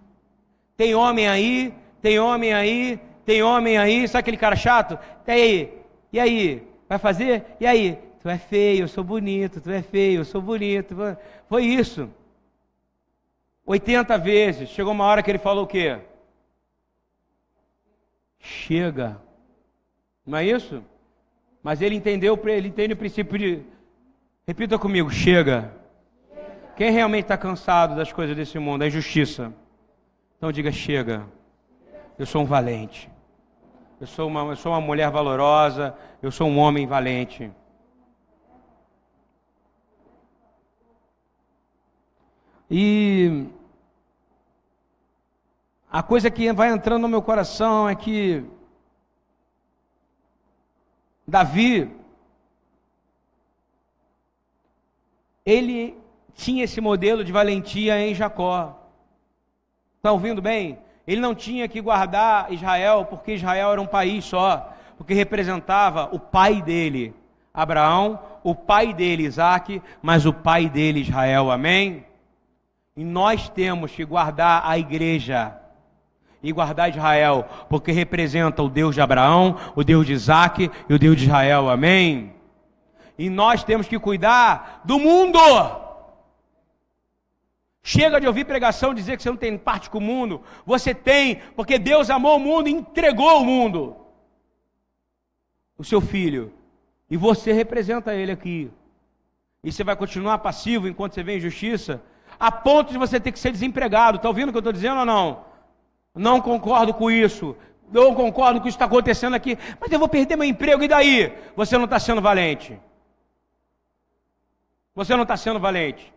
Tem 0.76 0.94
homem 0.94 1.26
aí, 1.26 1.74
tem 2.00 2.20
homem 2.20 2.54
aí, 2.54 3.00
tem 3.24 3.42
homem 3.42 3.78
aí. 3.78 4.06
Sabe 4.06 4.20
aquele 4.20 4.36
cara 4.36 4.54
chato? 4.54 4.96
E 5.26 5.30
aí? 5.32 5.74
E 6.12 6.20
aí? 6.20 6.62
Vai 6.88 6.98
fazer? 7.00 7.46
E 7.58 7.66
aí? 7.66 7.98
Tu 8.22 8.28
é 8.28 8.38
feio, 8.38 8.84
eu 8.84 8.88
sou 8.88 9.02
bonito. 9.02 9.60
Tu 9.60 9.72
é 9.72 9.82
feio, 9.82 10.20
eu 10.20 10.24
sou 10.24 10.40
bonito. 10.40 10.94
Foi 11.48 11.64
isso. 11.64 12.08
80 13.66 14.16
vezes. 14.18 14.68
Chegou 14.68 14.92
uma 14.92 15.04
hora 15.04 15.22
que 15.22 15.30
ele 15.30 15.38
falou 15.38 15.64
o 15.64 15.66
quê? 15.66 15.98
Chega. 18.38 19.20
Não 20.24 20.38
é 20.38 20.44
isso? 20.44 20.82
Mas 21.62 21.82
ele 21.82 21.96
entendeu, 21.96 22.40
ele 22.46 22.68
entende 22.68 22.92
o 22.92 22.96
princípio 22.96 23.38
de. 23.38 23.62
Repita 24.46 24.78
comigo, 24.78 25.10
chega. 25.10 25.72
Quem 26.76 26.92
realmente 26.92 27.24
está 27.24 27.36
cansado 27.36 27.96
das 27.96 28.12
coisas 28.12 28.36
desse 28.36 28.58
mundo, 28.58 28.80
da 28.80 28.86
injustiça? 28.86 29.52
Então 30.36 30.52
diga, 30.52 30.70
chega. 30.70 31.26
Eu 32.16 32.24
sou 32.24 32.42
um 32.42 32.44
valente. 32.44 33.10
Eu 34.00 34.06
sou 34.06 34.28
uma, 34.28 34.40
eu 34.42 34.56
sou 34.56 34.72
uma 34.72 34.80
mulher 34.80 35.10
valorosa. 35.10 35.96
Eu 36.22 36.30
sou 36.30 36.46
um 36.46 36.58
homem 36.58 36.86
valente. 36.86 37.50
E 42.70 43.46
a 45.90 46.02
coisa 46.02 46.30
que 46.30 46.52
vai 46.52 46.70
entrando 46.70 47.02
no 47.02 47.08
meu 47.08 47.22
coração 47.22 47.88
é 47.88 47.94
que 47.94 48.44
Davi, 51.26 51.90
ele 55.44 55.96
tinha 56.34 56.64
esse 56.64 56.80
modelo 56.80 57.24
de 57.24 57.32
valentia 57.32 58.00
em 58.00 58.14
Jacó. 58.14 58.80
Está 59.96 60.12
ouvindo 60.12 60.42
bem? 60.42 60.78
Ele 61.06 61.20
não 61.20 61.34
tinha 61.34 61.66
que 61.66 61.80
guardar 61.80 62.52
Israel, 62.52 63.06
porque 63.06 63.34
Israel 63.34 63.72
era 63.72 63.80
um 63.80 63.86
país 63.86 64.24
só, 64.24 64.72
porque 64.96 65.14
representava 65.14 66.08
o 66.12 66.18
pai 66.18 66.60
dele, 66.60 67.14
Abraão, 67.54 68.20
o 68.42 68.54
pai 68.54 68.92
dele, 68.92 69.24
Isaac, 69.24 69.80
mas 70.02 70.26
o 70.26 70.32
pai 70.32 70.68
dele, 70.68 71.00
Israel. 71.00 71.50
Amém? 71.50 72.04
E 72.96 73.04
nós 73.04 73.48
temos 73.48 73.92
que 73.92 74.04
guardar 74.04 74.62
a 74.64 74.78
igreja 74.78 75.54
e 76.42 76.50
guardar 76.52 76.88
Israel, 76.88 77.46
porque 77.68 77.92
representa 77.92 78.62
o 78.62 78.68
Deus 78.70 78.94
de 78.94 79.00
Abraão, 79.00 79.56
o 79.74 79.84
Deus 79.84 80.06
de 80.06 80.12
Isaac 80.12 80.70
e 80.88 80.94
o 80.94 80.98
Deus 80.98 81.16
de 81.16 81.24
Israel. 81.24 81.68
Amém? 81.68 82.34
E 83.18 83.28
nós 83.28 83.64
temos 83.64 83.86
que 83.86 83.98
cuidar 83.98 84.82
do 84.84 84.98
mundo. 84.98 85.38
Chega 87.82 88.20
de 88.20 88.26
ouvir 88.26 88.44
pregação 88.44 88.94
dizer 88.94 89.16
que 89.16 89.22
você 89.22 89.30
não 89.30 89.36
tem 89.36 89.56
parte 89.56 89.90
com 89.90 89.98
o 89.98 90.00
mundo. 90.00 90.42
Você 90.64 90.94
tem, 90.94 91.36
porque 91.54 91.78
Deus 91.78 92.10
amou 92.10 92.36
o 92.36 92.40
mundo 92.40 92.68
e 92.68 92.72
entregou 92.72 93.40
o 93.40 93.44
mundo. 93.44 93.96
O 95.78 95.84
seu 95.84 96.00
filho. 96.00 96.52
E 97.10 97.16
você 97.16 97.52
representa 97.52 98.14
ele 98.14 98.32
aqui. 98.32 98.70
E 99.62 99.70
você 99.70 99.84
vai 99.84 99.96
continuar 99.96 100.38
passivo 100.38 100.88
enquanto 100.88 101.14
você 101.14 101.22
vê 101.22 101.36
injustiça? 101.36 102.02
A 102.38 102.50
ponto 102.50 102.92
de 102.92 102.98
você 102.98 103.18
ter 103.18 103.32
que 103.32 103.38
ser 103.38 103.50
desempregado. 103.50 104.16
Está 104.16 104.28
ouvindo 104.28 104.48
o 104.48 104.52
que 104.52 104.56
eu 104.56 104.60
estou 104.60 104.72
dizendo 104.72 105.00
ou 105.00 105.06
não? 105.06 105.44
Não 106.14 106.40
concordo 106.40 106.94
com 106.94 107.10
isso. 107.10 107.56
Não 107.90 108.14
concordo 108.14 108.54
com 108.54 108.60
o 108.60 108.62
que 108.62 108.68
está 108.68 108.86
acontecendo 108.86 109.34
aqui. 109.34 109.58
Mas 109.80 109.92
eu 109.92 109.98
vou 109.98 110.08
perder 110.08 110.36
meu 110.36 110.46
emprego, 110.46 110.82
e 110.82 110.88
daí? 110.88 111.32
Você 111.54 111.76
não 111.76 111.84
está 111.84 111.98
sendo 111.98 112.20
valente. 112.20 112.78
Você 114.94 115.14
não 115.14 115.22
está 115.22 115.36
sendo 115.36 115.60
valente. 115.60 116.12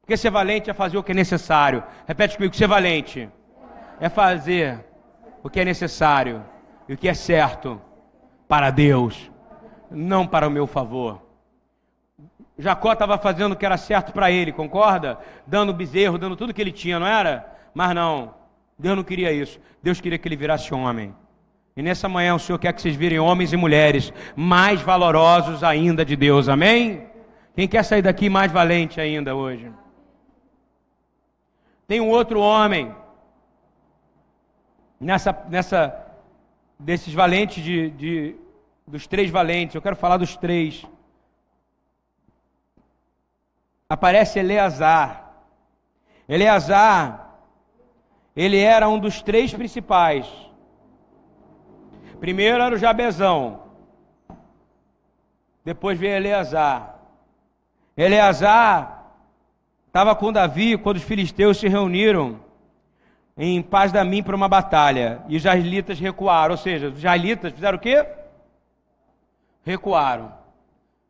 Porque 0.00 0.16
ser 0.16 0.30
valente 0.30 0.70
é 0.70 0.74
fazer 0.74 0.98
o 0.98 1.02
que 1.02 1.12
é 1.12 1.14
necessário. 1.14 1.82
Repete 2.06 2.36
comigo: 2.36 2.54
ser 2.54 2.68
valente 2.68 3.28
é 4.00 4.08
fazer 4.08 4.84
o 5.42 5.50
que 5.50 5.60
é 5.60 5.64
necessário 5.64 6.44
e 6.88 6.94
o 6.94 6.96
que 6.96 7.08
é 7.08 7.14
certo 7.14 7.80
para 8.46 8.70
Deus, 8.70 9.30
não 9.90 10.26
para 10.26 10.46
o 10.46 10.50
meu 10.50 10.66
favor. 10.66 11.23
Jacó 12.58 12.92
estava 12.92 13.18
fazendo 13.18 13.52
o 13.52 13.56
que 13.56 13.66
era 13.66 13.76
certo 13.76 14.12
para 14.12 14.30
ele, 14.30 14.52
concorda? 14.52 15.18
Dando 15.46 15.74
bezerro, 15.74 16.18
dando 16.18 16.36
tudo 16.36 16.54
que 16.54 16.60
ele 16.60 16.70
tinha, 16.70 16.98
não 16.98 17.06
era? 17.06 17.52
Mas 17.74 17.94
não, 17.94 18.34
Deus 18.78 18.96
não 18.96 19.02
queria 19.02 19.32
isso. 19.32 19.58
Deus 19.82 20.00
queria 20.00 20.18
que 20.18 20.28
ele 20.28 20.36
virasse 20.36 20.72
homem. 20.72 21.14
E 21.76 21.82
nessa 21.82 22.08
manhã 22.08 22.34
o 22.34 22.38
Senhor 22.38 22.58
quer 22.58 22.72
que 22.72 22.80
vocês 22.80 22.94
virem 22.94 23.18
homens 23.18 23.52
e 23.52 23.56
mulheres 23.56 24.12
mais 24.36 24.80
valorosos 24.80 25.64
ainda 25.64 26.04
de 26.04 26.14
Deus, 26.14 26.48
amém? 26.48 27.08
Quem 27.56 27.66
quer 27.66 27.82
sair 27.82 28.02
daqui 28.02 28.30
mais 28.30 28.52
valente 28.52 29.00
ainda 29.00 29.34
hoje? 29.34 29.70
Tem 31.86 32.00
um 32.00 32.08
outro 32.08 32.40
homem 32.40 32.94
nessa, 35.00 35.36
nessa 35.48 36.04
desses 36.78 37.12
valentes 37.12 37.62
de, 37.62 37.90
de 37.90 38.36
dos 38.86 39.06
três 39.06 39.30
valentes. 39.30 39.74
Eu 39.74 39.82
quero 39.82 39.96
falar 39.96 40.16
dos 40.16 40.36
três 40.36 40.86
aparece 43.88 44.38
Eleazar. 44.38 45.32
Eleazar, 46.28 47.38
ele 48.34 48.58
era 48.58 48.88
um 48.88 48.98
dos 48.98 49.22
três 49.22 49.52
principais. 49.52 50.26
Primeiro 52.18 52.62
era 52.62 52.74
o 52.74 52.78
Jabezão. 52.78 53.62
Depois 55.64 55.98
veio 55.98 56.16
Eleazar. 56.16 56.96
Eleazar 57.96 59.12
estava 59.86 60.14
com 60.14 60.32
Davi 60.32 60.76
quando 60.76 60.96
os 60.96 61.02
filisteus 61.02 61.58
se 61.58 61.68
reuniram 61.68 62.40
em 63.36 63.62
paz 63.62 63.92
da 63.92 64.04
mim 64.04 64.22
para 64.22 64.36
uma 64.36 64.48
batalha. 64.48 65.22
E 65.28 65.36
os 65.36 65.42
israelitas 65.42 65.98
recuaram. 65.98 66.52
Ou 66.52 66.58
seja, 66.58 66.88
os 66.88 66.98
israelitas 66.98 67.52
fizeram 67.52 67.76
o 67.76 67.80
quê? 67.80 68.06
Recuaram. 69.64 70.43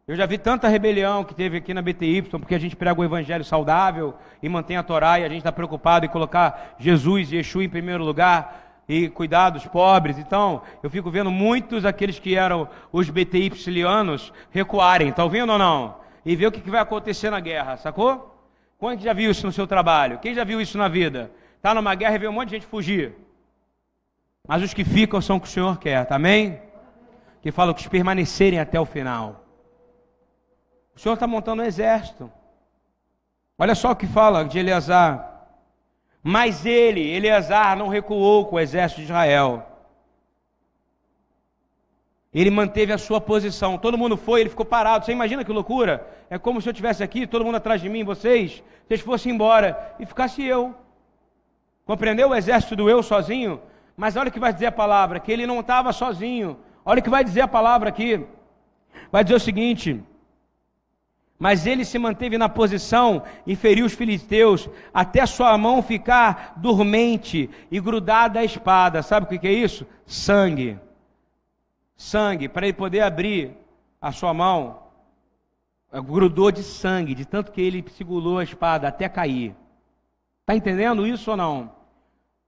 Eu 0.07 0.15
já 0.15 0.27
vi 0.27 0.37
tanta 0.37 0.69
rebelião 0.69 1.25
que 1.25 1.35
teve 1.35 1.57
aqui 1.57 1.73
na 1.73 1.81
BTY, 1.81 2.23
porque 2.23 2.55
a 2.55 2.59
gente 2.59 2.77
prega 2.77 3.01
o 3.01 3.05
evangelho 3.05 3.43
saudável 3.43 4.15
e 4.43 4.49
mantém 4.51 4.77
a 4.77 4.83
Torá, 4.83 5.19
e 5.19 5.25
a 5.25 5.29
gente 5.29 5.39
está 5.39 5.51
preocupado 5.51 6.05
em 6.05 6.11
colocar 6.11 6.77
Jesus 6.79 7.33
e 7.33 7.37
Yeshua 7.37 7.65
em 7.65 7.71
primeiro 7.71 8.05
lugar 8.05 8.83
e 8.87 9.09
cuidar 9.09 9.49
dos 9.49 9.67
pobres. 9.67 10.19
Então, 10.19 10.61
eu 10.83 10.91
fico 10.91 11.11
vendo 11.11 11.31
muitos 11.31 11.87
aqueles 11.87 12.19
que 12.19 12.37
eram 12.37 12.69
os 12.93 13.09
BTYlianos 13.09 14.31
recuarem. 14.51 15.09
Está 15.09 15.25
ouvindo 15.25 15.51
ou 15.51 15.59
não? 15.59 15.97
E 16.23 16.37
ver 16.37 16.49
o 16.49 16.53
que 16.53 16.71
vai 16.71 16.81
acontecer 16.81 17.31
na 17.31 17.41
guerra, 17.41 17.79
sacou? 17.79 18.31
Quem 18.79 18.99
já 18.99 19.15
viu 19.15 19.31
isso 19.31 19.47
no 19.47 19.53
seu 19.53 19.67
trabalho? 19.67 20.19
Quem 20.19 20.35
já 20.35 20.45
viu 20.45 20.61
isso 20.61 20.77
na 20.77 20.87
vida? 20.87 21.31
Está 21.57 21.73
numa 21.73 21.95
guerra 21.95 22.17
e 22.17 22.19
vê 22.19 22.29
um 22.29 22.33
monte 22.33 22.51
de 22.51 22.57
gente 22.57 22.67
fugir. 22.67 23.15
Mas 24.47 24.63
os 24.63 24.75
que 24.75 24.85
ficam 24.85 25.23
são 25.23 25.37
o 25.37 25.41
que 25.41 25.47
o 25.47 25.51
Senhor 25.51 25.79
quer, 25.79 26.05
tá 26.05 26.17
amém? 26.17 26.61
Que 27.41 27.51
falam 27.51 27.73
que 27.73 27.81
os 27.81 27.89
permanecerem 27.89 28.61
até 28.61 28.79
o 28.79 28.85
final. 28.85 29.44
O 30.95 31.01
Senhor 31.01 31.15
está 31.15 31.27
montando 31.27 31.63
um 31.63 31.67
exército. 31.67 32.31
Olha 33.59 33.75
só 33.75 33.93
o 33.93 33.97
que 33.97 34.07
fala 34.07 34.45
de 34.45 34.59
Eleazar. 34.59 35.47
Mas 36.23 36.65
ele, 36.65 37.01
Eleazar, 37.01 37.77
não 37.77 37.89
recuou 37.89 38.47
com 38.47 38.57
o 38.57 38.61
exército 38.61 39.01
de 39.01 39.07
Israel. 39.07 39.67
Ele 42.33 42.51
manteve 42.51 42.93
a 42.93 42.99
sua 42.99 43.21
posição. 43.21 43.79
Todo 43.79 43.99
mundo 43.99 44.17
foi, 44.17 44.41
ele 44.41 44.51
ficou 44.51 44.67
parado. 44.67 45.05
Você 45.05 45.13
imagina 45.13 45.45
que 45.45 45.53
loucura? 45.53 46.07
É 46.29 46.37
como 46.39 46.61
se 46.61 46.69
eu 46.69 46.73
estivesse 46.73 47.03
aqui, 47.03 47.27
todo 47.27 47.45
mundo 47.45 47.57
atrás 47.57 47.81
de 47.81 47.89
mim, 47.89 48.03
vocês, 48.03 48.63
vocês 48.87 49.01
fossem 49.01 49.33
embora 49.33 49.95
e 50.01 50.07
ficasse 50.07 50.43
eu. 50.45 50.75
Compreendeu 51.85 52.31
o 52.31 52.35
exército 52.35 52.75
do 52.75 52.91
eu 52.91 53.03
sozinho? 53.03 53.61
Mas 53.97 54.17
olha 54.17 54.31
o 54.31 54.33
que 54.33 54.41
vai 54.41 54.53
dizer 54.53 54.67
a 54.67 54.73
palavra: 54.73 55.21
que 55.21 55.31
ele 55.31 55.47
não 55.47 55.61
estava 55.61 55.93
sozinho. 55.93 56.59
Olha 56.85 57.01
o 57.01 57.03
que 57.03 57.11
vai 57.11 57.23
dizer 57.23 57.43
a 57.43 57.49
palavra 57.49 57.89
aqui. 57.89 58.27
Vai 59.13 59.23
dizer 59.23 59.37
o 59.37 59.41
seguinte: 59.41 60.03
Mas 61.39 61.67
ele 61.67 61.85
se 61.85 61.99
manteve 61.99 62.39
na 62.39 62.49
posição 62.49 63.23
e 63.47 63.57
feriu 63.57 63.87
os 63.87 63.93
filisteus 63.93 64.69
até 64.93 65.27
sua 65.27 65.57
mão 65.59 65.83
ficar 65.83 66.55
dormente 66.57 67.51
e 67.71 67.81
grudada 67.81 68.41
à 68.41 68.45
espada. 68.45 69.03
Sabe 69.03 69.27
o 69.27 69.39
que 69.39 69.47
é 69.47 69.53
isso? 69.53 69.87
Sangue. 70.07 70.79
Sangue, 71.97 72.49
para 72.49 72.67
ele 72.67 72.73
poder 72.73 73.01
abrir 73.01 73.57
a 74.01 74.13
sua 74.13 74.33
mão, 74.33 74.85
grudou 75.93 76.51
de 76.51 76.63
sangue, 76.63 77.15
de 77.15 77.25
tanto 77.25 77.53
que 77.53 77.61
ele 77.61 77.85
segurou 77.97 78.39
a 78.39 78.45
espada 78.45 78.89
até 78.89 79.09
cair. 79.09 79.55
Está 80.41 80.55
entendendo 80.55 81.07
isso 81.07 81.31
ou 81.31 81.37
não? 81.37 81.73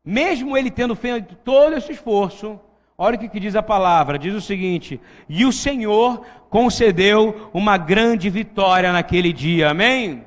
Mesmo 0.05 0.57
ele 0.57 0.71
tendo 0.71 0.95
feito 0.95 1.35
todo 1.37 1.75
esse 1.75 1.93
esforço, 1.93 2.61
olha 2.97 3.17
o 3.17 3.19
que, 3.19 3.29
que 3.29 3.41
diz 3.41 3.57
a 3.57 3.63
palavra: 3.63 4.19
diz 4.19 4.35
o 4.35 4.41
seguinte: 4.41 5.01
e 5.29 5.45
o 5.45 5.53
Senhor 5.53 6.25
concedeu 6.49 7.51
uma 7.53 7.77
grande 7.77 8.31
vitória 8.31 8.93
naquele 8.93 9.33
dia, 9.33 9.71
amém? 9.71 10.25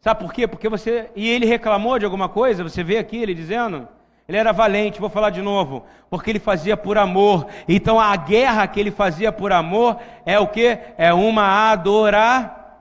Sabe 0.00 0.20
por 0.20 0.32
quê? 0.32 0.46
Porque 0.46 0.68
você. 0.68 1.10
E 1.14 1.28
ele 1.28 1.46
reclamou 1.46 1.98
de 1.98 2.04
alguma 2.04 2.28
coisa, 2.28 2.62
você 2.62 2.82
vê 2.82 2.98
aqui 2.98 3.16
ele 3.18 3.34
dizendo. 3.34 3.86
Ele 4.26 4.38
era 4.38 4.52
valente, 4.52 5.00
vou 5.00 5.10
falar 5.10 5.30
de 5.30 5.42
novo, 5.42 5.84
porque 6.08 6.30
ele 6.30 6.38
fazia 6.38 6.76
por 6.76 6.96
amor. 6.96 7.48
Então 7.68 7.98
a 7.98 8.14
guerra 8.14 8.66
que 8.68 8.78
ele 8.78 8.92
fazia 8.92 9.32
por 9.32 9.52
amor 9.52 9.98
é 10.24 10.38
o 10.38 10.46
que? 10.46 10.78
É 10.96 11.12
uma 11.12 11.70
adorar. 11.72 12.78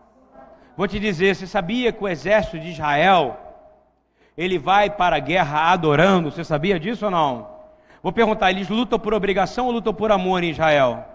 Vou 0.78 0.88
te 0.88 0.99
dizer, 0.99 1.36
você 1.36 1.47
sabia 1.47 1.91
que 1.91 2.03
o 2.03 2.07
exército 2.07 2.60
de 2.60 2.70
Israel 2.70 3.36
ele 4.38 4.60
vai 4.60 4.91
para 4.91 5.16
a 5.16 5.20
guerra 5.20 5.72
adorando? 5.72 6.32
Você 6.32 6.43
sabia 6.43 6.80
disso 6.80 7.05
ou 7.05 7.12
não? 7.12 7.59
Vou 8.01 8.11
perguntar, 8.11 8.51
eles 8.51 8.69
lutam 8.69 8.97
por 8.97 9.13
obrigação 9.13 9.65
ou 9.65 9.71
lutam 9.73 9.93
por 9.93 10.11
amor 10.11 10.43
em 10.43 10.51
Israel? 10.51 11.05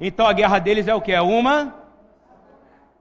Então 0.00 0.26
a 0.26 0.32
guerra 0.32 0.58
deles 0.58 0.88
é 0.88 0.94
o 0.94 1.00
que? 1.00 1.12
É 1.12 1.20
uma? 1.20 1.74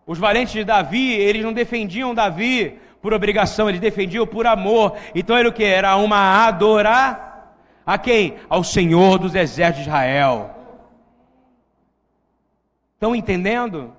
Os 0.05 0.17
valentes 0.17 0.53
de 0.53 0.63
Davi, 0.63 1.13
eles 1.13 1.43
não 1.43 1.53
defendiam 1.53 2.15
Davi 2.15 2.79
por 3.01 3.13
obrigação, 3.13 3.69
eles 3.69 3.79
defendiam 3.79 4.25
por 4.25 4.47
amor. 4.47 4.97
Então 5.13 5.37
era 5.37 5.47
o 5.47 5.53
que? 5.53 5.63
Era 5.63 5.95
uma 5.95 6.47
adorar 6.47 7.55
a 7.85 7.97
quem? 7.97 8.35
Ao 8.49 8.63
Senhor 8.63 9.19
dos 9.19 9.35
exércitos 9.35 9.83
de 9.83 9.89
Israel. 9.89 10.55
Estão 12.95 13.15
entendendo? 13.15 13.93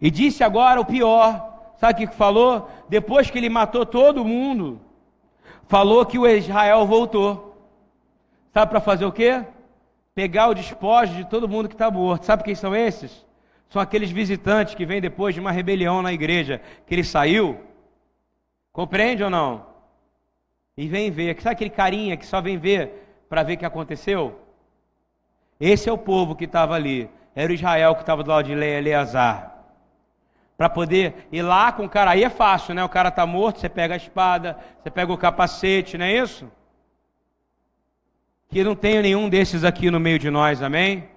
E 0.00 0.10
disse 0.10 0.42
agora 0.42 0.80
o 0.80 0.84
pior. 0.84 1.74
Sabe 1.78 2.04
o 2.04 2.08
que 2.08 2.16
falou? 2.16 2.70
Depois 2.88 3.30
que 3.30 3.36
ele 3.36 3.50
matou 3.50 3.84
todo 3.84 4.24
mundo, 4.24 4.80
falou 5.68 6.04
que 6.04 6.18
o 6.18 6.26
Israel 6.26 6.86
voltou. 6.86 7.56
Sabe 8.52 8.70
para 8.70 8.80
fazer 8.80 9.04
o 9.04 9.12
quê? 9.12 9.44
Pegar 10.14 10.48
o 10.48 10.54
despojo 10.54 11.14
de 11.14 11.24
todo 11.24 11.48
mundo 11.48 11.68
que 11.68 11.74
está 11.74 11.90
morto. 11.90 12.24
Sabe 12.24 12.42
quem 12.42 12.54
são 12.54 12.74
esses? 12.74 13.24
São 13.68 13.82
aqueles 13.82 14.10
visitantes 14.10 14.74
que 14.74 14.86
vêm 14.86 15.00
depois 15.00 15.34
de 15.34 15.40
uma 15.40 15.50
rebelião 15.50 16.00
na 16.00 16.12
igreja, 16.12 16.60
que 16.86 16.94
ele 16.94 17.04
saiu. 17.04 17.60
Compreende 18.72 19.22
ou 19.22 19.30
não? 19.30 19.66
E 20.76 20.88
vem 20.88 21.10
ver. 21.10 21.40
Sabe 21.40 21.54
aquele 21.54 21.70
carinha 21.70 22.16
que 22.16 22.26
só 22.26 22.40
vem 22.40 22.56
ver 22.56 23.24
para 23.28 23.42
ver 23.42 23.54
o 23.54 23.58
que 23.58 23.66
aconteceu? 23.66 24.38
Esse 25.58 25.88
é 25.88 25.92
o 25.92 25.98
povo 25.98 26.34
que 26.34 26.44
estava 26.44 26.74
ali. 26.74 27.10
Era 27.34 27.50
o 27.50 27.54
Israel 27.54 27.94
que 27.94 28.02
estava 28.02 28.22
do 28.22 28.30
lado 28.30 28.46
de 28.46 28.52
Eleazar 28.52 29.55
para 30.56 30.68
poder 30.68 31.28
ir 31.30 31.42
lá 31.42 31.70
com 31.72 31.84
o 31.84 31.88
cara. 31.88 32.12
Aí 32.12 32.24
é 32.24 32.30
fácil, 32.30 32.74
né? 32.74 32.82
O 32.82 32.88
cara 32.88 33.10
está 33.10 33.26
morto, 33.26 33.60
você 33.60 33.68
pega 33.68 33.94
a 33.94 33.96
espada, 33.96 34.56
você 34.82 34.90
pega 34.90 35.12
o 35.12 35.18
capacete, 35.18 35.98
não 35.98 36.06
é 36.06 36.12
isso? 36.16 36.50
Que 38.48 38.64
não 38.64 38.74
tenha 38.74 39.02
nenhum 39.02 39.28
desses 39.28 39.64
aqui 39.64 39.90
no 39.90 40.00
meio 40.00 40.18
de 40.18 40.30
nós, 40.30 40.62
amém? 40.62 41.08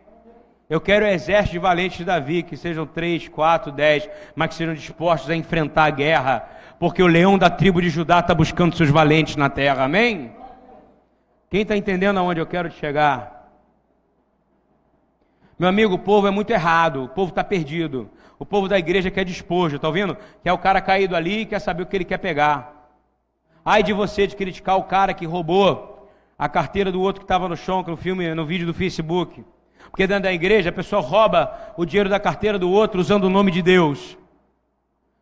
Eu 0.69 0.79
quero 0.79 1.05
o 1.05 1.07
exército 1.07 1.53
de 1.53 1.59
valentes 1.59 1.97
de 1.97 2.05
Davi, 2.05 2.43
que 2.43 2.55
sejam 2.55 2.85
três, 2.85 3.27
quatro, 3.27 3.71
dez, 3.71 4.07
mas 4.35 4.49
que 4.49 4.55
sejam 4.55 4.75
dispostos 4.75 5.29
a 5.29 5.35
enfrentar 5.35 5.85
a 5.85 5.89
guerra, 5.89 6.47
porque 6.79 7.01
o 7.01 7.07
leão 7.07 7.37
da 7.37 7.49
tribo 7.49 7.81
de 7.81 7.89
Judá 7.89 8.19
está 8.19 8.35
buscando 8.35 8.75
seus 8.75 8.89
valentes 8.89 9.35
na 9.35 9.49
terra, 9.49 9.85
amém? 9.85 10.31
Quem 11.49 11.61
está 11.61 11.75
entendendo 11.75 12.19
aonde 12.19 12.39
eu 12.39 12.45
quero 12.45 12.69
chegar? 12.69 13.49
Meu 15.57 15.67
amigo, 15.67 15.95
o 15.95 15.99
povo 15.99 16.27
é 16.27 16.31
muito 16.31 16.51
errado, 16.51 17.03
o 17.03 17.09
povo 17.09 17.29
está 17.29 17.43
perdido. 17.43 18.09
O 18.39 18.45
povo 18.45 18.69
da 18.69 18.79
igreja 18.79 19.11
quer 19.11 19.25
despojo, 19.25 19.75
está 19.75 19.89
ouvindo? 19.89 20.17
Quer 20.41 20.53
o 20.53 20.57
cara 20.57 20.79
caído 20.79 21.13
ali 21.13 21.41
e 21.41 21.45
quer 21.45 21.59
saber 21.59 21.83
o 21.83 21.85
que 21.85 21.97
ele 21.97 22.05
quer 22.05 22.17
pegar. 22.17 22.89
Ai 23.65 23.83
de 23.83 23.91
você 23.91 24.25
de 24.25 24.35
criticar 24.35 24.77
o 24.77 24.83
cara 24.85 25.13
que 25.13 25.25
roubou 25.25 26.09
a 26.37 26.47
carteira 26.47 26.89
do 26.89 27.01
outro 27.01 27.19
que 27.19 27.25
estava 27.25 27.49
no 27.49 27.57
chão, 27.57 27.83
no 27.85 27.97
filme, 27.97 28.33
no 28.33 28.45
vídeo 28.45 28.65
do 28.65 28.73
Facebook. 28.73 29.43
Porque 29.91 30.07
dentro 30.07 30.23
da 30.23 30.33
igreja 30.33 30.69
a 30.69 30.73
pessoa 30.73 31.01
rouba 31.01 31.73
o 31.75 31.83
dinheiro 31.83 32.09
da 32.09 32.17
carteira 32.17 32.57
do 32.57 32.71
outro 32.71 33.01
usando 33.01 33.25
o 33.25 33.29
nome 33.29 33.51
de 33.51 33.61
Deus. 33.61 34.17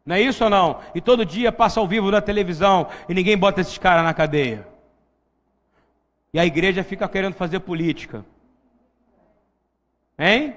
Não 0.06 0.16
é 0.16 0.22
isso 0.22 0.44
ou 0.44 0.50
não? 0.50 0.80
E 0.94 1.02
todo 1.02 1.26
dia 1.26 1.52
passa 1.52 1.80
ao 1.80 1.88
vivo 1.88 2.12
na 2.12 2.22
televisão 2.22 2.88
e 3.10 3.16
ninguém 3.16 3.36
bota 3.36 3.62
esses 3.62 3.80
caras 3.80 4.04
na 4.04 4.14
cadeia. 4.14 4.68
E 6.32 6.40
a 6.40 6.46
igreja 6.46 6.84
fica 6.84 7.10
querendo 7.10 7.34
fazer 7.34 7.62
política. 7.62 8.24
Hein? 10.20 10.56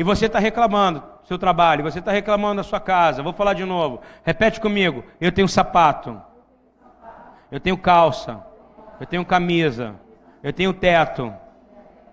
E 0.00 0.02
você 0.02 0.24
está 0.24 0.38
reclamando 0.38 1.00
do 1.00 1.26
seu 1.26 1.38
trabalho, 1.38 1.84
você 1.84 1.98
está 1.98 2.10
reclamando 2.10 2.56
da 2.56 2.62
sua 2.62 2.80
casa. 2.80 3.22
Vou 3.22 3.34
falar 3.34 3.52
de 3.52 3.66
novo. 3.66 4.00
Repete 4.24 4.58
comigo. 4.58 5.04
Eu 5.20 5.30
tenho 5.30 5.46
sapato. 5.46 6.18
Eu 7.52 7.60
tenho 7.60 7.76
calça. 7.76 8.42
Eu 8.98 9.06
tenho 9.06 9.22
camisa. 9.26 9.94
Eu 10.42 10.54
tenho 10.54 10.72
teto. 10.72 11.30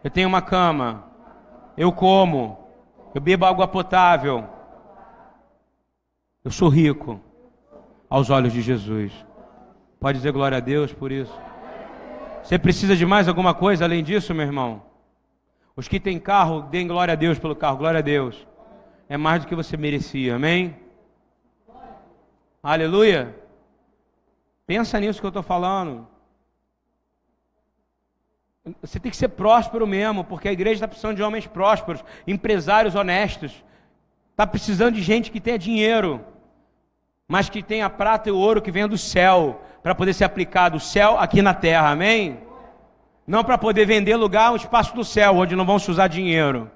Eu 0.03 0.11
tenho 0.11 0.27
uma 0.27 0.41
cama. 0.41 1.05
Eu 1.77 1.93
como. 1.93 2.67
Eu 3.15 3.21
bebo 3.21 3.45
água 3.45 3.65
potável. 3.69 4.43
Eu 6.43 6.51
sou 6.51 6.67
rico 6.67 7.21
aos 8.09 8.29
olhos 8.29 8.51
de 8.51 8.61
Jesus. 8.61 9.13
Pode 9.97 10.17
dizer 10.17 10.33
glória 10.33 10.57
a 10.57 10.59
Deus 10.59 10.91
por 10.91 11.09
isso. 11.09 11.33
Você 12.43 12.59
precisa 12.59 12.97
de 12.97 13.05
mais 13.05 13.29
alguma 13.29 13.53
coisa 13.53 13.85
além 13.85 14.03
disso, 14.03 14.33
meu 14.33 14.45
irmão? 14.45 14.81
Os 15.77 15.87
que 15.87 15.99
têm 15.99 16.19
carro, 16.19 16.63
deem 16.63 16.87
glória 16.87 17.11
a 17.11 17.15
Deus 17.15 17.37
pelo 17.37 17.55
carro, 17.55 17.77
glória 17.77 17.99
a 17.99 18.01
Deus. 18.01 18.47
É 19.07 19.15
mais 19.15 19.41
do 19.43 19.47
que 19.47 19.53
você 19.53 19.77
merecia, 19.77 20.35
amém? 20.35 20.75
Aleluia. 22.63 23.35
Pensa 24.65 24.99
nisso 24.99 25.19
que 25.19 25.25
eu 25.27 25.29
estou 25.29 25.43
falando. 25.43 26.07
Você 28.81 28.99
tem 28.99 29.11
que 29.11 29.15
ser 29.15 29.29
próspero 29.29 29.85
mesmo, 29.85 30.23
porque 30.23 30.49
a 30.49 30.51
igreja 30.51 30.77
está 30.77 30.87
precisando 30.87 31.15
de 31.15 31.21
homens 31.21 31.45
prósperos, 31.45 32.03
empresários 32.25 32.95
honestos. 32.95 33.63
Está 34.31 34.47
precisando 34.47 34.95
de 34.95 35.03
gente 35.03 35.29
que 35.29 35.39
tenha 35.39 35.59
dinheiro, 35.59 36.25
mas 37.27 37.49
que 37.49 37.61
tenha 37.61 37.87
prata 37.87 38.29
e 38.29 38.31
ouro 38.31 38.63
que 38.63 38.71
venha 38.71 38.87
do 38.87 38.97
céu, 38.97 39.61
para 39.83 39.93
poder 39.93 40.13
ser 40.13 40.23
aplicado 40.23 40.77
o 40.77 40.81
céu 40.81 41.19
aqui 41.19 41.39
na 41.41 41.53
terra, 41.53 41.91
amém? 41.91 42.46
Não 43.27 43.43
para 43.43 43.57
poder 43.57 43.85
vender 43.85 44.15
lugar, 44.15 44.53
um 44.53 44.55
espaço 44.55 44.95
do 44.95 45.03
céu, 45.03 45.35
onde 45.35 45.53
não 45.53 45.65
vão 45.65 45.77
se 45.77 45.91
usar 45.91 46.07
dinheiro. 46.07 46.71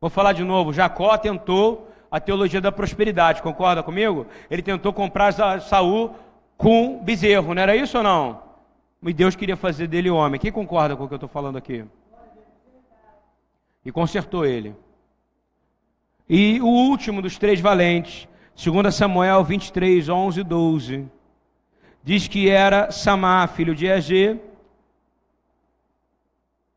Vou 0.00 0.10
falar 0.10 0.32
de 0.32 0.42
novo. 0.42 0.72
Jacó 0.72 1.16
tentou 1.16 1.88
a 2.10 2.18
teologia 2.18 2.60
da 2.60 2.72
prosperidade, 2.72 3.40
concorda 3.40 3.84
comigo? 3.84 4.26
Ele 4.50 4.62
tentou 4.62 4.92
comprar 4.92 5.32
Saul 5.60 6.16
com 6.56 6.98
bezerro, 7.04 7.54
não 7.54 7.62
era 7.62 7.76
isso 7.76 7.98
ou 7.98 8.02
não? 8.02 8.42
E 9.06 9.12
Deus 9.12 9.36
queria 9.36 9.56
fazer 9.56 9.86
dele 9.86 10.10
homem. 10.10 10.40
Quem 10.40 10.50
concorda 10.50 10.96
com 10.96 11.04
o 11.04 11.08
que 11.08 11.14
eu 11.14 11.16
estou 11.16 11.28
falando 11.28 11.56
aqui? 11.56 11.84
E 13.84 13.92
consertou 13.92 14.44
ele. 14.44 14.74
E 16.28 16.60
o 16.60 16.66
último 16.66 17.22
dos 17.22 17.38
três 17.38 17.60
valentes, 17.60 18.28
2 18.56 18.94
Samuel 18.94 19.44
23, 19.44 20.08
11 20.08 20.40
e 20.40 20.44
12, 20.44 21.08
diz 22.02 22.26
que 22.26 22.50
era 22.50 22.90
Samá, 22.90 23.46
filho 23.46 23.74
de 23.74 23.86
Egê, 23.86 24.38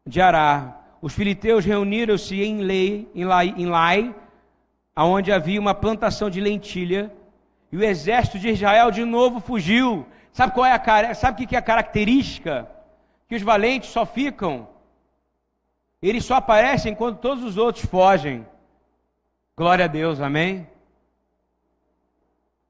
de 0.06 0.22
Ará. 0.22 0.80
Os 1.02 1.14
filisteus 1.14 1.66
reuniram-se 1.66 2.42
em 2.42 2.62
Lei, 2.62 3.10
em 3.14 3.26
Lai, 3.26 3.54
em 3.58 3.66
Lai, 3.66 4.16
aonde 4.96 5.32
havia 5.32 5.60
uma 5.60 5.74
plantação 5.74 6.30
de 6.30 6.40
lentilha, 6.40 7.12
e 7.72 7.78
o 7.78 7.84
exército 7.84 8.40
de 8.40 8.50
Israel 8.50 8.92
de 8.92 9.04
novo 9.04 9.40
fugiu. 9.40 10.06
Sabe 10.32 10.54
qual 10.54 10.66
é 10.66 10.72
a 10.72 11.14
sabe 11.14 11.44
o 11.44 11.48
que 11.48 11.56
é 11.56 11.60
a 11.60 11.62
característica? 11.62 12.70
Que 13.28 13.36
os 13.36 13.42
valentes 13.42 13.90
só 13.90 14.06
ficam, 14.06 14.68
eles 16.04 16.26
só 16.26 16.36
aparecem 16.36 16.94
quando 16.94 17.18
todos 17.18 17.46
os 17.46 17.58
outros 17.58 17.86
fogem. 17.86 18.46
Glória 19.56 19.86
a 19.86 19.88
Deus, 19.88 20.20
amém? 20.20 20.68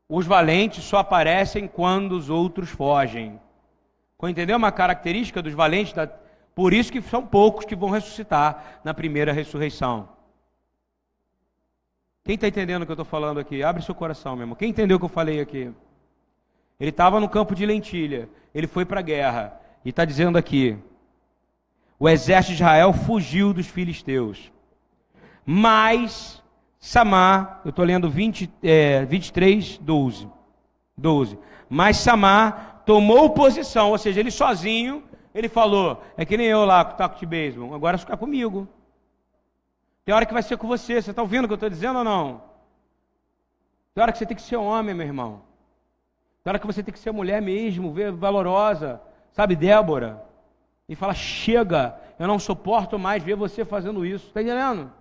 Os 0.07 0.27
valentes 0.27 0.83
só 0.83 0.97
aparecem 0.97 1.67
quando 1.67 2.11
os 2.11 2.29
outros 2.29 2.69
fogem. 2.69 3.41
Entendeu 4.21 4.55
uma 4.55 4.71
característica 4.71 5.41
dos 5.41 5.53
valentes 5.53 5.93
da, 5.93 6.05
por 6.55 6.73
isso 6.73 6.91
que 6.91 7.01
são 7.01 7.25
poucos 7.25 7.65
que 7.65 7.75
vão 7.75 7.89
ressuscitar 7.89 8.81
na 8.83 8.93
primeira 8.93 9.33
ressurreição. 9.33 10.09
Quem 12.23 12.35
está 12.35 12.47
entendendo 12.47 12.83
o 12.83 12.85
que 12.85 12.91
eu 12.91 12.95
estou 12.95 13.05
falando 13.05 13.39
aqui? 13.39 13.63
Abre 13.63 13.83
seu 13.83 13.93
coração, 13.93 14.35
meu 14.35 14.43
irmão. 14.43 14.55
Quem 14.55 14.69
entendeu 14.69 14.97
o 14.97 14.99
que 14.99 15.05
eu 15.05 15.09
falei 15.09 15.41
aqui? 15.41 15.71
Ele 16.79 16.89
estava 16.89 17.19
no 17.19 17.27
campo 17.27 17.53
de 17.53 17.65
lentilha, 17.65 18.29
ele 18.53 18.67
foi 18.67 18.85
para 18.85 18.99
a 18.99 19.03
guerra, 19.03 19.59
e 19.83 19.89
está 19.89 20.05
dizendo 20.05 20.37
aqui: 20.37 20.77
o 21.99 22.07
exército 22.07 22.55
de 22.55 22.61
Israel 22.61 22.93
fugiu 22.93 23.53
dos 23.53 23.67
filisteus. 23.67 24.51
Mas 25.45 26.41
Samar, 26.79 27.61
eu 27.63 27.69
estou 27.69 27.85
lendo 27.85 28.09
20, 28.09 28.49
é, 28.61 29.05
23, 29.05 29.77
12. 29.77 30.29
12. 30.97 31.39
Mas 31.69 31.97
Samar 31.97 32.83
tomou 32.85 33.29
posição, 33.29 33.91
ou 33.91 33.97
seja, 33.97 34.19
ele 34.19 34.31
sozinho, 34.31 35.03
ele 35.33 35.49
falou: 35.49 36.03
é 36.15 36.25
que 36.25 36.37
nem 36.37 36.47
eu 36.47 36.65
lá 36.65 36.83
com 36.85 36.93
o 36.93 36.97
taco 36.97 37.19
de 37.19 37.25
beisebol, 37.25 37.73
agora 37.73 37.97
ficar 37.97 38.17
comigo. 38.17 38.67
Tem 40.05 40.13
hora 40.13 40.25
que 40.25 40.33
vai 40.33 40.43
ser 40.43 40.57
com 40.57 40.67
você, 40.67 41.01
você 41.01 41.11
está 41.11 41.21
ouvindo 41.21 41.45
o 41.45 41.47
que 41.47 41.53
eu 41.53 41.55
estou 41.55 41.69
dizendo 41.69 41.99
ou 41.99 42.03
não? 42.03 42.41
Tem 43.93 44.01
hora 44.01 44.11
que 44.11 44.17
você 44.17 44.25
tem 44.25 44.35
que 44.35 44.43
ser 44.43 44.57
homem, 44.57 44.93
meu 44.93 45.05
irmão. 45.05 45.41
Tem 46.43 46.51
hora 46.51 46.59
que 46.59 46.67
você 46.67 46.83
tem 46.83 46.93
que 46.93 46.99
ser 46.99 47.11
mulher 47.11 47.41
mesmo, 47.41 47.93
valorosa, 48.17 49.01
sabe, 49.31 49.55
Débora? 49.55 50.23
E 50.89 50.95
fala: 50.95 51.13
chega, 51.13 51.97
eu 52.19 52.27
não 52.27 52.37
suporto 52.37 52.99
mais 52.99 53.23
ver 53.23 53.35
você 53.35 53.63
fazendo 53.63 54.05
isso. 54.05 54.27
Está 54.27 54.41
entendendo? 54.41 54.91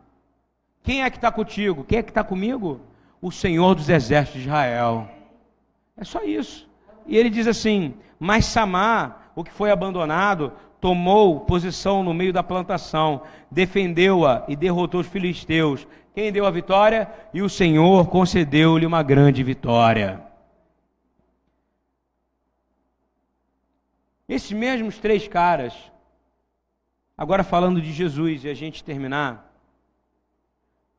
Quem 0.82 1.02
é 1.02 1.10
que 1.10 1.16
está 1.16 1.30
contigo? 1.30 1.84
Quem 1.84 1.98
é 1.98 2.02
que 2.02 2.10
está 2.10 2.24
comigo? 2.24 2.80
O 3.20 3.30
Senhor 3.30 3.74
dos 3.74 3.88
Exércitos 3.88 4.40
de 4.40 4.48
Israel. 4.48 5.08
É 5.96 6.04
só 6.04 6.22
isso. 6.22 6.68
E 7.06 7.16
ele 7.16 7.30
diz 7.30 7.46
assim: 7.46 7.94
Mas 8.18 8.46
Samar, 8.46 9.21
o 9.34 9.42
que 9.42 9.52
foi 9.52 9.70
abandonado, 9.70 10.52
tomou 10.80 11.40
posição 11.40 12.02
no 12.02 12.12
meio 12.12 12.32
da 12.32 12.42
plantação, 12.42 13.22
defendeu-a 13.50 14.44
e 14.48 14.56
derrotou 14.56 15.00
os 15.00 15.06
filisteus. 15.06 15.86
Quem 16.14 16.32
deu 16.32 16.44
a 16.44 16.50
vitória? 16.50 17.10
E 17.32 17.40
o 17.40 17.48
Senhor 17.48 18.08
concedeu-lhe 18.08 18.84
uma 18.84 19.02
grande 19.02 19.42
vitória. 19.42 20.20
Esses 24.28 24.52
mesmos 24.52 24.98
três 24.98 25.28
caras, 25.28 25.74
agora 27.16 27.44
falando 27.44 27.80
de 27.80 27.92
Jesus 27.92 28.44
e 28.44 28.48
a 28.48 28.54
gente 28.54 28.82
terminar, 28.82 29.52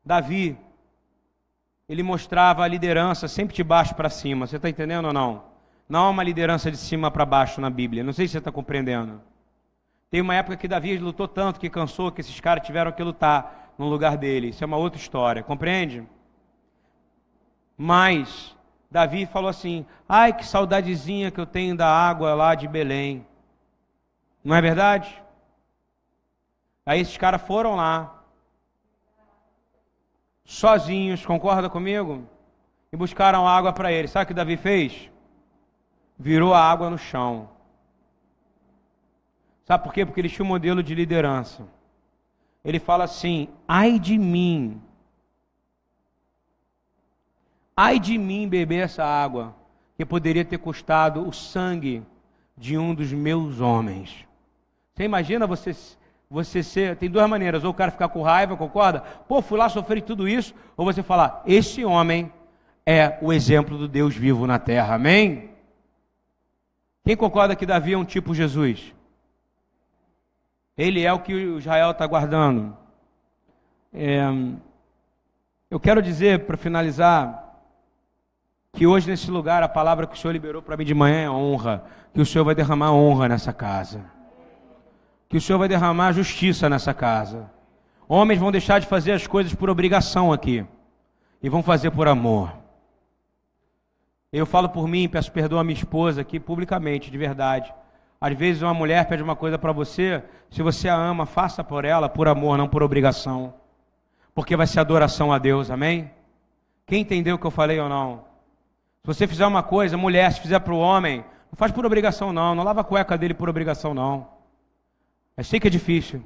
Davi, 0.04 0.56
ele 1.88 2.02
mostrava 2.02 2.62
a 2.64 2.68
liderança 2.68 3.28
sempre 3.28 3.54
de 3.54 3.62
baixo 3.62 3.94
para 3.94 4.08
cima. 4.08 4.46
Você 4.46 4.56
está 4.56 4.68
entendendo 4.68 5.06
ou 5.06 5.12
não? 5.12 5.53
Não 5.88 6.06
há 6.06 6.10
uma 6.10 6.22
liderança 6.22 6.70
de 6.70 6.76
cima 6.76 7.10
para 7.10 7.26
baixo 7.26 7.60
na 7.60 7.70
Bíblia. 7.70 8.02
Não 8.02 8.12
sei 8.12 8.26
se 8.26 8.32
você 8.32 8.38
está 8.38 8.50
compreendendo. 8.50 9.20
Tem 10.10 10.20
uma 10.20 10.34
época 10.34 10.56
que 10.56 10.68
Davi 10.68 10.96
lutou 10.96 11.28
tanto 11.28 11.60
que 11.60 11.68
cansou 11.68 12.12
que 12.12 12.20
esses 12.20 12.38
caras 12.40 12.66
tiveram 12.66 12.92
que 12.92 13.02
lutar 13.02 13.74
no 13.76 13.88
lugar 13.88 14.16
dele. 14.16 14.48
Isso 14.48 14.62
é 14.62 14.66
uma 14.66 14.76
outra 14.76 15.00
história, 15.00 15.42
compreende? 15.42 16.06
Mas 17.76 18.56
Davi 18.90 19.26
falou 19.26 19.50
assim: 19.50 19.84
ai 20.08 20.32
que 20.32 20.46
saudadezinha 20.46 21.30
que 21.30 21.40
eu 21.40 21.46
tenho 21.46 21.76
da 21.76 21.88
água 21.88 22.34
lá 22.34 22.54
de 22.54 22.68
Belém. 22.68 23.26
Não 24.42 24.54
é 24.54 24.60
verdade? 24.60 25.22
Aí 26.86 27.00
esses 27.00 27.16
caras 27.16 27.42
foram 27.42 27.76
lá, 27.76 28.22
sozinhos, 30.44 31.24
concorda 31.24 31.68
comigo? 31.68 32.28
E 32.92 32.96
buscaram 32.96 33.48
água 33.48 33.72
para 33.72 33.90
ele. 33.90 34.06
Sabe 34.06 34.24
o 34.24 34.26
que 34.28 34.34
Davi 34.34 34.56
fez? 34.56 35.10
Virou 36.18 36.54
a 36.54 36.60
água 36.60 36.88
no 36.90 36.98
chão. 36.98 37.48
Sabe 39.64 39.82
por 39.82 39.92
quê? 39.92 40.04
Porque 40.04 40.20
ele 40.20 40.28
tinha 40.28 40.44
um 40.44 40.48
modelo 40.48 40.82
de 40.82 40.94
liderança. 40.94 41.66
Ele 42.64 42.78
fala 42.78 43.04
assim: 43.04 43.48
ai 43.66 43.98
de 43.98 44.16
mim. 44.18 44.80
Ai 47.76 47.98
de 47.98 48.16
mim 48.16 48.48
beber 48.48 48.84
essa 48.84 49.04
água, 49.04 49.54
que 49.96 50.04
poderia 50.04 50.44
ter 50.44 50.58
custado 50.58 51.26
o 51.26 51.32
sangue 51.32 52.02
de 52.56 52.78
um 52.78 52.94
dos 52.94 53.12
meus 53.12 53.60
homens. 53.60 54.24
Você 54.94 55.02
imagina 55.02 55.46
você 55.46 55.74
você 56.30 56.62
ser. 56.62 56.96
Tem 56.96 57.10
duas 57.10 57.28
maneiras: 57.28 57.64
ou 57.64 57.70
o 57.70 57.74
cara 57.74 57.90
ficar 57.90 58.08
com 58.08 58.22
raiva, 58.22 58.56
concorda? 58.56 59.00
Pô, 59.00 59.42
fui 59.42 59.58
lá 59.58 59.68
sofrer 59.68 60.02
tudo 60.02 60.28
isso. 60.28 60.54
Ou 60.76 60.84
você 60.84 61.02
falar: 61.02 61.42
esse 61.46 61.84
homem 61.84 62.32
é 62.84 63.18
o 63.22 63.32
exemplo 63.32 63.78
do 63.78 63.88
Deus 63.88 64.14
vivo 64.14 64.46
na 64.46 64.58
terra. 64.58 64.94
Amém? 64.94 65.53
Quem 67.04 67.16
concorda 67.16 67.54
que 67.54 67.66
Davi 67.66 67.92
é 67.92 67.98
um 67.98 68.04
tipo 68.04 68.34
Jesus? 68.34 68.94
Ele 70.76 71.02
é 71.02 71.12
o 71.12 71.20
que 71.20 71.32
Israel 71.32 71.90
está 71.90 72.06
guardando. 72.06 72.76
É, 73.92 74.22
eu 75.70 75.78
quero 75.78 76.02
dizer, 76.02 76.46
para 76.46 76.56
finalizar, 76.56 77.60
que 78.72 78.86
hoje 78.86 79.08
nesse 79.08 79.30
lugar 79.30 79.62
a 79.62 79.68
palavra 79.68 80.06
que 80.06 80.14
o 80.14 80.18
Senhor 80.18 80.32
liberou 80.32 80.62
para 80.62 80.76
mim 80.76 80.84
de 80.84 80.94
manhã 80.94 81.24
é 81.24 81.30
honra. 81.30 81.84
Que 82.12 82.20
o 82.20 82.26
Senhor 82.26 82.44
vai 82.44 82.54
derramar 82.54 82.92
honra 82.92 83.28
nessa 83.28 83.52
casa 83.52 84.14
que 85.34 85.38
o 85.38 85.40
Senhor 85.40 85.58
vai 85.58 85.66
derramar 85.66 86.12
justiça 86.12 86.68
nessa 86.68 86.94
casa. 86.94 87.50
Homens 88.08 88.38
vão 88.38 88.52
deixar 88.52 88.78
de 88.78 88.86
fazer 88.86 89.10
as 89.10 89.26
coisas 89.26 89.52
por 89.52 89.68
obrigação 89.68 90.32
aqui 90.32 90.64
e 91.42 91.48
vão 91.48 91.60
fazer 91.60 91.90
por 91.90 92.06
amor. 92.06 92.52
Eu 94.36 94.46
falo 94.46 94.68
por 94.68 94.88
mim, 94.88 95.08
peço 95.08 95.30
perdão 95.30 95.60
à 95.60 95.62
minha 95.62 95.76
esposa 95.76 96.22
aqui 96.22 96.40
publicamente, 96.40 97.08
de 97.08 97.16
verdade. 97.16 97.72
Às 98.20 98.36
vezes 98.36 98.62
uma 98.62 98.74
mulher 98.74 99.06
pede 99.06 99.22
uma 99.22 99.36
coisa 99.36 99.56
para 99.56 99.70
você, 99.70 100.24
se 100.50 100.60
você 100.60 100.88
a 100.88 100.96
ama, 100.96 101.24
faça 101.24 101.62
por 101.62 101.84
ela 101.84 102.08
por 102.08 102.26
amor, 102.26 102.58
não 102.58 102.66
por 102.66 102.82
obrigação. 102.82 103.54
Porque 104.34 104.56
vai 104.56 104.66
ser 104.66 104.80
adoração 104.80 105.32
a 105.32 105.38
Deus, 105.38 105.70
amém? 105.70 106.10
Quem 106.84 107.02
entendeu 107.02 107.36
o 107.36 107.38
que 107.38 107.46
eu 107.46 107.50
falei 107.52 107.78
ou 107.78 107.88
não? 107.88 108.24
Se 109.02 109.06
você 109.06 109.28
fizer 109.28 109.46
uma 109.46 109.62
coisa, 109.62 109.96
mulher, 109.96 110.32
se 110.32 110.40
fizer 110.40 110.58
para 110.58 110.74
o 110.74 110.80
homem, 110.80 111.18
não 111.18 111.56
faz 111.56 111.70
por 111.70 111.86
obrigação 111.86 112.32
não, 112.32 112.56
não 112.56 112.64
lava 112.64 112.80
a 112.80 112.84
cueca 112.84 113.16
dele 113.16 113.34
por 113.34 113.48
obrigação 113.48 113.94
não. 113.94 114.26
Eu 115.36 115.44
sei 115.44 115.60
que 115.60 115.68
é 115.68 115.70
difícil. 115.70 116.24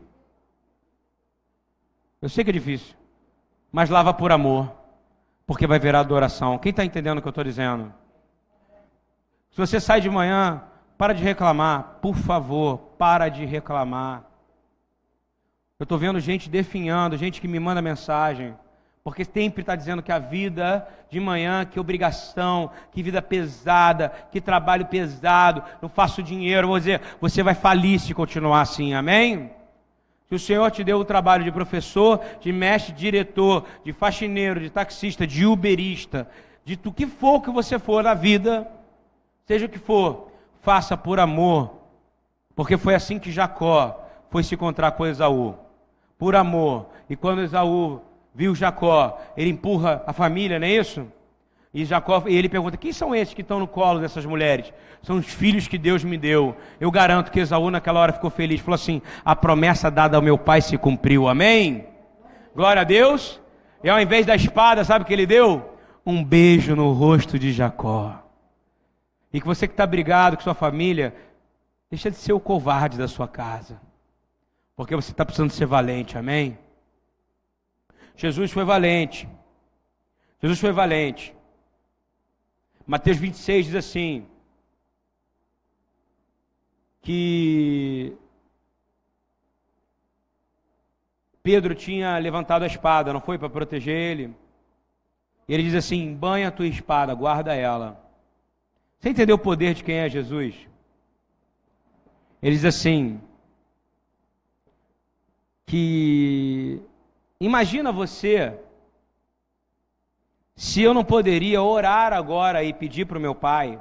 Eu 2.22 2.30
sei 2.30 2.42
que 2.42 2.48
é 2.48 2.54
difícil. 2.54 2.96
Mas 3.70 3.90
lava 3.90 4.14
por 4.14 4.32
amor. 4.32 4.77
Porque 5.48 5.66
vai 5.66 5.78
virar 5.78 6.00
adoração. 6.00 6.58
Quem 6.58 6.68
está 6.68 6.84
entendendo 6.84 7.18
o 7.18 7.22
que 7.22 7.26
eu 7.26 7.30
estou 7.30 7.42
dizendo? 7.42 7.90
Se 9.50 9.56
você 9.56 9.80
sai 9.80 9.98
de 9.98 10.10
manhã, 10.10 10.62
para 10.98 11.14
de 11.14 11.24
reclamar. 11.24 11.96
Por 12.02 12.14
favor, 12.14 12.76
para 12.98 13.30
de 13.30 13.46
reclamar. 13.46 14.24
Eu 15.78 15.84
estou 15.84 15.96
vendo 15.96 16.20
gente 16.20 16.50
definhando, 16.50 17.16
gente 17.16 17.40
que 17.40 17.48
me 17.48 17.58
manda 17.58 17.80
mensagem. 17.80 18.54
Porque 19.02 19.24
sempre 19.24 19.62
está 19.62 19.74
dizendo 19.74 20.02
que 20.02 20.12
a 20.12 20.18
vida 20.18 20.86
de 21.08 21.18
manhã, 21.18 21.64
que 21.64 21.80
obrigação, 21.80 22.70
que 22.92 23.02
vida 23.02 23.22
pesada, 23.22 24.12
que 24.30 24.42
trabalho 24.42 24.84
pesado, 24.84 25.64
não 25.80 25.88
faço 25.88 26.22
dinheiro. 26.22 26.68
Vou 26.68 26.78
dizer, 26.78 27.00
você 27.18 27.42
vai 27.42 27.54
falir 27.54 27.98
se 27.98 28.12
continuar 28.12 28.60
assim, 28.60 28.92
amém? 28.92 29.50
Se 30.28 30.34
o 30.34 30.38
Senhor 30.38 30.70
te 30.70 30.84
deu 30.84 30.98
o 30.98 31.04
trabalho 31.04 31.42
de 31.42 31.50
professor, 31.50 32.20
de 32.40 32.52
mestre, 32.52 32.92
de 32.92 33.00
diretor, 33.00 33.64
de 33.82 33.94
faxineiro, 33.94 34.60
de 34.60 34.68
taxista, 34.68 35.26
de 35.26 35.46
uberista, 35.46 36.28
de 36.64 36.76
tu 36.76 36.92
que 36.92 37.06
for 37.06 37.40
que 37.40 37.50
você 37.50 37.78
for 37.78 38.04
na 38.04 38.12
vida, 38.12 38.70
seja 39.46 39.64
o 39.64 39.68
que 39.70 39.78
for, 39.78 40.30
faça 40.60 40.98
por 40.98 41.18
amor, 41.18 41.78
porque 42.54 42.76
foi 42.76 42.94
assim 42.94 43.18
que 43.18 43.32
Jacó 43.32 44.04
foi 44.30 44.42
se 44.42 44.54
encontrar 44.54 44.92
com 44.92 45.06
Esaú, 45.06 45.54
por 46.18 46.36
amor. 46.36 46.90
E 47.08 47.16
quando 47.16 47.40
Esaú 47.40 48.02
viu 48.34 48.54
Jacó, 48.54 49.18
ele 49.34 49.48
empurra 49.48 50.02
a 50.06 50.12
família, 50.12 50.58
não 50.58 50.66
é 50.66 50.72
isso? 50.72 51.10
E 51.78 51.84
Jacó, 51.84 52.24
e 52.26 52.36
ele 52.36 52.48
pergunta: 52.48 52.76
quem 52.76 52.92
são 52.92 53.14
esses 53.14 53.32
que 53.32 53.40
estão 53.40 53.60
no 53.60 53.68
colo 53.68 54.00
dessas 54.00 54.26
mulheres? 54.26 54.72
São 55.00 55.16
os 55.16 55.26
filhos 55.26 55.68
que 55.68 55.78
Deus 55.78 56.02
me 56.02 56.18
deu. 56.18 56.56
Eu 56.80 56.90
garanto 56.90 57.30
que 57.30 57.38
Esaú 57.38 57.70
naquela 57.70 58.00
hora 58.00 58.12
ficou 58.12 58.30
feliz. 58.30 58.60
Falou 58.60 58.74
assim: 58.74 59.00
a 59.24 59.36
promessa 59.36 59.88
dada 59.88 60.16
ao 60.16 60.22
meu 60.22 60.36
pai 60.36 60.60
se 60.60 60.76
cumpriu. 60.76 61.28
Amém? 61.28 61.86
Glória 62.52 62.82
a 62.82 62.84
Deus. 62.84 63.40
E 63.84 63.88
ao 63.88 64.00
invés 64.00 64.26
da 64.26 64.34
espada, 64.34 64.82
sabe 64.82 65.04
o 65.04 65.06
que 65.06 65.12
ele 65.12 65.24
deu? 65.24 65.72
Um 66.04 66.24
beijo 66.24 66.74
no 66.74 66.90
rosto 66.90 67.38
de 67.38 67.52
Jacó. 67.52 68.24
E 69.32 69.40
que 69.40 69.46
você 69.46 69.68
que 69.68 69.72
está 69.72 69.86
brigado 69.86 70.36
com 70.36 70.42
sua 70.42 70.54
família, 70.54 71.14
deixa 71.88 72.10
de 72.10 72.16
ser 72.16 72.32
o 72.32 72.40
covarde 72.40 72.98
da 72.98 73.06
sua 73.06 73.28
casa. 73.28 73.80
Porque 74.74 74.96
você 74.96 75.12
está 75.12 75.24
precisando 75.24 75.52
ser 75.52 75.66
valente, 75.66 76.18
amém? 76.18 76.58
Jesus 78.16 78.50
foi 78.50 78.64
valente. 78.64 79.28
Jesus 80.42 80.58
foi 80.58 80.72
valente. 80.72 81.37
Mateus 82.88 83.18
26 83.18 83.66
diz 83.66 83.74
assim: 83.74 84.26
que 87.02 88.16
Pedro 91.42 91.74
tinha 91.74 92.16
levantado 92.16 92.62
a 92.62 92.66
espada, 92.66 93.12
não 93.12 93.20
foi 93.20 93.38
para 93.38 93.50
proteger 93.50 93.94
ele. 93.94 94.34
Ele 95.46 95.62
diz 95.64 95.74
assim: 95.74 96.14
banha 96.14 96.48
a 96.48 96.50
tua 96.50 96.66
espada, 96.66 97.14
guarda 97.14 97.54
ela. 97.54 98.02
Você 98.98 99.10
entendeu 99.10 99.36
o 99.36 99.38
poder 99.38 99.74
de 99.74 99.84
quem 99.84 99.96
é 99.96 100.08
Jesus? 100.08 100.54
Ele 102.42 102.54
diz 102.54 102.64
assim: 102.64 103.20
que 105.66 106.82
Imagina 107.40 107.92
você 107.92 108.58
se 110.58 110.82
eu 110.82 110.92
não 110.92 111.04
poderia 111.04 111.62
orar 111.62 112.12
agora 112.12 112.64
e 112.64 112.72
pedir 112.72 113.06
para 113.06 113.16
o 113.16 113.20
meu 113.20 113.32
pai, 113.32 113.80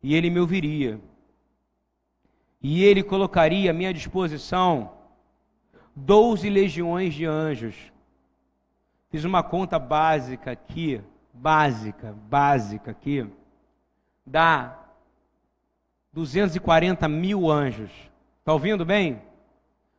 e 0.00 0.14
ele 0.14 0.30
me 0.30 0.38
ouviria, 0.38 1.00
e 2.62 2.84
ele 2.84 3.02
colocaria 3.02 3.72
à 3.72 3.74
minha 3.74 3.92
disposição 3.92 4.92
12 5.96 6.48
legiões 6.48 7.14
de 7.14 7.26
anjos. 7.26 7.74
Fiz 9.10 9.24
uma 9.24 9.42
conta 9.42 9.76
básica 9.76 10.52
aqui, 10.52 11.00
básica, 11.34 12.14
básica 12.30 12.92
aqui, 12.92 13.28
dá 14.24 14.78
240 16.12 17.08
mil 17.08 17.50
anjos. 17.50 17.90
Está 18.38 18.52
ouvindo 18.52 18.84
bem? 18.84 19.20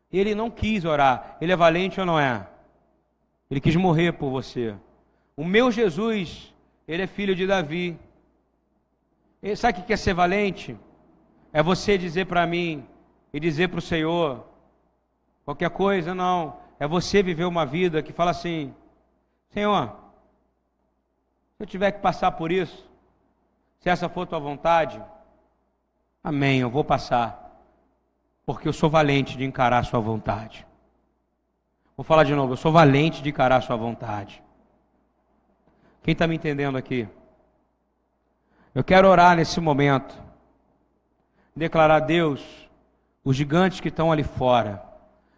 Ele 0.10 0.34
não 0.34 0.50
quis 0.50 0.86
orar. 0.86 1.36
Ele 1.42 1.52
é 1.52 1.58
valente 1.58 2.00
ou 2.00 2.06
não 2.06 2.18
é? 2.18 2.48
Ele 3.52 3.60
quis 3.60 3.76
morrer 3.76 4.14
por 4.14 4.30
você. 4.30 4.78
O 5.40 5.46
meu 5.46 5.72
Jesus, 5.72 6.54
ele 6.86 7.04
é 7.04 7.08
filho 7.08 7.34
de 7.34 7.48
Davi. 7.48 7.98
Ele, 9.42 9.56
sabe 9.56 9.80
o 9.80 9.84
que 9.86 9.94
é 9.94 9.96
ser 9.96 10.14
valente? 10.14 10.78
É 11.54 11.64
você 11.64 11.98
dizer 11.98 12.26
para 12.26 12.46
mim 12.46 12.86
e 13.32 13.40
dizer 13.40 13.70
para 13.70 13.80
o 13.80 13.82
Senhor 13.82 14.46
qualquer 15.46 15.70
coisa, 15.70 16.14
não. 16.14 16.58
É 16.78 16.86
você 16.86 17.24
viver 17.24 17.46
uma 17.46 17.66
vida 17.66 18.04
que 18.04 18.12
fala 18.12 18.32
assim: 18.32 18.76
Senhor, 19.52 19.96
se 21.56 21.64
eu 21.64 21.66
tiver 21.66 21.94
que 21.94 22.02
passar 22.02 22.34
por 22.34 22.52
isso, 22.52 22.86
se 23.80 23.90
essa 23.90 24.10
for 24.10 24.28
tua 24.28 24.40
vontade, 24.40 25.02
amém, 26.22 26.60
eu 26.60 26.70
vou 26.70 26.84
passar, 26.84 27.64
porque 28.46 28.68
eu 28.68 28.74
sou 28.74 28.90
valente 28.90 29.38
de 29.38 29.46
encarar 29.46 29.78
a 29.78 29.84
sua 29.84 30.02
vontade. 30.02 30.68
Vou 31.96 32.04
falar 32.04 32.26
de 32.26 32.36
novo, 32.36 32.52
eu 32.52 32.58
sou 32.58 32.74
valente 32.74 33.24
de 33.24 33.30
encarar 33.30 33.56
a 33.56 33.62
sua 33.62 33.78
vontade. 33.78 34.44
Quem 36.02 36.14
está 36.14 36.26
me 36.26 36.36
entendendo 36.36 36.78
aqui? 36.78 37.08
Eu 38.74 38.84
quero 38.84 39.08
orar 39.08 39.36
nesse 39.36 39.60
momento, 39.60 40.16
declarar 41.56 41.96
a 41.96 42.00
Deus 42.00 42.70
os 43.24 43.36
gigantes 43.36 43.80
que 43.80 43.90
estão 43.90 44.12
ali 44.12 44.24
fora, 44.24 44.82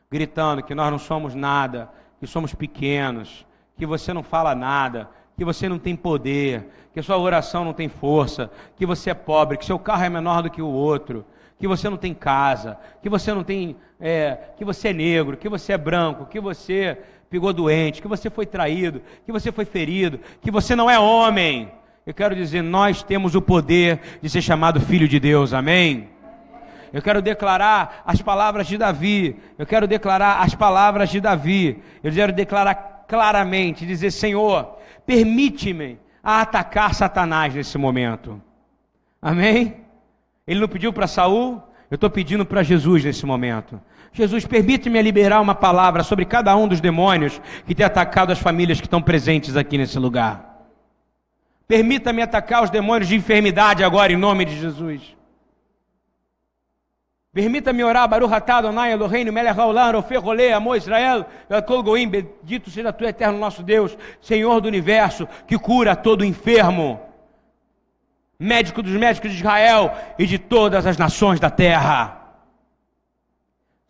gritando 0.10 0.62
que 0.62 0.76
nós 0.76 0.92
não 0.92 1.00
somos 1.00 1.34
nada, 1.34 1.90
que 2.20 2.28
somos 2.28 2.54
pequenos, 2.54 3.46
que 3.76 3.86
você 3.86 4.14
não 4.14 4.22
fala 4.22 4.54
nada, 4.54 5.10
que 5.36 5.44
você 5.44 5.68
não 5.68 5.80
tem 5.80 5.96
poder, 5.96 6.70
que 6.94 7.02
sua 7.02 7.18
oração 7.18 7.66
não 7.66 7.74
tem 7.74 7.90
força, 7.90 8.52
que 8.76 8.86
você 8.86 9.10
é 9.10 9.16
pobre, 9.16 9.58
que 9.58 9.66
seu 9.66 9.80
carro 9.80 10.04
é 10.04 10.10
menor 10.10 10.44
do 10.44 10.52
que 10.52 10.62
o 10.62 10.68
outro, 10.68 11.26
que 11.58 11.68
você 11.68 11.90
não 11.90 11.98
tem 11.98 12.14
casa, 12.14 12.78
que 13.02 13.10
você 13.10 13.34
não 13.34 13.44
tem, 13.44 13.76
é, 14.00 14.38
que 14.56 14.64
você 14.64 14.90
é 14.90 14.94
negro, 14.94 15.38
que 15.38 15.50
você 15.50 15.74
é 15.74 15.78
branco, 15.78 16.28
que 16.28 16.40
você 16.40 17.02
pegou 17.32 17.54
doente, 17.54 18.02
que 18.02 18.10
você 18.10 18.30
foi 18.30 18.46
traído, 18.46 19.02
que 19.26 19.32
você 19.32 19.54
foi 19.54 19.64
ferido, 19.64 20.20
que 20.42 20.52
você 20.52 20.76
não 20.76 20.90
é 20.90 21.00
homem. 21.00 21.72
Eu 22.06 22.14
quero 22.14 22.36
dizer, 22.36 22.62
nós 22.62 23.04
temos 23.04 23.36
o 23.36 23.42
poder 23.42 24.02
de 24.22 24.30
ser 24.30 24.42
chamado 24.42 24.82
filho 24.82 25.08
de 25.08 25.18
Deus, 25.18 25.54
amém? 25.54 26.10
Eu 26.92 27.02
quero 27.02 27.22
declarar 27.22 28.04
as 28.06 28.22
palavras 28.22 28.68
de 28.68 28.78
Davi. 28.78 29.38
Eu 29.58 29.66
quero 29.66 29.88
declarar 29.88 30.42
as 30.42 30.54
palavras 30.54 31.10
de 31.10 31.22
Davi. 31.22 31.82
Eu 32.04 32.12
quero 32.12 32.34
declarar 32.34 33.06
claramente, 33.08 33.86
dizer: 33.86 34.12
Senhor, 34.12 34.78
permite-me 35.06 35.98
a 36.22 36.42
atacar 36.42 36.94
Satanás 36.94 37.56
nesse 37.56 37.78
momento. 37.78 38.42
Amém? 39.22 39.78
Ele 40.46 40.60
não 40.60 40.68
pediu 40.68 40.92
para 40.92 41.08
Saul, 41.08 41.64
eu 41.90 41.96
estou 41.96 42.10
pedindo 42.10 42.46
para 42.46 42.62
Jesus 42.62 43.06
nesse 43.06 43.26
momento. 43.26 43.80
Jesus, 44.14 44.46
permite-me 44.46 45.02
liberar 45.02 45.40
uma 45.40 45.56
palavra 45.56 46.04
sobre 46.04 46.26
cada 46.26 46.56
um 46.56 46.68
dos 46.68 46.82
demônios 46.82 47.42
que 47.66 47.74
tem 47.74 47.86
atacado 47.86 48.32
as 48.32 48.40
famílias 48.40 48.80
que 48.80 48.88
estão 48.88 49.02
presentes 49.02 49.56
aqui 49.56 49.78
nesse 49.78 49.98
lugar. 49.98 50.68
Permita-me 51.66 52.22
atacar 52.22 52.64
os 52.64 52.70
demônios 52.70 53.08
de 53.08 53.16
enfermidade 53.16 53.84
agora, 53.84 54.12
em 54.12 54.18
nome 54.18 54.44
de 54.44 54.60
Jesus. 54.60 55.16
Permita-me 57.34 57.82
orar, 57.82 58.10
Baruch 58.10 58.34
atah 58.34 58.58
Adonai 58.58 58.92
Eloheinu 58.92 59.32
melech 59.32 59.58
haolam 59.58 59.94
rofer 59.94 60.20
rolê, 60.20 60.52
amor 60.52 60.76
Israel, 60.76 61.26
kol 61.66 61.82
goim, 61.82 62.10
bendito 62.10 62.70
seja 62.70 62.92
tu, 62.92 63.06
eterno 63.06 63.40
nosso 63.40 63.64
Deus, 63.64 63.98
Senhor 64.20 64.60
do 64.60 64.68
universo, 64.68 65.26
que 65.48 65.58
cura 65.58 65.96
todo 65.96 66.26
enfermo, 66.26 67.00
médico 68.38 68.84
dos 68.84 68.92
médicos 68.92 69.32
de 69.32 69.38
Israel 69.38 69.94
e 70.20 70.26
de 70.26 70.38
todas 70.38 70.86
as 70.86 70.98
nações 70.98 71.40
da 71.40 71.50
terra. 71.50 72.21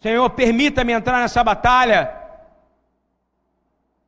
Senhor, 0.02 0.28
permita-me 0.32 0.94
entrar 0.94 1.20
nessa 1.20 1.44
batalha 1.44 2.12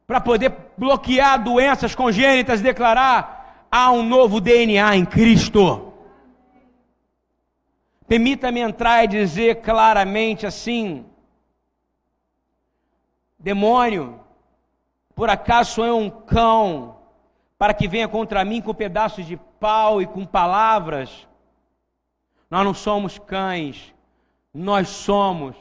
para 0.08 0.20
poder 0.20 0.52
bloquear 0.76 1.42
doenças 1.42 1.94
congênitas 1.94 2.60
e 2.60 2.64
declarar 2.64 3.68
há 3.70 3.92
um 3.92 4.02
novo 4.02 4.42
DNA 4.42 4.96
em 4.96 5.06
Cristo. 5.06 5.94
Permita-me 8.08 8.60
entrar 8.60 9.04
e 9.04 9.08
dizer 9.08 9.62
claramente 9.62 10.48
assim: 10.48 11.06
demônio, 13.38 14.20
por 15.14 15.30
acaso 15.30 15.74
sou 15.74 15.86
eu 15.86 15.98
um 16.00 16.10
cão 16.10 16.98
para 17.56 17.72
que 17.72 17.88
venha 17.88 18.08
contra 18.08 18.44
mim 18.44 18.62
com 18.62 18.74
pedaços 18.74 19.28
de 19.28 19.38
pau 19.60 20.02
e 20.02 20.08
com 20.08 20.26
palavras? 20.26 21.28
Nós 22.50 22.66
não 22.66 22.74
somos 22.74 23.20
cães, 23.20 23.94
nós 24.52 24.88
somos 24.90 25.56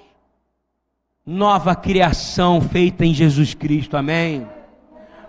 nova 1.25 1.75
criação 1.75 2.61
feita 2.61 3.05
em 3.05 3.15
Jesus 3.15 3.55
Cristo, 3.55 3.97
amém? 3.97 4.47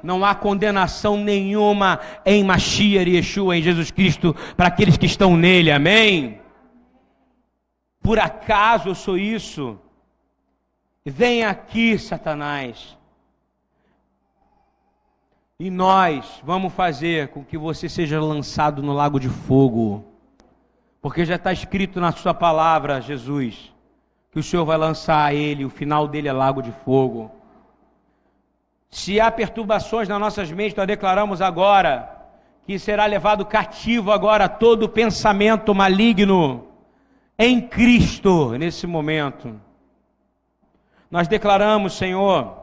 Não 0.01 0.25
há 0.25 0.35
condenação 0.35 1.15
nenhuma 1.15 1.99
em 2.25 2.43
Mashiach 2.43 3.09
e 3.09 3.15
Yeshua, 3.15 3.57
em 3.57 3.61
Jesus 3.61 3.89
Cristo, 3.89 4.35
para 4.57 4.67
aqueles 4.67 4.97
que 4.97 5.05
estão 5.05 5.37
nele, 5.37 5.71
amém? 5.71 6.41
Por 8.01 8.19
acaso 8.19 8.89
eu 8.89 8.95
sou 8.95 9.17
isso? 9.17 9.79
Vem 11.05 11.45
aqui, 11.45 11.97
Satanás. 11.97 12.97
E 15.57 15.69
nós 15.69 16.41
vamos 16.43 16.73
fazer 16.73 17.29
com 17.29 17.43
que 17.45 17.57
você 17.57 17.87
seja 17.87 18.19
lançado 18.19 18.83
no 18.83 18.91
lago 18.91 19.19
de 19.19 19.29
fogo. 19.29 20.03
Porque 21.01 21.25
já 21.25 21.35
está 21.35 21.53
escrito 21.53 22.01
na 22.01 22.11
sua 22.11 22.33
palavra, 22.33 22.99
Jesus, 22.99 23.72
que 24.33 24.39
o 24.39 24.43
Senhor 24.43 24.65
vai 24.65 24.77
lançar 24.77 25.31
ele, 25.33 25.63
o 25.63 25.69
final 25.69 26.07
dele 26.07 26.27
é 26.27 26.33
lago 26.33 26.63
de 26.63 26.71
fogo. 26.83 27.31
Se 28.89 29.19
há 29.19 29.29
perturbações 29.29 30.09
nas 30.09 30.19
nossas 30.19 30.51
mentes, 30.51 30.75
nós 30.75 30.87
declaramos 30.87 31.39
agora 31.39 32.09
que 32.65 32.79
será 32.79 33.05
levado 33.05 33.45
cativo 33.45 34.11
agora 34.11 34.49
todo 34.49 34.89
pensamento 34.89 35.75
maligno 35.75 36.67
em 37.37 37.61
Cristo 37.61 38.57
nesse 38.57 38.87
momento. 38.87 39.59
Nós 41.11 41.27
declaramos, 41.27 41.93
Senhor, 41.93 42.57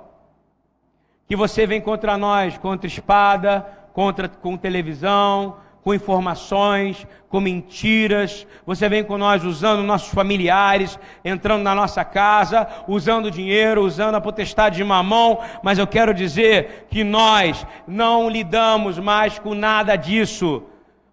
que 1.29 1.37
você 1.37 1.69
vem 1.69 1.81
contra 1.81 2.19
nós, 2.19 2.59
contra 2.59 2.89
espada, 2.89 3.65
contra 3.93 4.29
com 4.29 4.57
televisão, 4.57 5.57
com 5.83 5.95
informações, 5.95 7.07
com 7.29 7.41
mentiras. 7.41 8.47
Você 8.67 8.89
vem 8.89 9.05
com 9.05 9.17
nós 9.17 9.45
usando 9.45 9.83
nossos 9.83 10.13
familiares, 10.13 10.99
entrando 11.25 11.63
na 11.63 11.75
nossa 11.75 12.05
casa, 12.05 12.67
usando 12.87 13.31
dinheiro, 13.31 13.85
usando 13.85 14.15
a 14.15 14.21
potestade 14.21 14.77
de 14.77 14.85
mamão. 14.85 15.41
Mas 15.63 15.79
eu 15.79 15.87
quero 15.87 16.13
dizer 16.13 16.87
que 16.91 17.03
nós 17.05 17.67
não 17.87 18.29
lidamos 18.29 18.99
mais 18.99 19.39
com 19.39 19.55
nada 19.55 19.97
disso. 19.97 20.63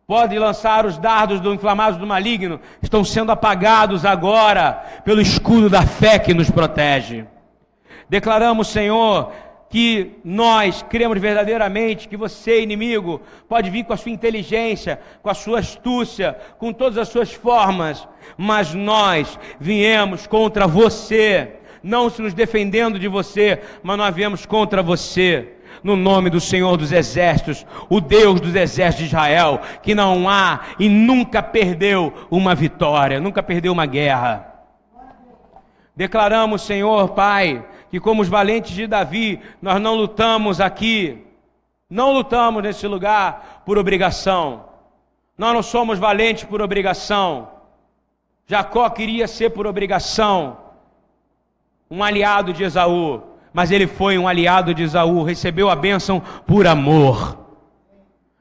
Pode 0.06 0.40
lançar 0.40 0.86
os 0.86 0.98
dardos 0.98 1.42
do 1.42 1.54
inflamados 1.54 2.00
do 2.00 2.08
maligno, 2.08 2.62
estão 2.82 3.04
sendo 3.04 3.30
apagados 3.30 4.06
agora 4.06 5.02
pelo 5.04 5.20
escudo 5.20 5.70
da 5.70 5.82
fé 5.82 6.18
que 6.18 6.34
nos 6.34 6.50
protege. 6.50 7.26
Declaramos, 8.10 8.70
Senhor, 8.70 9.34
que 9.70 10.14
nós 10.24 10.82
cremos 10.82 11.20
verdadeiramente 11.20 12.08
que 12.08 12.16
você, 12.16 12.62
inimigo, 12.62 13.22
pode 13.50 13.70
vir 13.70 13.84
com 13.84 13.94
a 13.94 13.98
sua 13.98 14.12
inteligência, 14.12 15.00
com 15.22 15.30
a 15.30 15.34
sua 15.34 15.60
astúcia, 15.60 16.38
com 16.58 16.72
todas 16.72 16.98
as 16.98 17.10
suas 17.10 17.34
formas, 17.34 18.08
mas 18.38 18.74
nós 18.74 19.38
viemos 19.60 20.26
contra 20.26 20.68
você, 20.68 21.54
não 21.84 22.10
se 22.10 22.22
nos 22.22 22.34
defendendo 22.34 22.98
de 22.98 23.08
você, 23.08 23.62
mas 23.84 23.98
nós 23.98 24.16
viemos 24.16 24.46
contra 24.46 24.82
você 24.82 25.54
no 25.84 25.96
nome 25.96 26.30
do 26.30 26.40
Senhor 26.40 26.76
dos 26.78 26.92
Exércitos, 26.92 27.66
o 27.90 28.02
Deus 28.02 28.40
dos 28.40 28.56
Exércitos 28.56 29.10
de 29.10 29.16
Israel, 29.16 29.62
que 29.84 29.94
não 29.94 30.28
há 30.28 30.62
e 30.80 30.90
nunca 30.90 31.44
perdeu 31.44 32.14
uma 32.32 32.56
vitória, 32.56 33.20
nunca 33.20 33.44
perdeu 33.44 33.74
uma 33.74 33.86
guerra. 33.86 34.54
Declaramos, 35.96 36.62
Senhor 36.62 37.10
Pai, 37.10 37.66
que 37.90 38.00
como 38.00 38.22
os 38.22 38.28
valentes 38.28 38.72
de 38.72 38.88
Davi, 38.88 39.42
nós 39.62 39.80
não 39.82 39.96
lutamos 39.96 40.60
aqui, 40.60 41.26
não 41.90 42.12
lutamos 42.12 42.64
nesse 42.64 42.88
lugar 42.88 43.64
por 43.66 43.78
obrigação. 43.78 44.66
Nós 45.38 45.54
não 45.54 45.64
somos 45.64 46.00
valentes 46.00 46.44
por 46.44 46.62
obrigação. 46.62 47.50
Jacó 48.46 48.90
queria 48.90 49.28
ser 49.28 49.52
por 49.52 49.68
obrigação 49.68 50.58
um 51.90 52.04
aliado 52.04 52.52
de 52.52 52.64
Esaú 52.64 53.38
mas 53.58 53.72
ele 53.72 53.88
foi 53.88 54.20
um 54.20 54.28
aliado 54.28 54.72
de 54.72 54.84
Esaú, 54.84 55.24
recebeu 55.24 55.68
a 55.68 55.76
bênção 55.76 56.22
por 56.46 56.68
amor. 56.68 57.40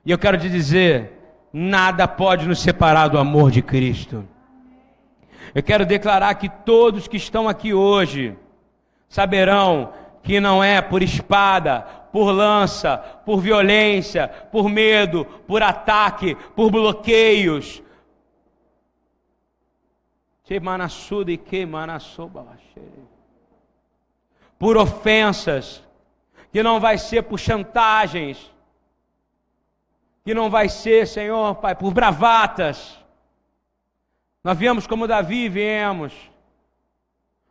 E 0.04 0.10
eu 0.10 0.18
quero 0.18 0.36
te 0.36 0.50
dizer: 0.50 1.10
nada 1.50 2.06
pode 2.06 2.46
nos 2.46 2.60
separar 2.60 3.08
do 3.08 3.18
amor 3.18 3.50
de 3.50 3.62
Cristo. 3.62 4.28
Eu 5.54 5.62
quero 5.62 5.86
declarar 5.86 6.34
que 6.34 6.50
todos 6.50 7.08
que 7.08 7.16
estão 7.16 7.48
aqui 7.48 7.72
hoje, 7.72 8.36
saberão 9.08 9.92
que 10.22 10.40
não 10.40 10.62
é 10.62 10.82
por 10.82 11.02
espada, 11.02 11.82
por 12.12 12.32
lança, 12.32 12.98
por 13.24 13.40
violência, 13.40 14.28
por 14.28 14.68
medo, 14.68 15.24
por 15.46 15.62
ataque, 15.62 16.34
por 16.54 16.70
bloqueios. 16.70 17.82
Por 24.58 24.76
ofensas, 24.76 25.84
que 26.50 26.62
não 26.62 26.80
vai 26.80 26.98
ser 26.98 27.22
por 27.22 27.38
chantagens, 27.38 28.52
que 30.24 30.34
não 30.34 30.50
vai 30.50 30.68
ser, 30.68 31.06
Senhor, 31.06 31.54
Pai, 31.56 31.74
por 31.74 31.92
bravatas. 31.92 32.98
Nós 34.42 34.56
viemos 34.56 34.86
como 34.86 35.06
Davi 35.06 35.48
viemos 35.48 36.12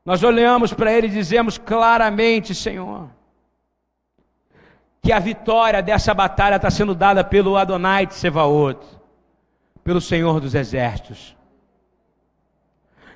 nós 0.05 0.21
olhamos 0.21 0.71
para 0.71 0.93
ele 0.93 1.07
e 1.07 1.09
dizemos 1.09 1.57
claramente, 1.57 2.53
Senhor, 2.53 3.09
que 5.01 5.11
a 5.11 5.17
vitória 5.17 5.81
dessa 5.81 6.13
batalha 6.13 6.57
está 6.57 6.69
sendo 6.69 6.93
dada 6.93 7.23
pelo 7.23 7.57
Adonai 7.57 8.05
de 8.05 8.13
Sevaot, 8.13 8.79
pelo 9.83 9.99
Senhor 9.99 10.39
dos 10.39 10.53
Exércitos. 10.53 11.35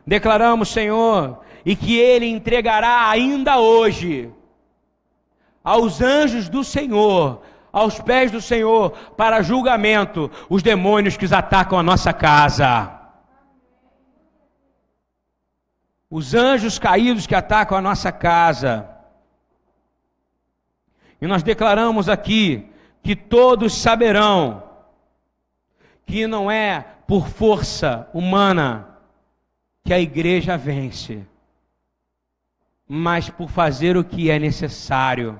Declaramos, 0.05 0.69
Senhor, 0.69 1.41
e 1.63 1.75
que 1.75 1.99
Ele 1.99 2.25
entregará 2.25 3.07
ainda 3.07 3.59
hoje 3.59 4.31
aos 5.63 6.01
anjos 6.01 6.49
do 6.49 6.63
Senhor, 6.63 7.43
aos 7.71 7.99
pés 7.99 8.31
do 8.31 8.41
Senhor, 8.41 8.91
para 9.15 9.43
julgamento, 9.43 10.31
os 10.49 10.63
demônios 10.63 11.15
que 11.15 11.31
atacam 11.31 11.77
a 11.77 11.83
nossa 11.83 12.11
casa. 12.11 12.98
Os 16.09 16.33
anjos 16.33 16.79
caídos 16.79 17.27
que 17.27 17.35
atacam 17.35 17.77
a 17.77 17.81
nossa 17.81 18.11
casa. 18.11 18.89
E 21.21 21.27
nós 21.27 21.43
declaramos 21.43 22.09
aqui 22.09 22.67
que 23.03 23.15
todos 23.15 23.73
saberão 23.73 24.63
que 26.05 26.25
não 26.25 26.49
é 26.49 26.81
por 27.05 27.27
força 27.27 28.09
humana 28.13 28.97
que 29.83 29.93
a 29.93 29.99
igreja 29.99 30.57
vence, 30.57 31.25
mas 32.87 33.29
por 33.29 33.49
fazer 33.49 33.95
o 33.95 34.03
que 34.03 34.31
é 34.31 34.39
necessário 34.39 35.39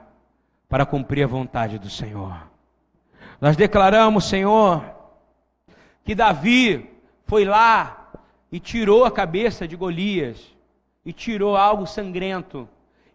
para 0.68 0.86
cumprir 0.86 1.24
a 1.24 1.28
vontade 1.28 1.80
do 1.80 1.90
Senhor. 1.90 2.48
Nós 3.42 3.56
declaramos, 3.56 4.26
Senhor, 4.26 4.84
que 6.04 6.14
Davi 6.14 6.92
foi 7.26 7.46
lá 7.46 8.12
e 8.52 8.60
tirou 8.60 9.06
a 9.06 9.12
cabeça 9.12 9.68
de 9.68 9.76
Golias 9.76 10.59
e 11.06 11.14
tirou 11.14 11.56
algo 11.56 11.86
sangrento 11.86 12.68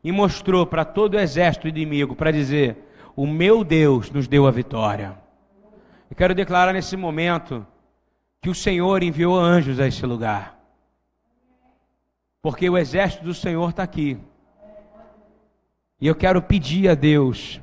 e 0.02 0.12
mostrou 0.12 0.66
para 0.66 0.84
todo 0.84 1.14
o 1.14 1.20
exército 1.20 1.68
inimigo 1.68 2.14
para 2.14 2.30
dizer: 2.30 2.76
O 3.16 3.26
meu 3.26 3.64
Deus 3.64 4.10
nos 4.10 4.28
deu 4.28 4.46
a 4.46 4.50
vitória. 4.50 5.18
Eu 6.10 6.16
quero 6.16 6.34
declarar 6.34 6.72
nesse 6.72 6.96
momento 6.96 7.66
que 8.40 8.50
o 8.50 8.54
Senhor 8.54 9.02
enviou 9.02 9.38
anjos 9.38 9.80
a 9.80 9.86
esse 9.86 10.04
lugar, 10.04 10.58
porque 12.42 12.68
o 12.68 12.76
exército 12.76 13.24
do 13.24 13.34
Senhor 13.34 13.70
está 13.70 13.82
aqui. 13.82 14.18
E 16.00 16.06
eu 16.06 16.14
quero 16.14 16.42
pedir 16.42 16.88
a 16.88 16.94
Deus, 16.94 17.60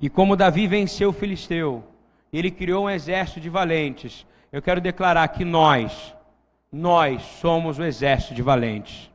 e 0.00 0.08
como 0.08 0.34
Davi 0.34 0.66
venceu 0.66 1.10
o 1.10 1.12
filisteu, 1.12 1.84
ele 2.32 2.50
criou 2.50 2.84
um 2.84 2.90
exército 2.90 3.40
de 3.40 3.50
valentes. 3.50 4.26
Eu 4.50 4.62
quero 4.62 4.80
declarar 4.80 5.28
que 5.28 5.44
nós, 5.44 6.14
nós 6.72 7.22
somos 7.22 7.78
o 7.78 7.84
exército 7.84 8.34
de 8.34 8.42
valentes. 8.42 9.10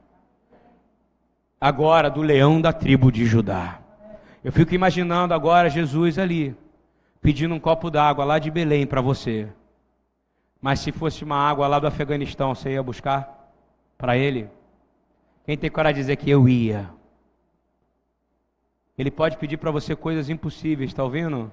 Agora, 1.59 2.09
do 2.09 2.21
leão 2.21 2.59
da 2.59 2.73
tribo 2.73 3.11
de 3.11 3.25
Judá. 3.25 3.79
Eu 4.43 4.51
fico 4.51 4.75
imaginando 4.75 5.33
agora 5.33 5.69
Jesus 5.69 6.19
ali, 6.19 6.55
pedindo 7.21 7.55
um 7.55 7.59
copo 7.59 7.89
d'água 7.89 8.25
lá 8.25 8.37
de 8.37 8.51
Belém 8.51 8.85
para 8.85 9.01
você. 9.01 9.47
Mas 10.61 10.79
se 10.79 10.91
fosse 10.91 11.23
uma 11.23 11.37
água 11.37 11.67
lá 11.67 11.79
do 11.79 11.87
Afeganistão, 11.87 12.53
você 12.53 12.71
ia 12.71 12.83
buscar 12.83 13.51
para 13.97 14.17
ele? 14.17 14.49
Quem 15.45 15.57
tem 15.57 15.69
coragem 15.69 15.95
de 15.95 16.01
dizer 16.01 16.15
que 16.17 16.29
eu 16.29 16.47
ia? 16.49 16.89
Ele 18.97 19.11
pode 19.11 19.37
pedir 19.37 19.57
para 19.57 19.71
você 19.71 19.95
coisas 19.95 20.29
impossíveis, 20.29 20.89
está 20.89 21.03
ouvindo? 21.03 21.51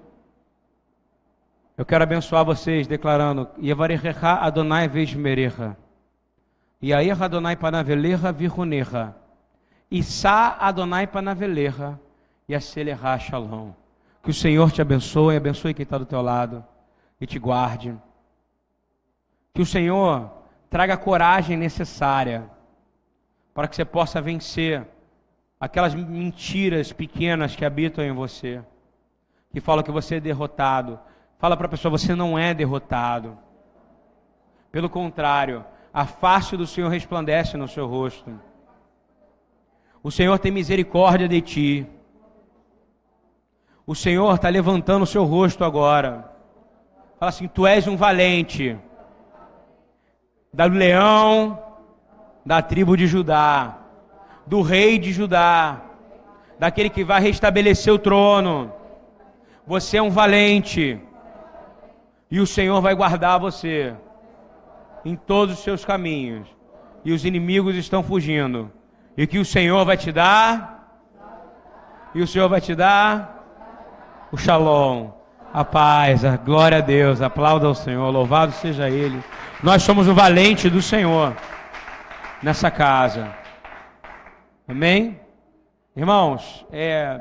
Eu 1.76 1.84
quero 1.84 2.04
abençoar 2.04 2.44
vocês 2.44 2.86
declarando: 2.86 3.48
Yevarechecha 3.60 4.34
Adonai 4.34 4.88
Veshmerecha. 4.88 5.76
Aí 6.90 7.10
Adonai 7.10 7.54
panaveleha 7.54 8.32
viruneha. 8.32 9.14
Issa 9.90 10.56
Adonai 10.58 11.06
panaveleha. 11.06 12.00
E 12.48 12.54
acelerar 12.54 13.20
shalom. 13.20 13.72
Que 14.22 14.30
o 14.30 14.34
Senhor 14.34 14.72
te 14.72 14.82
abençoe, 14.82 15.36
abençoe 15.36 15.74
quem 15.74 15.84
está 15.84 15.98
do 15.98 16.06
teu 16.06 16.20
lado 16.20 16.64
e 17.20 17.26
te 17.26 17.38
guarde. 17.38 17.96
Que 19.54 19.62
o 19.62 19.66
Senhor 19.66 20.30
traga 20.68 20.94
a 20.94 20.96
coragem 20.96 21.56
necessária 21.56 22.50
para 23.54 23.68
que 23.68 23.76
você 23.76 23.84
possa 23.84 24.20
vencer 24.20 24.86
aquelas 25.60 25.94
mentiras 25.94 26.92
pequenas 26.92 27.54
que 27.54 27.64
habitam 27.64 28.02
em 28.02 28.12
você, 28.12 28.62
que 29.52 29.60
falam 29.60 29.84
que 29.84 29.90
você 29.92 30.16
é 30.16 30.20
derrotado. 30.20 30.98
Fala 31.38 31.56
para 31.56 31.66
a 31.66 31.70
pessoa: 31.70 31.90
você 31.90 32.14
não 32.14 32.38
é 32.38 32.54
derrotado. 32.54 33.38
Pelo 34.70 34.88
contrário, 34.88 35.64
a 35.92 36.06
face 36.06 36.56
do 36.56 36.66
Senhor 36.66 36.88
resplandece 36.88 37.56
no 37.56 37.68
seu 37.68 37.86
rosto. 37.86 38.32
O 40.02 40.10
Senhor 40.10 40.38
tem 40.38 40.50
misericórdia 40.50 41.28
de 41.28 41.40
ti. 41.40 41.86
O 43.86 43.94
Senhor 43.94 44.34
está 44.34 44.48
levantando 44.48 45.02
o 45.02 45.06
seu 45.06 45.24
rosto 45.24 45.64
agora. 45.64 46.32
Fala 47.18 47.28
assim: 47.28 47.46
Tu 47.46 47.66
és 47.66 47.86
um 47.86 47.96
valente. 47.96 48.78
Do 50.52 50.68
leão 50.68 51.62
da 52.44 52.60
tribo 52.60 52.96
de 52.96 53.06
Judá, 53.06 53.78
do 54.46 54.60
rei 54.60 54.98
de 54.98 55.12
Judá, 55.12 55.80
daquele 56.58 56.90
que 56.90 57.04
vai 57.04 57.20
restabelecer 57.20 57.92
o 57.92 57.98
trono. 57.98 58.72
Você 59.66 59.98
é 59.98 60.02
um 60.02 60.10
valente. 60.10 61.00
E 62.30 62.40
o 62.40 62.46
Senhor 62.46 62.80
vai 62.80 62.94
guardar 62.94 63.38
você 63.38 63.94
em 65.04 65.16
todos 65.16 65.58
os 65.58 65.64
seus 65.64 65.84
caminhos, 65.84 66.48
e 67.04 67.12
os 67.12 67.24
inimigos 67.24 67.74
estão 67.76 68.02
fugindo, 68.02 68.70
e 69.16 69.26
que 69.26 69.38
o 69.38 69.44
Senhor 69.44 69.84
vai 69.84 69.96
te 69.96 70.12
dar, 70.12 71.00
e 72.14 72.22
o 72.22 72.26
Senhor 72.26 72.48
vai 72.48 72.60
te 72.60 72.74
dar 72.74 73.42
o 74.30 74.36
shalom, 74.36 75.10
a 75.52 75.64
paz, 75.64 76.24
a 76.24 76.36
glória 76.36 76.78
a 76.78 76.80
Deus, 76.80 77.20
aplauda 77.20 77.66
ao 77.66 77.74
Senhor, 77.74 78.10
louvado 78.10 78.52
seja 78.52 78.88
Ele. 78.88 79.22
Nós 79.62 79.82
somos 79.82 80.08
o 80.08 80.14
valente 80.14 80.70
do 80.70 80.80
Senhor 80.80 81.36
nessa 82.42 82.70
casa. 82.70 83.34
Amém? 84.66 85.20
Irmãos, 85.94 86.64
é... 86.72 87.20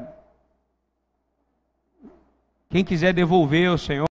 quem 2.69 2.85
quiser 2.85 3.13
devolver 3.13 3.69
ao 3.69 3.77
Senhor. 3.77 4.05